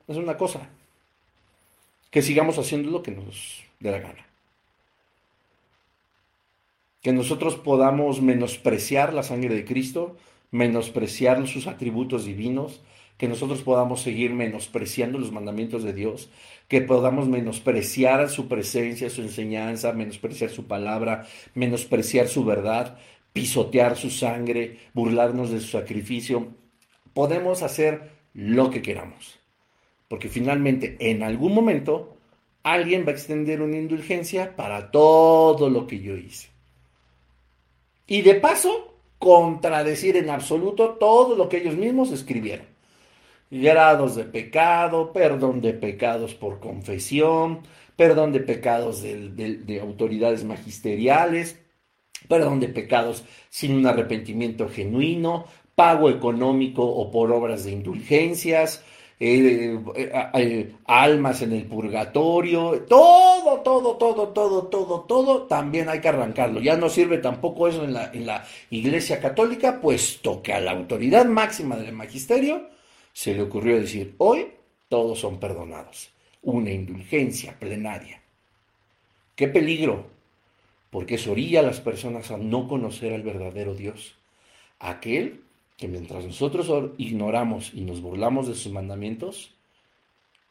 es 0.09 0.17
una 0.17 0.37
cosa, 0.37 0.69
que 2.11 2.23
sigamos 2.23 2.59
haciendo 2.59 2.91
lo 2.91 3.03
que 3.03 3.13
nos 3.13 3.65
dé 3.81 3.91
la 3.91 4.01
gana. 4.01 4.27
Que 7.01 7.13
nosotros 7.13 7.57
podamos 7.57 8.21
menospreciar 8.21 9.13
la 9.13 9.23
sangre 9.23 9.55
de 9.55 9.65
Cristo, 9.65 10.17
menospreciar 10.51 11.47
sus 11.49 11.67
atributos 11.67 12.25
divinos, 12.25 12.83
que 13.17 13.29
nosotros 13.29 13.63
podamos 13.63 14.03
seguir 14.03 14.33
menospreciando 14.33 15.19
los 15.19 15.33
mandamientos 15.33 15.85
de 15.85 15.93
Dios, 15.93 16.29
que 16.69 16.81
podamos 16.81 17.29
menospreciar 17.29 18.29
su 18.29 18.49
presencia, 18.49 19.11
su 19.11 19.23
enseñanza, 19.23 19.93
menospreciar 19.93 20.51
su 20.51 20.67
palabra, 20.67 21.27
menospreciar 21.55 22.29
su 22.29 22.45
verdad, 22.45 22.99
pisotear 23.33 23.97
su 23.97 24.11
sangre, 24.11 24.79
burlarnos 24.93 25.51
de 25.51 25.61
su 25.61 25.69
sacrificio. 25.69 26.49
Podemos 27.15 27.63
hacer 27.63 28.11
lo 28.35 28.71
que 28.71 28.83
queramos, 28.83 29.39
porque 30.09 30.29
finalmente 30.29 30.97
en 31.01 31.23
algún 31.23 31.55
momento 31.55 32.17
alguien 32.63 33.05
va 33.07 33.11
a 33.11 33.15
extender 33.15 33.61
una 33.61 33.77
indulgencia 33.77 34.55
para 34.57 34.91
todo 34.91 35.69
lo 35.71 35.87
que 35.87 36.01
yo 36.01 36.17
hice. 36.17 36.49
Y 38.07 38.23
de 38.23 38.35
paso, 38.35 38.93
contradecir 39.19 40.17
en 40.17 40.31
absoluto 40.31 40.91
todo 40.95 41.37
lo 41.37 41.49
que 41.49 41.59
ellos 41.59 41.77
mismos 41.77 42.11
escribieron. 42.11 42.67
Grados 43.51 44.17
de 44.17 44.25
pecado, 44.25 45.13
perdón 45.13 45.61
de 45.61 45.75
pecados 45.75 46.35
por 46.35 46.59
confesión, 46.59 47.61
perdón 47.97 48.33
de 48.33 48.41
pecados 48.41 49.03
de, 49.03 49.79
autoridades 49.81 50.43
magisteriales, 50.45 51.62
perdón 52.29 52.61
de 52.61 52.69
pecados 52.69 53.25
sin 53.49 53.75
un 53.75 53.87
arrepentimiento 53.87 54.69
genuino, 54.69 55.47
pago 55.75 56.11
económico 56.11 56.85
o 56.85 57.11
por 57.11 57.33
obras 57.33 57.65
de 57.65 57.73
indulgencias, 57.73 58.85
eh, 59.25 59.79
eh, 59.95 60.13
eh, 60.35 60.73
almas 60.87 61.43
en 61.43 61.53
el 61.53 61.65
purgatorio, 61.67 62.85
todo, 62.89 63.61
todo, 63.61 63.97
todo, 63.97 64.29
todo, 64.29 64.67
todo, 64.67 65.01
todo, 65.03 65.43
también 65.43 65.89
hay 65.89 66.01
que 66.01 66.09
arrancarlo. 66.09 66.61
Ya 66.61 66.77
no 66.77 66.89
sirve 66.89 67.19
tampoco 67.19 67.69
eso 67.69 67.85
en 67.85 67.93
la, 67.93 68.11
en 68.13 68.27
la 68.27 68.45
Iglesia 68.71 69.21
Católica, 69.21 69.81
puesto 69.81 70.43
que 70.43 70.53
a 70.53 70.61
la 70.61 70.73
autoridad 70.73 71.25
máxima 71.27 71.77
del 71.77 71.93
magisterio 71.93 72.69
se 73.13 73.35
le 73.35 73.43
ocurrió 73.43 73.81
decir, 73.81 74.17
hoy 74.19 74.49
todos 74.89 75.21
son 75.21 75.39
perdonados. 75.39 76.11
Una 76.43 76.73
indulgencia 76.73 77.57
plenaria. 77.57 78.21
¡Qué 79.37 79.47
peligro! 79.47 80.12
Porque 80.93 81.15
eso 81.15 81.33
orilla 81.33 81.61
a 81.61 81.63
las 81.63 81.81
personas 81.81 82.31
a 82.31 82.37
no 82.37 82.69
conocer 82.69 83.15
al 83.15 83.23
verdadero 83.23 83.75
Dios. 83.75 84.15
Aquel 84.79 85.41
que 85.79 85.89
mientras 85.89 86.27
nosotros 86.27 86.71
ignoramos 86.99 87.73
y 87.73 87.81
nos 87.81 88.03
burlamos 88.03 88.47
de 88.47 88.55
sus 88.55 88.71
mandamientos, 88.71 89.55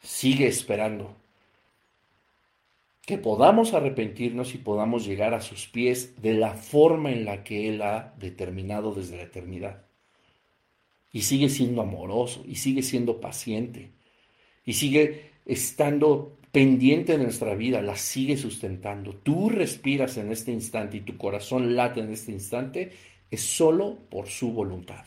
sigue 0.02 0.48
esperando 0.48 1.16
que 3.06 3.20
podamos 3.20 3.76
arrepentirnos 3.76 4.56
y 4.56 4.58
podamos 4.58 5.06
llegar 5.06 5.36
a 5.36 5.42
sus 5.42 5.68
pies 5.68 6.20
de 6.24 6.34
la 6.34 6.56
forma 6.56 7.12
en 7.12 7.24
la 7.24 7.44
que 7.44 7.70
Él 7.70 7.84
ha 7.84 8.16
determinado 8.18 8.96
desde 8.96 9.18
la 9.18 9.24
eternidad. 9.24 9.84
Y 11.14 11.22
sigue 11.22 11.50
siendo 11.50 11.84
amoroso, 11.84 12.44
y 12.48 12.56
sigue 12.56 12.82
siendo 12.82 13.22
paciente, 13.22 13.92
y 14.66 14.74
sigue 14.74 15.30
estando 15.46 16.36
pendiente 16.52 17.14
de 17.18 17.24
nuestra 17.24 17.56
vida, 17.56 17.82
la 17.82 17.96
sigue 17.96 18.38
sustentando. 18.38 19.16
Tú 19.16 19.50
respiras 19.50 20.18
en 20.18 20.32
este 20.32 20.52
instante 20.52 20.98
y 20.98 21.02
tu 21.02 21.18
corazón 21.18 21.76
late 21.76 22.02
en 22.02 22.12
este 22.12 22.32
instante, 22.32 22.92
es 23.30 23.42
solo 23.42 23.98
por 24.10 24.28
su 24.28 24.52
voluntad. 24.52 25.06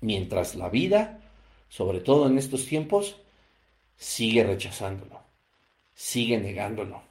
Mientras 0.00 0.54
la 0.54 0.68
vida, 0.68 1.20
sobre 1.68 2.00
todo 2.00 2.28
en 2.28 2.38
estos 2.38 2.66
tiempos, 2.66 3.16
sigue 3.96 4.44
rechazándolo, 4.44 5.20
sigue 5.92 6.38
negándolo, 6.38 7.02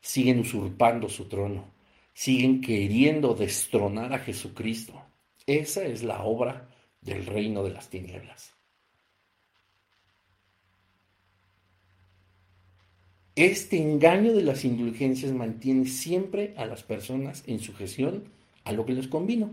siguen 0.00 0.40
usurpando 0.40 1.08
su 1.08 1.28
trono, 1.28 1.72
siguen 2.12 2.60
queriendo 2.60 3.34
destronar 3.34 4.12
a 4.12 4.18
Jesucristo. 4.18 5.00
Esa 5.46 5.84
es 5.84 6.02
la 6.02 6.24
obra 6.24 6.68
del 7.00 7.24
reino 7.26 7.62
de 7.62 7.70
las 7.70 7.88
tinieblas. 7.88 8.53
Este 13.36 13.78
engaño 13.78 14.32
de 14.32 14.42
las 14.42 14.64
indulgencias 14.64 15.32
mantiene 15.32 15.86
siempre 15.86 16.54
a 16.56 16.66
las 16.66 16.84
personas 16.84 17.42
en 17.48 17.58
sujeción 17.58 18.24
a 18.62 18.70
lo 18.70 18.86
que 18.86 18.92
les 18.92 19.08
convino. 19.08 19.50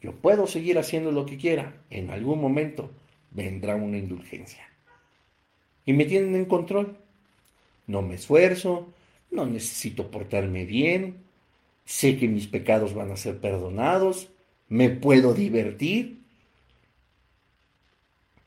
Yo 0.00 0.12
puedo 0.12 0.46
seguir 0.46 0.78
haciendo 0.78 1.12
lo 1.12 1.26
que 1.26 1.36
quiera, 1.36 1.76
en 1.90 2.10
algún 2.10 2.40
momento 2.40 2.90
vendrá 3.30 3.76
una 3.76 3.98
indulgencia. 3.98 4.66
Y 5.84 5.92
me 5.92 6.06
tienen 6.06 6.34
en 6.34 6.46
control. 6.46 6.96
No 7.86 8.00
me 8.00 8.14
esfuerzo, 8.14 8.92
no 9.30 9.44
necesito 9.44 10.10
portarme 10.10 10.64
bien, 10.64 11.18
sé 11.84 12.16
que 12.16 12.28
mis 12.28 12.46
pecados 12.46 12.94
van 12.94 13.10
a 13.10 13.16
ser 13.16 13.38
perdonados, 13.38 14.30
me 14.68 14.88
puedo 14.88 15.34
divertir. 15.34 16.22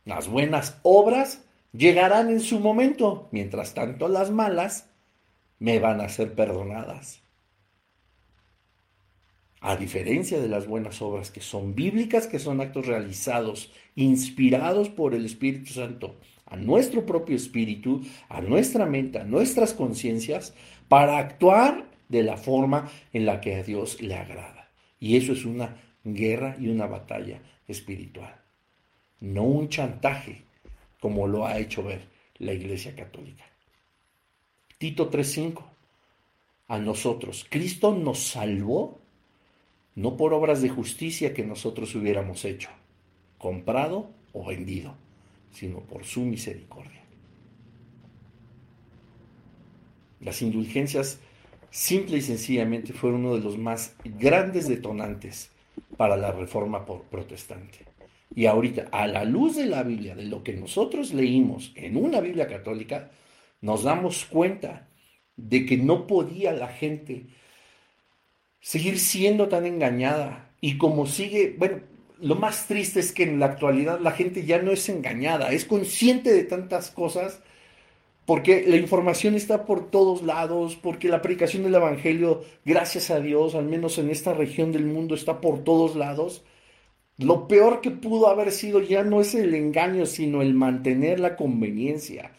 Las 0.03 0.27
buenas 0.27 0.79
obras 0.83 1.44
llegarán 1.77 2.29
en 2.29 2.39
su 2.39 2.59
momento, 2.59 3.27
mientras 3.31 3.73
tanto 3.73 4.07
las 4.07 4.31
malas 4.31 4.89
me 5.59 5.79
van 5.79 6.01
a 6.01 6.09
ser 6.09 6.33
perdonadas. 6.33 7.21
A 9.61 9.75
diferencia 9.75 10.39
de 10.39 10.47
las 10.47 10.67
buenas 10.67 11.01
obras 11.01 11.31
que 11.31 11.41
son 11.41 11.73
bíblicas, 11.73 12.27
que 12.27 12.39
son 12.39 12.61
actos 12.61 12.85
realizados, 12.85 13.71
inspirados 13.95 14.89
por 14.89 15.15
el 15.15 15.25
Espíritu 15.25 15.73
Santo, 15.73 16.17
a 16.45 16.55
nuestro 16.55 17.05
propio 17.05 17.35
espíritu, 17.35 18.01
a 18.29 18.41
nuestra 18.41 18.85
mente, 18.85 19.17
a 19.17 19.23
nuestras 19.23 19.73
conciencias, 19.73 20.53
para 20.87 21.17
actuar 21.17 21.89
de 22.09 22.21
la 22.21 22.37
forma 22.37 22.91
en 23.11 23.25
la 23.25 23.41
que 23.41 23.55
a 23.55 23.63
Dios 23.63 24.01
le 24.01 24.15
agrada. 24.15 24.69
Y 24.99 25.17
eso 25.17 25.33
es 25.33 25.45
una 25.45 25.77
guerra 26.03 26.55
y 26.59 26.67
una 26.67 26.85
batalla 26.85 27.41
espiritual, 27.67 28.35
no 29.19 29.43
un 29.43 29.69
chantaje 29.69 30.44
como 31.05 31.27
lo 31.27 31.45
ha 31.45 31.59
hecho 31.59 31.83
ver 31.83 32.01
la 32.39 32.51
Iglesia 32.51 32.95
Católica. 32.95 33.43
Tito 34.79 35.11
3:5. 35.11 35.63
A 36.67 36.79
nosotros, 36.79 37.45
Cristo 37.47 37.93
nos 37.93 38.17
salvó 38.17 38.99
no 39.93 40.17
por 40.17 40.33
obras 40.33 40.63
de 40.63 40.69
justicia 40.69 41.31
que 41.31 41.43
nosotros 41.43 41.93
hubiéramos 41.93 42.43
hecho, 42.43 42.69
comprado 43.37 44.09
o 44.33 44.43
vendido, 44.47 44.95
sino 45.51 45.81
por 45.81 46.05
su 46.05 46.21
misericordia. 46.21 47.03
Las 50.21 50.41
indulgencias 50.41 51.19
simple 51.69 52.17
y 52.17 52.21
sencillamente 52.21 52.93
fueron 52.93 53.25
uno 53.25 53.35
de 53.35 53.41
los 53.41 53.59
más 53.59 53.95
grandes 54.03 54.67
detonantes 54.67 55.51
para 55.97 56.17
la 56.17 56.31
reforma 56.31 56.83
protestante. 56.83 57.94
Y 58.35 58.47
ahorita, 58.47 58.89
a 58.91 59.07
la 59.07 59.23
luz 59.23 59.55
de 59.55 59.65
la 59.65 59.83
Biblia, 59.83 60.13
de 60.13 60.25
lo 60.25 60.43
que 60.43 60.53
nosotros 60.53 61.13
leímos 61.13 61.71
en 61.75 61.95
una 61.95 62.19
Biblia 62.19 62.47
católica, 62.47 63.09
nos 63.61 63.83
damos 63.83 64.25
cuenta 64.25 64.89
de 65.37 65.65
que 65.65 65.77
no 65.77 66.05
podía 66.05 66.51
la 66.51 66.67
gente 66.67 67.27
seguir 68.59 68.99
siendo 68.99 69.47
tan 69.47 69.65
engañada. 69.65 70.51
Y 70.59 70.77
como 70.77 71.05
sigue, 71.05 71.55
bueno, 71.57 71.79
lo 72.19 72.35
más 72.35 72.67
triste 72.67 72.99
es 72.99 73.13
que 73.13 73.23
en 73.23 73.39
la 73.39 73.45
actualidad 73.47 73.99
la 74.01 74.11
gente 74.11 74.45
ya 74.45 74.61
no 74.61 74.71
es 74.71 74.89
engañada, 74.89 75.51
es 75.51 75.63
consciente 75.63 76.33
de 76.33 76.43
tantas 76.43 76.91
cosas, 76.91 77.41
porque 78.25 78.65
la 78.67 78.75
información 78.75 79.35
está 79.35 79.65
por 79.65 79.91
todos 79.91 80.23
lados, 80.23 80.75
porque 80.75 81.07
la 81.07 81.21
predicación 81.21 81.63
del 81.63 81.75
Evangelio, 81.75 82.43
gracias 82.65 83.11
a 83.11 83.19
Dios, 83.19 83.55
al 83.55 83.65
menos 83.65 83.97
en 83.97 84.09
esta 84.09 84.33
región 84.33 84.71
del 84.71 84.85
mundo, 84.85 85.15
está 85.15 85.39
por 85.39 85.63
todos 85.63 85.95
lados. 85.95 86.43
Lo 87.17 87.47
peor 87.47 87.81
que 87.81 87.91
pudo 87.91 88.27
haber 88.27 88.51
sido 88.51 88.81
ya 88.81 89.03
no 89.03 89.21
es 89.21 89.35
el 89.35 89.53
engaño, 89.55 90.05
sino 90.05 90.41
el 90.41 90.53
mantener 90.53 91.19
la 91.19 91.35
conveniencia, 91.35 92.31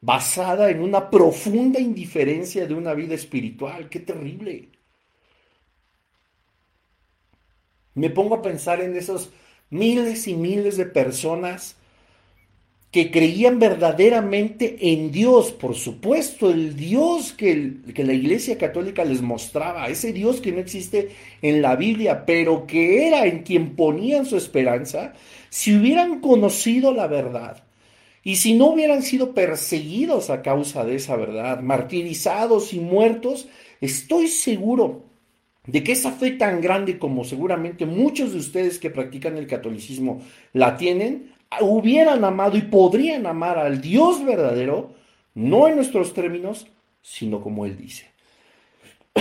basada 0.00 0.70
en 0.70 0.80
una 0.80 1.10
profunda 1.10 1.80
indiferencia 1.80 2.66
de 2.66 2.74
una 2.74 2.94
vida 2.94 3.14
espiritual. 3.14 3.88
¡Qué 3.90 4.00
terrible! 4.00 4.70
Me 7.94 8.10
pongo 8.10 8.36
a 8.36 8.42
pensar 8.42 8.80
en 8.80 8.96
esos 8.96 9.30
miles 9.70 10.28
y 10.28 10.34
miles 10.34 10.76
de 10.76 10.86
personas 10.86 11.76
que 12.96 13.10
creían 13.10 13.58
verdaderamente 13.58 14.78
en 14.80 15.12
Dios, 15.12 15.52
por 15.52 15.74
supuesto, 15.74 16.48
el 16.48 16.76
Dios 16.76 17.34
que, 17.34 17.74
que, 17.94 18.04
la 18.04 18.14
Iglesia 18.14 18.56
Católica 18.56 19.04
les 19.04 19.20
mostraba, 19.20 19.88
ese 19.88 20.14
Dios 20.14 20.40
que 20.40 20.50
no 20.50 20.60
existe 20.60 21.10
en 21.42 21.60
la 21.60 21.76
Biblia, 21.76 22.24
pero 22.24 22.66
que 22.66 23.06
era 23.06 23.26
en 23.26 23.42
quien 23.42 23.76
ponían 23.76 24.24
su 24.24 24.38
esperanza, 24.38 25.12
si 25.50 25.76
hubieran 25.76 26.20
conocido 26.20 26.94
la 26.94 27.06
verdad 27.06 27.64
y 28.22 28.36
si 28.36 28.54
no 28.54 28.68
hubieran 28.68 29.02
sido 29.02 29.34
perseguidos 29.34 30.30
a 30.30 30.40
causa 30.40 30.82
de 30.86 30.94
esa 30.94 31.16
verdad, 31.16 31.60
martirizados 31.60 32.72
y 32.72 32.80
muertos, 32.80 33.46
estoy 33.82 34.28
seguro 34.28 35.04
de 35.66 35.82
que 35.82 35.92
esa 35.92 36.12
fe 36.12 36.30
tan 36.30 36.62
grande 36.62 36.98
como 36.98 37.24
seguramente 37.24 37.84
muchos 37.84 38.32
de 38.32 38.38
ustedes 38.38 38.78
que 38.78 38.88
practican 38.88 39.36
el 39.36 39.46
catolicismo 39.46 40.22
la 40.54 40.78
tienen, 40.78 41.35
hubieran 41.60 42.24
amado 42.24 42.56
y 42.56 42.62
podrían 42.62 43.26
amar 43.26 43.58
al 43.58 43.80
Dios 43.80 44.24
verdadero, 44.24 44.94
no 45.34 45.68
en 45.68 45.76
nuestros 45.76 46.12
términos, 46.12 46.66
sino 47.02 47.40
como 47.40 47.66
Él 47.66 47.76
dice. 47.76 48.10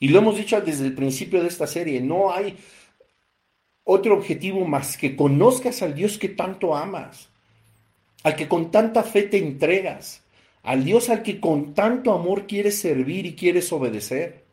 Y 0.00 0.08
lo 0.08 0.18
hemos 0.18 0.36
dicho 0.36 0.60
desde 0.60 0.84
el 0.84 0.94
principio 0.94 1.40
de 1.40 1.48
esta 1.48 1.66
serie, 1.66 2.00
no 2.00 2.30
hay 2.30 2.58
otro 3.84 4.14
objetivo 4.14 4.66
más 4.66 4.98
que 4.98 5.16
conozcas 5.16 5.80
al 5.80 5.94
Dios 5.94 6.18
que 6.18 6.28
tanto 6.28 6.76
amas, 6.76 7.28
al 8.22 8.36
que 8.36 8.46
con 8.46 8.70
tanta 8.70 9.02
fe 9.02 9.22
te 9.22 9.38
entregas, 9.38 10.22
al 10.62 10.84
Dios 10.84 11.08
al 11.08 11.22
que 11.22 11.40
con 11.40 11.72
tanto 11.72 12.12
amor 12.12 12.46
quieres 12.46 12.78
servir 12.78 13.24
y 13.24 13.34
quieres 13.34 13.72
obedecer. 13.72 14.44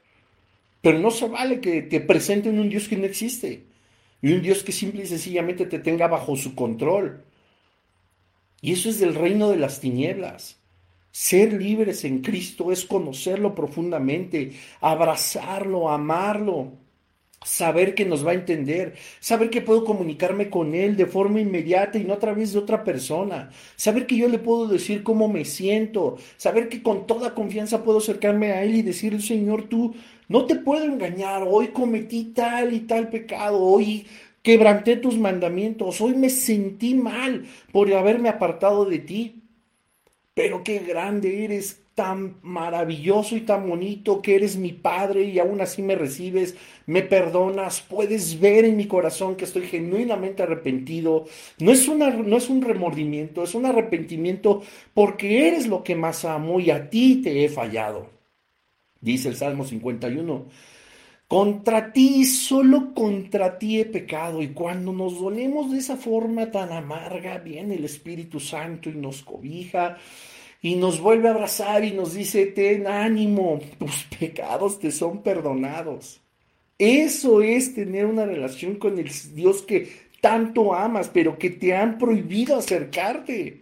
Pero 0.82 1.00
no 1.00 1.12
se 1.12 1.28
vale 1.28 1.60
que 1.60 1.82
te 1.82 2.00
presenten 2.00 2.58
un 2.58 2.70
Dios 2.70 2.88
que 2.88 2.96
no 2.96 3.06
existe 3.06 3.71
y 4.22 4.34
un 4.34 4.42
Dios 4.42 4.64
que 4.64 4.72
simple 4.72 5.04
y 5.04 5.08
sencillamente 5.08 5.66
te 5.66 5.80
tenga 5.80 6.08
bajo 6.08 6.36
su 6.36 6.56
control. 6.56 7.24
Y 8.62 8.74
eso 8.74 8.90
es 8.90 9.00
del 9.00 9.16
reino 9.16 9.50
de 9.50 9.58
las 9.58 9.80
tinieblas. 9.80 10.60
Ser 11.12 11.54
libres 11.54 12.06
en 12.06 12.22
Cristo 12.22 12.72
es 12.72 12.86
conocerlo 12.86 13.54
profundamente, 13.54 14.54
abrazarlo, 14.80 15.90
amarlo, 15.90 16.78
saber 17.44 17.96
que 17.96 18.06
nos 18.06 18.26
va 18.26 18.32
a 18.32 18.36
entender, 18.36 18.96
saber 19.20 19.50
que 19.50 19.62
puedo 19.62 19.84
comunicarme 19.84 20.50
con 20.50 20.76
Él 20.76 20.96
de 20.96 21.08
forma 21.08 21.42
inmediata 21.42 21.98
y 21.98 22.04
no 22.04 22.14
a 22.14 22.20
través 22.20 22.54
de 22.54 22.60
otra 22.60 22.84
persona, 22.84 23.50
saber 23.76 24.06
que 24.06 24.16
yo 24.16 24.30
le 24.30 24.38
puedo 24.38 24.68
decir 24.68 25.04
cómo 25.04 25.28
me 25.28 25.44
siento, 25.44 26.18
saber 26.38 26.70
que 26.70 26.84
con 26.84 27.08
toda 27.08 27.34
confianza 27.34 27.84
puedo 27.84 27.98
acercarme 27.98 28.52
a 28.52 28.64
Él 28.64 28.76
y 28.76 28.82
decirle, 28.84 29.20
Señor, 29.22 29.64
tú 29.64 29.96
no 30.32 30.46
te 30.46 30.56
puedo 30.56 30.86
engañar, 30.86 31.44
hoy 31.46 31.68
cometí 31.68 32.32
tal 32.34 32.74
y 32.74 32.80
tal 32.82 33.10
pecado, 33.10 33.60
hoy 33.60 34.08
quebranté 34.42 34.96
tus 34.96 35.18
mandamientos, 35.18 36.00
hoy 36.00 36.16
me 36.16 36.30
sentí 36.30 36.96
mal 36.96 37.46
por 37.74 37.94
haberme 37.94 38.30
apartado 38.30 38.86
de 38.86 39.00
ti. 39.00 39.44
Pero 40.34 40.64
qué 40.64 40.80
grande 40.80 41.44
eres, 41.44 41.82
tan 41.96 42.38
maravilloso 42.44 43.36
y 43.36 43.42
tan 43.42 43.68
bonito 43.68 44.22
que 44.22 44.36
eres 44.36 44.56
mi 44.56 44.72
Padre 44.72 45.24
y 45.26 45.40
aún 45.40 45.60
así 45.60 45.82
me 45.82 45.96
recibes, 45.96 46.56
me 46.86 47.02
perdonas, 47.02 47.82
puedes 47.82 48.40
ver 48.40 48.64
en 48.64 48.78
mi 48.78 48.88
corazón 48.88 49.36
que 49.36 49.44
estoy 49.44 49.64
genuinamente 49.64 50.44
arrepentido. 50.44 51.26
No 51.60 51.72
es, 51.74 51.90
una, 51.90 52.10
no 52.10 52.38
es 52.38 52.50
un 52.50 52.62
remordimiento, 52.62 53.44
es 53.44 53.54
un 53.54 53.66
arrepentimiento 53.66 54.62
porque 54.94 55.50
eres 55.50 55.68
lo 55.68 55.84
que 55.84 55.96
más 55.96 56.24
amo 56.24 56.62
y 56.62 56.72
a 56.72 56.90
ti 56.90 57.22
te 57.22 57.44
he 57.44 57.50
fallado. 57.50 58.11
Dice 59.02 59.30
el 59.30 59.36
Salmo 59.36 59.66
51. 59.66 60.46
Contra 61.28 61.92
ti, 61.92 62.26
solo 62.26 62.94
contra 62.94 63.58
ti 63.58 63.80
he 63.80 63.86
pecado. 63.86 64.42
Y 64.42 64.50
cuando 64.50 64.94
nos 64.94 65.20
dolemos 65.20 65.72
de 65.72 65.80
esa 65.80 65.98
forma 65.98 66.52
tan 66.52 66.72
amarga, 66.72 67.38
viene 67.40 67.76
el 67.76 67.86
Espíritu 67.86 68.40
Santo 68.40 68.90
y 68.90 68.94
nos 68.94 69.24
cobija 69.24 69.98
y 70.62 70.76
nos 70.76 71.00
vuelve 71.00 71.28
a 71.28 71.32
abrazar 71.32 71.84
y 71.84 71.92
nos 71.92 72.14
dice, 72.14 72.46
ten 72.48 72.86
ánimo, 72.86 73.60
tus 73.80 74.04
pecados 74.20 74.80
te 74.80 74.92
son 74.92 75.24
perdonados. 75.24 76.22
Eso 76.78 77.42
es 77.42 77.74
tener 77.74 78.06
una 78.06 78.26
relación 78.26 78.76
con 78.76 79.00
el 79.00 79.10
Dios 79.34 79.64
que 79.64 79.90
tanto 80.22 80.74
amas, 80.74 81.10
pero 81.10 81.38
que 81.38 81.50
te 81.50 81.76
han 81.76 81.98
prohibido 81.98 82.56
acercarte 82.56 83.62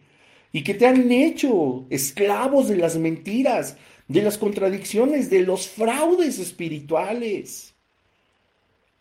y 0.52 0.64
que 0.64 0.74
te 0.74 0.88
han 0.88 1.12
hecho 1.12 1.86
esclavos 1.90 2.68
de 2.68 2.78
las 2.78 2.98
mentiras, 2.98 3.78
de 4.10 4.24
las 4.24 4.38
contradicciones, 4.38 5.30
de 5.30 5.44
los 5.44 5.70
fraudes 5.70 6.40
espirituales. 6.40 7.74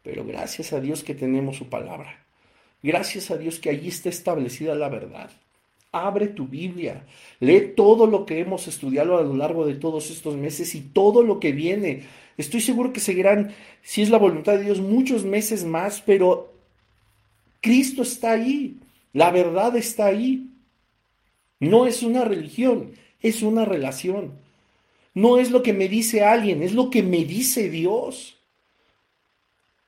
Pero 0.04 0.24
gracias 0.24 0.72
a 0.72 0.80
Dios 0.80 1.02
que 1.02 1.14
tenemos 1.14 1.56
su 1.56 1.68
palabra. 1.68 2.24
Gracias 2.82 3.30
a 3.30 3.38
Dios 3.38 3.59
que 3.59 3.70
allí 3.70 3.88
está 3.88 4.11
establecida 4.11 4.74
la 4.74 4.88
verdad. 4.88 5.30
Abre 5.90 6.28
tu 6.28 6.46
Biblia, 6.46 7.06
lee 7.40 7.72
todo 7.74 8.06
lo 8.06 8.26
que 8.26 8.38
hemos 8.40 8.68
estudiado 8.68 9.16
a 9.16 9.22
lo 9.22 9.34
largo 9.34 9.66
de 9.66 9.74
todos 9.74 10.11
estos 10.11 10.36
meses 10.36 10.74
y 10.74 10.82
todo 10.82 11.22
lo 11.22 11.40
que 11.40 11.52
viene. 11.52 12.04
Estoy 12.36 12.61
seguro 12.61 12.92
que 12.92 13.00
seguirán, 13.00 13.54
si 13.82 14.02
es 14.02 14.11
la 14.11 14.18
voluntad 14.18 14.59
de 14.59 14.64
Dios, 14.64 14.80
muchos 14.80 15.24
meses 15.24 15.64
más, 15.64 16.02
pero 16.02 16.52
Cristo 17.62 18.02
está 18.02 18.32
ahí, 18.32 18.76
la 19.14 19.30
verdad 19.30 19.74
está 19.74 20.06
ahí. 20.06 20.50
No 21.59 21.86
es 21.86 22.02
una 22.02 22.24
religión, 22.24 22.92
es 23.20 23.42
una 23.42 23.64
relación. 23.64 24.47
No 25.19 25.39
es 25.39 25.51
lo 25.51 25.64
que 25.64 25.73
me 25.73 25.89
dice 25.89 26.23
alguien, 26.23 26.62
es 26.62 26.75
lo 26.75 26.91
que 26.91 27.03
me 27.03 27.25
dice 27.25 27.69
Dios. 27.69 28.37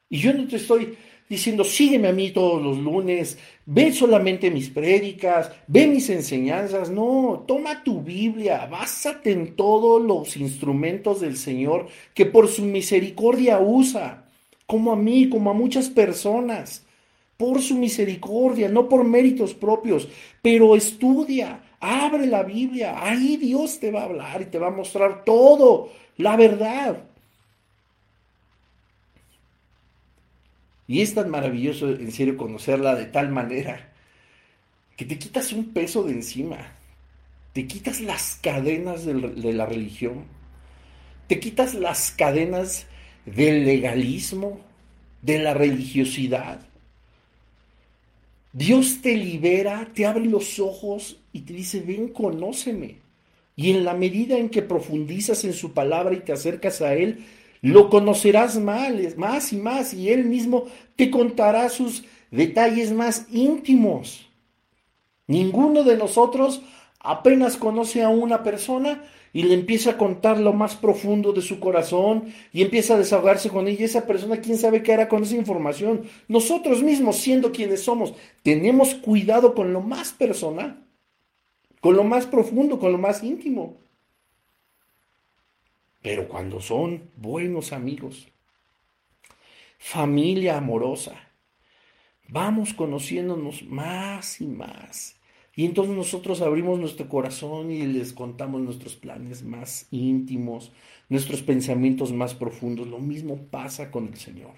Y 0.09 0.18
yo 0.18 0.33
no 0.33 0.49
te 0.49 0.57
estoy 0.57 0.97
diciendo, 1.28 1.62
sígueme 1.62 2.09
a 2.09 2.12
mí 2.12 2.33
todos 2.33 2.61
los 2.61 2.78
lunes, 2.78 3.39
ve 3.64 3.93
solamente 3.93 4.51
mis 4.51 4.70
prédicas, 4.70 5.53
ve 5.68 5.87
mis 5.87 6.11
enseñanzas. 6.11 6.91
No, 6.91 7.45
toma 7.47 7.85
tu 7.85 8.03
Biblia, 8.03 8.66
básate 8.66 9.31
en 9.31 9.55
todos 9.55 10.03
los 10.03 10.37
instrumentos 10.37 11.20
del 11.20 11.37
Señor 11.37 11.87
que 12.12 12.26
por 12.26 12.49
su 12.49 12.64
misericordia 12.64 13.61
usa, 13.61 14.24
como 14.66 14.91
a 14.91 14.97
mí, 14.97 15.28
como 15.28 15.51
a 15.51 15.55
muchas 15.55 15.89
personas, 15.89 16.85
por 17.37 17.62
su 17.62 17.76
misericordia, 17.76 18.68
no 18.68 18.89
por 18.89 19.05
méritos 19.05 19.55
propios, 19.55 20.09
pero 20.43 20.74
estudia, 20.74 21.62
Abre 21.81 22.26
la 22.26 22.43
Biblia, 22.43 23.03
ahí 23.03 23.37
Dios 23.37 23.81
te 23.81 23.91
va 23.91 24.03
a 24.03 24.05
hablar 24.05 24.43
y 24.43 24.47
te 24.47 24.59
va 24.59 24.68
a 24.68 24.70
mostrar 24.70 25.24
todo, 25.24 25.91
la 26.18 26.37
verdad. 26.37 27.05
Y 30.87 31.01
es 31.01 31.14
tan 31.14 31.31
maravilloso, 31.31 31.89
en 31.89 32.12
serio, 32.12 32.37
conocerla 32.37 32.95
de 32.95 33.07
tal 33.07 33.31
manera 33.31 33.93
que 34.97 35.05
te 35.07 35.18
quitas 35.18 35.53
un 35.53 35.72
peso 35.72 36.03
de 36.03 36.12
encima, 36.12 36.59
te 37.55 37.66
quitas 37.66 38.01
las 38.01 38.39
cadenas 38.43 39.07
de 39.07 39.53
la 39.55 39.64
religión, 39.64 40.24
te 41.28 41.41
quitas 41.41 41.74
las 41.74 42.11
cadenas 42.11 42.87
del 43.24 43.64
legalismo, 43.64 44.61
de 45.22 45.39
la 45.39 45.55
religiosidad, 45.55 46.61
Dios 48.53 49.01
te 49.01 49.16
libera, 49.16 49.89
te 49.95 50.07
abre 50.07 50.24
los 50.24 50.59
ojos 50.59 51.19
y 51.33 51.41
te 51.41 51.53
dice, 51.53 51.81
ven, 51.81 52.09
conóceme. 52.09 52.99
Y 53.57 53.70
en 53.70 53.85
la 53.85 53.95
medida 53.95 54.39
en 54.39 54.49
que 54.49 54.62
profundizas 54.62 55.45
en 55.45 55.53
su 55.53 55.72
palabra 55.72 56.14
y 56.14 56.20
te 56.20 56.33
acercas 56.33 56.81
a 56.81 56.95
Él, 56.95 57.24
lo 57.62 57.91
conocerás 57.91 58.59
más, 58.59 59.53
y 59.53 59.57
más, 59.57 59.95
y 59.95 60.11
Él 60.11 60.24
mismo 60.24 60.64
te 60.97 61.11
contará 61.11 61.68
sus 61.68 62.05
detalles 62.31 62.93
más 62.93 63.26
íntimos. 63.31 64.26
Ninguno 65.26 65.85
de 65.85 65.97
nosotros 65.97 66.62
apenas 66.99 67.57
conoce 67.57 68.03
a 68.03 68.09
una 68.09 68.43
persona 68.43 69.03
y 69.33 69.45
le 69.45 69.55
empieza 69.55 69.91
a 69.91 69.97
contar 69.97 70.41
lo 70.41 70.53
más 70.53 70.74
profundo 70.74 71.33
de 71.33 71.43
su 71.43 71.61
corazón 71.61 72.33
y 72.53 72.62
empieza 72.62 72.95
a 72.95 72.99
desahogarse 72.99 73.49
con 73.49 73.68
ella. 73.68 73.85
Esa 73.85 74.07
persona, 74.07 74.41
quién 74.41 74.59
sabe 74.59 74.83
qué 74.83 74.93
hará 74.93 75.09
con 75.09 75.22
esa 75.22 75.37
información. 75.37 76.03
Nosotros 76.28 76.83
mismos, 76.83 77.16
siendo 77.16 77.53
quienes 77.53 77.83
somos, 77.83 78.14
tenemos 78.43 78.95
cuidado 78.95 79.55
con 79.55 79.72
lo 79.72 79.81
más 79.81 80.12
personal, 80.12 80.85
con 81.81 81.97
lo 81.97 82.05
más 82.05 82.26
profundo, 82.26 82.78
con 82.78 82.93
lo 82.93 82.99
más 82.99 83.22
íntimo. 83.22 83.78
Pero 86.03 86.28
cuando 86.28 86.61
son 86.61 87.11
buenos 87.16 87.72
amigos, 87.72 88.28
familia 89.78 90.57
amorosa, 90.57 91.14
vamos 92.28 92.72
conociéndonos 92.72 93.62
más 93.64 94.41
y 94.41 94.47
más 94.47 95.20
y 95.61 95.66
entonces 95.66 95.95
nosotros 95.95 96.41
abrimos 96.41 96.78
nuestro 96.78 97.09
corazón 97.09 97.70
y 97.70 97.87
les 97.87 98.14
contamos 98.14 98.61
nuestros 98.61 98.97
planes 98.97 99.43
más 99.43 99.89
íntimos, 99.91 100.72
nuestros 101.09 101.43
pensamientos 101.43 102.12
más 102.12 102.35
profundos. 102.35 102.87
Lo 102.89 102.99
mismo 102.99 103.37
pasa 103.51 103.91
con 103.91 104.07
el 104.07 104.16
Señor. 104.16 104.53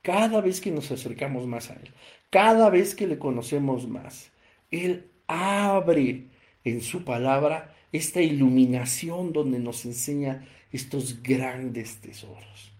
Cada 0.00 0.40
vez 0.40 0.60
que 0.60 0.70
nos 0.70 0.90
acercamos 0.90 1.46
más 1.46 1.70
a 1.70 1.74
Él, 1.74 1.92
cada 2.30 2.70
vez 2.70 2.94
que 2.94 3.06
le 3.06 3.18
conocemos 3.18 3.88
más, 3.88 4.30
Él 4.70 5.10
abre 5.26 6.24
en 6.64 6.80
su 6.80 7.04
palabra 7.04 7.74
esta 7.92 8.20
iluminación 8.20 9.32
donde 9.32 9.58
nos 9.58 9.84
enseña 9.84 10.46
estos 10.72 11.22
grandes 11.22 11.98
tesoros. 11.98 12.72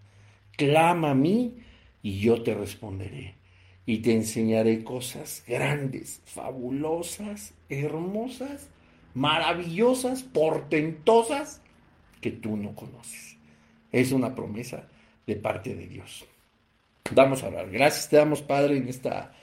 Clama 0.57 1.11
a 1.11 1.15
mí 1.15 1.55
y 2.01 2.19
yo 2.19 2.43
te 2.43 2.53
responderé. 2.53 3.35
Y 3.87 3.99
te 3.99 4.13
enseñaré 4.13 4.83
cosas 4.83 5.43
grandes, 5.47 6.21
fabulosas, 6.25 7.53
hermosas, 7.69 8.69
maravillosas, 9.13 10.23
portentosas 10.23 11.61
que 12.19 12.31
tú 12.31 12.57
no 12.57 12.75
conoces. 12.75 13.37
Es 13.91 14.11
una 14.11 14.33
promesa 14.33 14.87
de 15.27 15.35
parte 15.35 15.75
de 15.75 15.87
Dios. 15.87 16.25
Vamos 17.11 17.43
a 17.43 17.47
hablar. 17.47 17.69
Gracias 17.69 18.09
te 18.09 18.17
damos, 18.17 18.41
Padre, 18.41 18.77
en 18.77 18.87
esta, 18.87 19.33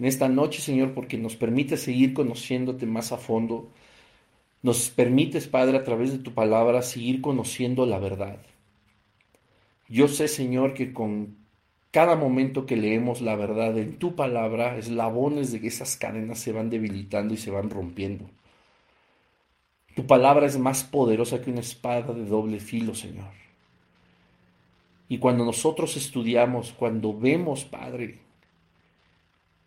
en 0.00 0.06
esta 0.06 0.30
noche, 0.30 0.62
Señor, 0.62 0.94
porque 0.94 1.18
nos 1.18 1.36
permite 1.36 1.76
seguir 1.76 2.14
conociéndote 2.14 2.86
más 2.86 3.12
a 3.12 3.18
fondo. 3.18 3.68
Nos 4.62 4.88
permites, 4.88 5.46
Padre, 5.46 5.76
a 5.76 5.84
través 5.84 6.10
de 6.10 6.18
tu 6.18 6.32
palabra, 6.32 6.80
seguir 6.80 7.20
conociendo 7.20 7.84
la 7.84 7.98
verdad. 7.98 8.38
Yo 9.90 10.08
sé, 10.08 10.26
Señor, 10.26 10.72
que 10.72 10.94
con 10.94 11.36
cada 11.90 12.16
momento 12.16 12.64
que 12.64 12.78
leemos 12.78 13.20
la 13.20 13.36
verdad 13.36 13.76
en 13.76 13.98
tu 13.98 14.16
palabra, 14.16 14.78
eslabones 14.78 15.52
de 15.52 15.68
esas 15.68 15.98
cadenas 15.98 16.38
se 16.38 16.52
van 16.52 16.70
debilitando 16.70 17.34
y 17.34 17.36
se 17.36 17.50
van 17.50 17.68
rompiendo. 17.68 18.24
Tu 19.94 20.06
palabra 20.06 20.46
es 20.46 20.58
más 20.58 20.82
poderosa 20.82 21.42
que 21.42 21.50
una 21.50 21.60
espada 21.60 22.14
de 22.14 22.24
doble 22.24 22.58
filo, 22.58 22.94
Señor. 22.94 23.34
Y 25.10 25.18
cuando 25.18 25.44
nosotros 25.44 25.94
estudiamos, 25.98 26.72
cuando 26.72 27.12
vemos, 27.18 27.66
Padre, 27.66 28.29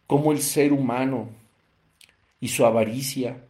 cómo 0.07 0.31
el 0.31 0.39
ser 0.39 0.73
humano 0.73 1.29
y 2.39 2.47
su 2.49 2.65
avaricia, 2.65 3.45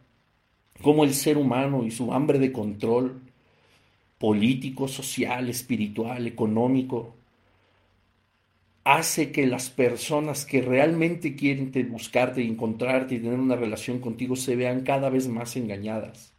cómo 0.82 1.04
el 1.04 1.14
ser 1.14 1.36
humano 1.36 1.84
y 1.84 1.90
su 1.90 2.12
hambre 2.12 2.38
de 2.38 2.52
control 2.52 3.20
político, 4.18 4.88
social, 4.88 5.48
espiritual, 5.48 6.26
económico, 6.26 7.14
hace 8.84 9.32
que 9.32 9.46
las 9.46 9.70
personas 9.70 10.44
que 10.44 10.60
realmente 10.60 11.34
quieren 11.34 11.72
buscarte 11.90 12.42
y 12.42 12.48
encontrarte 12.48 13.14
y 13.14 13.18
tener 13.18 13.38
una 13.38 13.56
relación 13.56 13.98
contigo 13.98 14.36
se 14.36 14.56
vean 14.56 14.82
cada 14.82 15.08
vez 15.08 15.26
más 15.26 15.56
engañadas. 15.56 16.32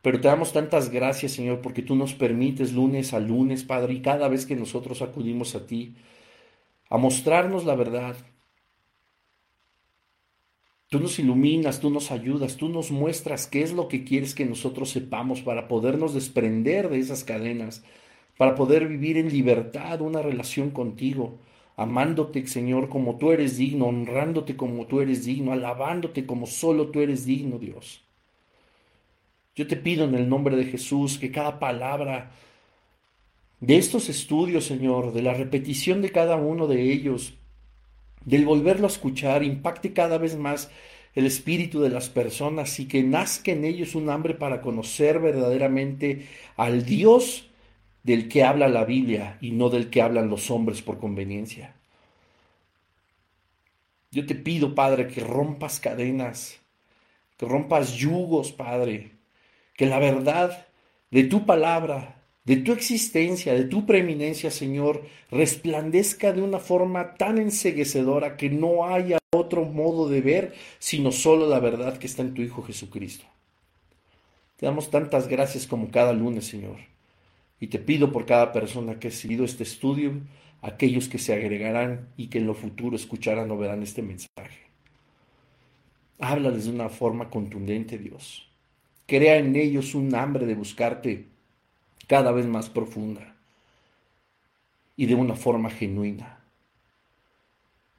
Pero 0.00 0.20
te 0.20 0.26
damos 0.26 0.52
tantas 0.52 0.90
gracias, 0.90 1.32
Señor, 1.32 1.60
porque 1.60 1.82
tú 1.82 1.94
nos 1.94 2.12
permites 2.12 2.72
lunes 2.72 3.12
a 3.12 3.20
lunes, 3.20 3.62
Padre, 3.62 3.94
y 3.94 4.02
cada 4.02 4.26
vez 4.28 4.46
que 4.46 4.56
nosotros 4.56 5.00
acudimos 5.00 5.54
a 5.54 5.66
ti, 5.66 5.94
a 6.90 6.96
mostrarnos 6.96 7.64
la 7.64 7.76
verdad. 7.76 8.16
Tú 10.92 11.00
nos 11.00 11.18
iluminas, 11.18 11.80
tú 11.80 11.88
nos 11.88 12.10
ayudas, 12.10 12.58
tú 12.58 12.68
nos 12.68 12.90
muestras 12.90 13.46
qué 13.46 13.62
es 13.62 13.72
lo 13.72 13.88
que 13.88 14.04
quieres 14.04 14.34
que 14.34 14.44
nosotros 14.44 14.90
sepamos 14.90 15.40
para 15.40 15.66
podernos 15.66 16.12
desprender 16.12 16.90
de 16.90 16.98
esas 16.98 17.24
cadenas, 17.24 17.82
para 18.36 18.54
poder 18.54 18.86
vivir 18.86 19.16
en 19.16 19.32
libertad 19.32 20.02
una 20.02 20.20
relación 20.20 20.68
contigo, 20.68 21.38
amándote, 21.78 22.46
Señor, 22.46 22.90
como 22.90 23.16
tú 23.16 23.32
eres 23.32 23.56
digno, 23.56 23.86
honrándote 23.86 24.54
como 24.54 24.86
tú 24.86 25.00
eres 25.00 25.24
digno, 25.24 25.52
alabándote 25.52 26.26
como 26.26 26.44
solo 26.44 26.88
tú 26.88 27.00
eres 27.00 27.24
digno, 27.24 27.58
Dios. 27.58 28.04
Yo 29.56 29.66
te 29.66 29.78
pido 29.78 30.04
en 30.04 30.14
el 30.14 30.28
nombre 30.28 30.56
de 30.56 30.66
Jesús 30.66 31.16
que 31.16 31.32
cada 31.32 31.58
palabra 31.58 32.32
de 33.60 33.78
estos 33.78 34.10
estudios, 34.10 34.66
Señor, 34.66 35.14
de 35.14 35.22
la 35.22 35.32
repetición 35.32 36.02
de 36.02 36.12
cada 36.12 36.36
uno 36.36 36.66
de 36.66 36.92
ellos, 36.92 37.32
del 38.24 38.44
volverlo 38.44 38.86
a 38.86 38.90
escuchar, 38.90 39.42
impacte 39.42 39.92
cada 39.92 40.18
vez 40.18 40.36
más 40.36 40.70
el 41.14 41.26
espíritu 41.26 41.80
de 41.80 41.90
las 41.90 42.08
personas 42.08 42.80
y 42.80 42.88
que 42.88 43.02
nazca 43.02 43.52
en 43.52 43.64
ellos 43.64 43.94
un 43.94 44.08
hambre 44.08 44.34
para 44.34 44.60
conocer 44.60 45.20
verdaderamente 45.20 46.26
al 46.56 46.84
Dios 46.84 47.50
del 48.02 48.28
que 48.28 48.44
habla 48.44 48.68
la 48.68 48.84
Biblia 48.84 49.38
y 49.40 49.52
no 49.52 49.68
del 49.68 49.90
que 49.90 50.02
hablan 50.02 50.28
los 50.28 50.50
hombres 50.50 50.82
por 50.82 50.98
conveniencia. 50.98 51.74
Yo 54.10 54.26
te 54.26 54.34
pido, 54.34 54.74
Padre, 54.74 55.08
que 55.08 55.20
rompas 55.20 55.80
cadenas, 55.80 56.60
que 57.36 57.46
rompas 57.46 57.94
yugos, 57.94 58.52
Padre, 58.52 59.12
que 59.74 59.86
la 59.86 59.98
verdad 59.98 60.66
de 61.10 61.24
tu 61.24 61.46
palabra, 61.46 62.21
de 62.44 62.56
tu 62.56 62.72
existencia, 62.72 63.54
de 63.54 63.64
tu 63.64 63.86
preeminencia, 63.86 64.50
Señor, 64.50 65.04
resplandezca 65.30 66.32
de 66.32 66.42
una 66.42 66.58
forma 66.58 67.14
tan 67.14 67.38
enseguecedora 67.38 68.36
que 68.36 68.50
no 68.50 68.86
haya 68.86 69.18
otro 69.32 69.64
modo 69.64 70.08
de 70.08 70.20
ver, 70.20 70.54
sino 70.78 71.12
solo 71.12 71.48
la 71.48 71.60
verdad 71.60 71.98
que 71.98 72.06
está 72.06 72.22
en 72.22 72.34
tu 72.34 72.42
Hijo 72.42 72.62
Jesucristo. 72.62 73.24
Te 74.56 74.66
damos 74.66 74.90
tantas 74.90 75.28
gracias 75.28 75.66
como 75.66 75.90
cada 75.90 76.12
lunes, 76.12 76.46
Señor. 76.46 76.78
Y 77.60 77.68
te 77.68 77.78
pido 77.78 78.12
por 78.12 78.26
cada 78.26 78.52
persona 78.52 78.98
que 78.98 79.08
ha 79.08 79.12
seguido 79.12 79.44
este 79.44 79.62
estudio, 79.62 80.20
aquellos 80.62 81.08
que 81.08 81.18
se 81.18 81.32
agregarán 81.32 82.08
y 82.16 82.26
que 82.26 82.38
en 82.38 82.46
lo 82.46 82.54
futuro 82.54 82.96
escucharán 82.96 83.50
o 83.50 83.56
verán 83.56 83.82
este 83.82 84.02
mensaje. 84.02 84.62
Háblales 86.18 86.64
de 86.64 86.70
una 86.70 86.88
forma 86.88 87.30
contundente, 87.30 87.98
Dios 87.98 88.52
crea 89.12 89.36
en 89.36 89.56
ellos 89.56 89.94
un 89.94 90.14
hambre 90.14 90.46
de 90.46 90.54
buscarte 90.54 91.26
cada 92.12 92.30
vez 92.30 92.44
más 92.44 92.68
profunda 92.68 93.34
y 94.98 95.06
de 95.06 95.14
una 95.14 95.34
forma 95.34 95.70
genuina. 95.70 96.40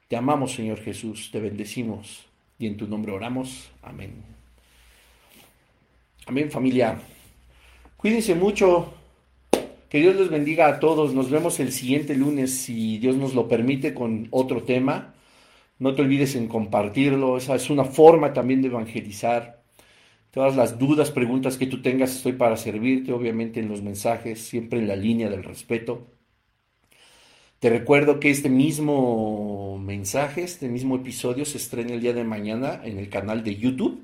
Te 0.07 0.16
amamos, 0.16 0.53
Señor 0.53 0.78
Jesús, 0.82 1.32
te 1.32 1.39
bendecimos 1.39 2.28
y 2.59 2.68
en 2.68 2.78
tu 2.78 2.88
nombre 2.88 3.11
oramos. 3.11 3.72
Amén. 3.82 4.11
Amén, 6.28 6.51
familia. 6.51 6.99
Cuídense 7.97 8.36
mucho. 8.36 8.93
Que 9.89 9.97
Dios 9.99 10.16
les 10.16 10.30
bendiga 10.30 10.68
a 10.68 10.80
todos. 10.80 11.16
Nos 11.16 11.32
vemos 11.32 11.59
el 11.59 11.72
siguiente 11.72 12.14
lunes, 12.14 12.53
si 12.53 12.99
Dios 12.99 13.16
nos 13.16 13.34
lo 13.34 13.47
permite, 13.47 13.95
con 13.95 14.28
otro 14.30 14.61
tema. 14.61 15.16
No 15.80 15.95
te 15.95 16.03
olvides 16.03 16.36
en 16.36 16.47
compartirlo. 16.47 17.36
Esa 17.38 17.55
es 17.55 17.68
una 17.72 17.86
forma 17.86 18.32
también 18.32 18.61
de 18.61 18.68
evangelizar. 18.68 19.62
Todas 20.34 20.56
las 20.56 20.80
dudas, 20.80 21.12
preguntas 21.12 21.58
que 21.60 21.68
tú 21.68 21.84
tengas, 21.84 22.16
estoy 22.16 22.32
para 22.34 22.58
servirte, 22.58 23.12
obviamente 23.12 23.60
en 23.60 23.70
los 23.70 23.84
mensajes, 23.84 24.42
siempre 24.42 24.80
en 24.80 24.88
la 24.88 24.96
línea 24.96 25.30
del 25.30 25.44
respeto. 25.44 26.08
Te 27.60 27.70
recuerdo 27.70 28.20
que 28.20 28.32
este 28.32 28.50
mismo 28.50 29.78
mensaje, 29.78 30.42
este 30.42 30.70
mismo 30.70 30.96
episodio 30.96 31.46
se 31.46 31.58
estrena 31.60 31.94
el 31.94 32.02
día 32.02 32.14
de 32.14 32.24
mañana 32.24 32.82
en 32.84 32.98
el 32.98 33.10
canal 33.10 33.44
de 33.44 33.58
YouTube 33.58 34.04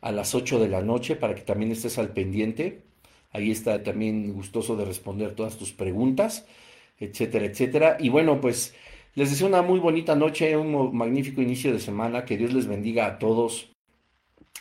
a 0.00 0.10
las 0.10 0.34
8 0.34 0.58
de 0.58 0.68
la 0.68 0.82
noche 0.82 1.14
para 1.14 1.36
que 1.36 1.42
también 1.42 1.70
estés 1.70 1.98
al 1.98 2.12
pendiente. 2.14 2.82
Ahí 3.30 3.52
está 3.52 3.80
también 3.84 4.32
gustoso 4.32 4.74
de 4.74 4.84
responder 4.84 5.36
todas 5.36 5.56
tus 5.56 5.70
preguntas, 5.72 6.48
etcétera, 6.98 7.46
etcétera. 7.46 7.96
Y 8.00 8.08
bueno, 8.08 8.40
pues 8.40 8.74
les 9.14 9.30
deseo 9.30 9.46
una 9.46 9.62
muy 9.62 9.78
bonita 9.78 10.16
noche, 10.16 10.56
un 10.56 10.96
magnífico 10.96 11.40
inicio 11.42 11.72
de 11.72 11.78
semana. 11.78 12.24
Que 12.24 12.36
Dios 12.36 12.52
les 12.52 12.66
bendiga 12.66 13.06
a 13.06 13.18
todos. 13.20 13.70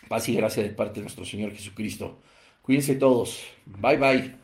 Paz 0.07 0.29
y 0.29 0.35
gracia 0.35 0.63
de 0.63 0.69
parte 0.69 0.95
de 0.95 1.01
nuestro 1.03 1.25
Señor 1.25 1.51
Jesucristo. 1.51 2.21
Cuídense 2.61 2.95
todos. 2.95 3.43
Bye 3.65 3.97
bye. 3.97 4.38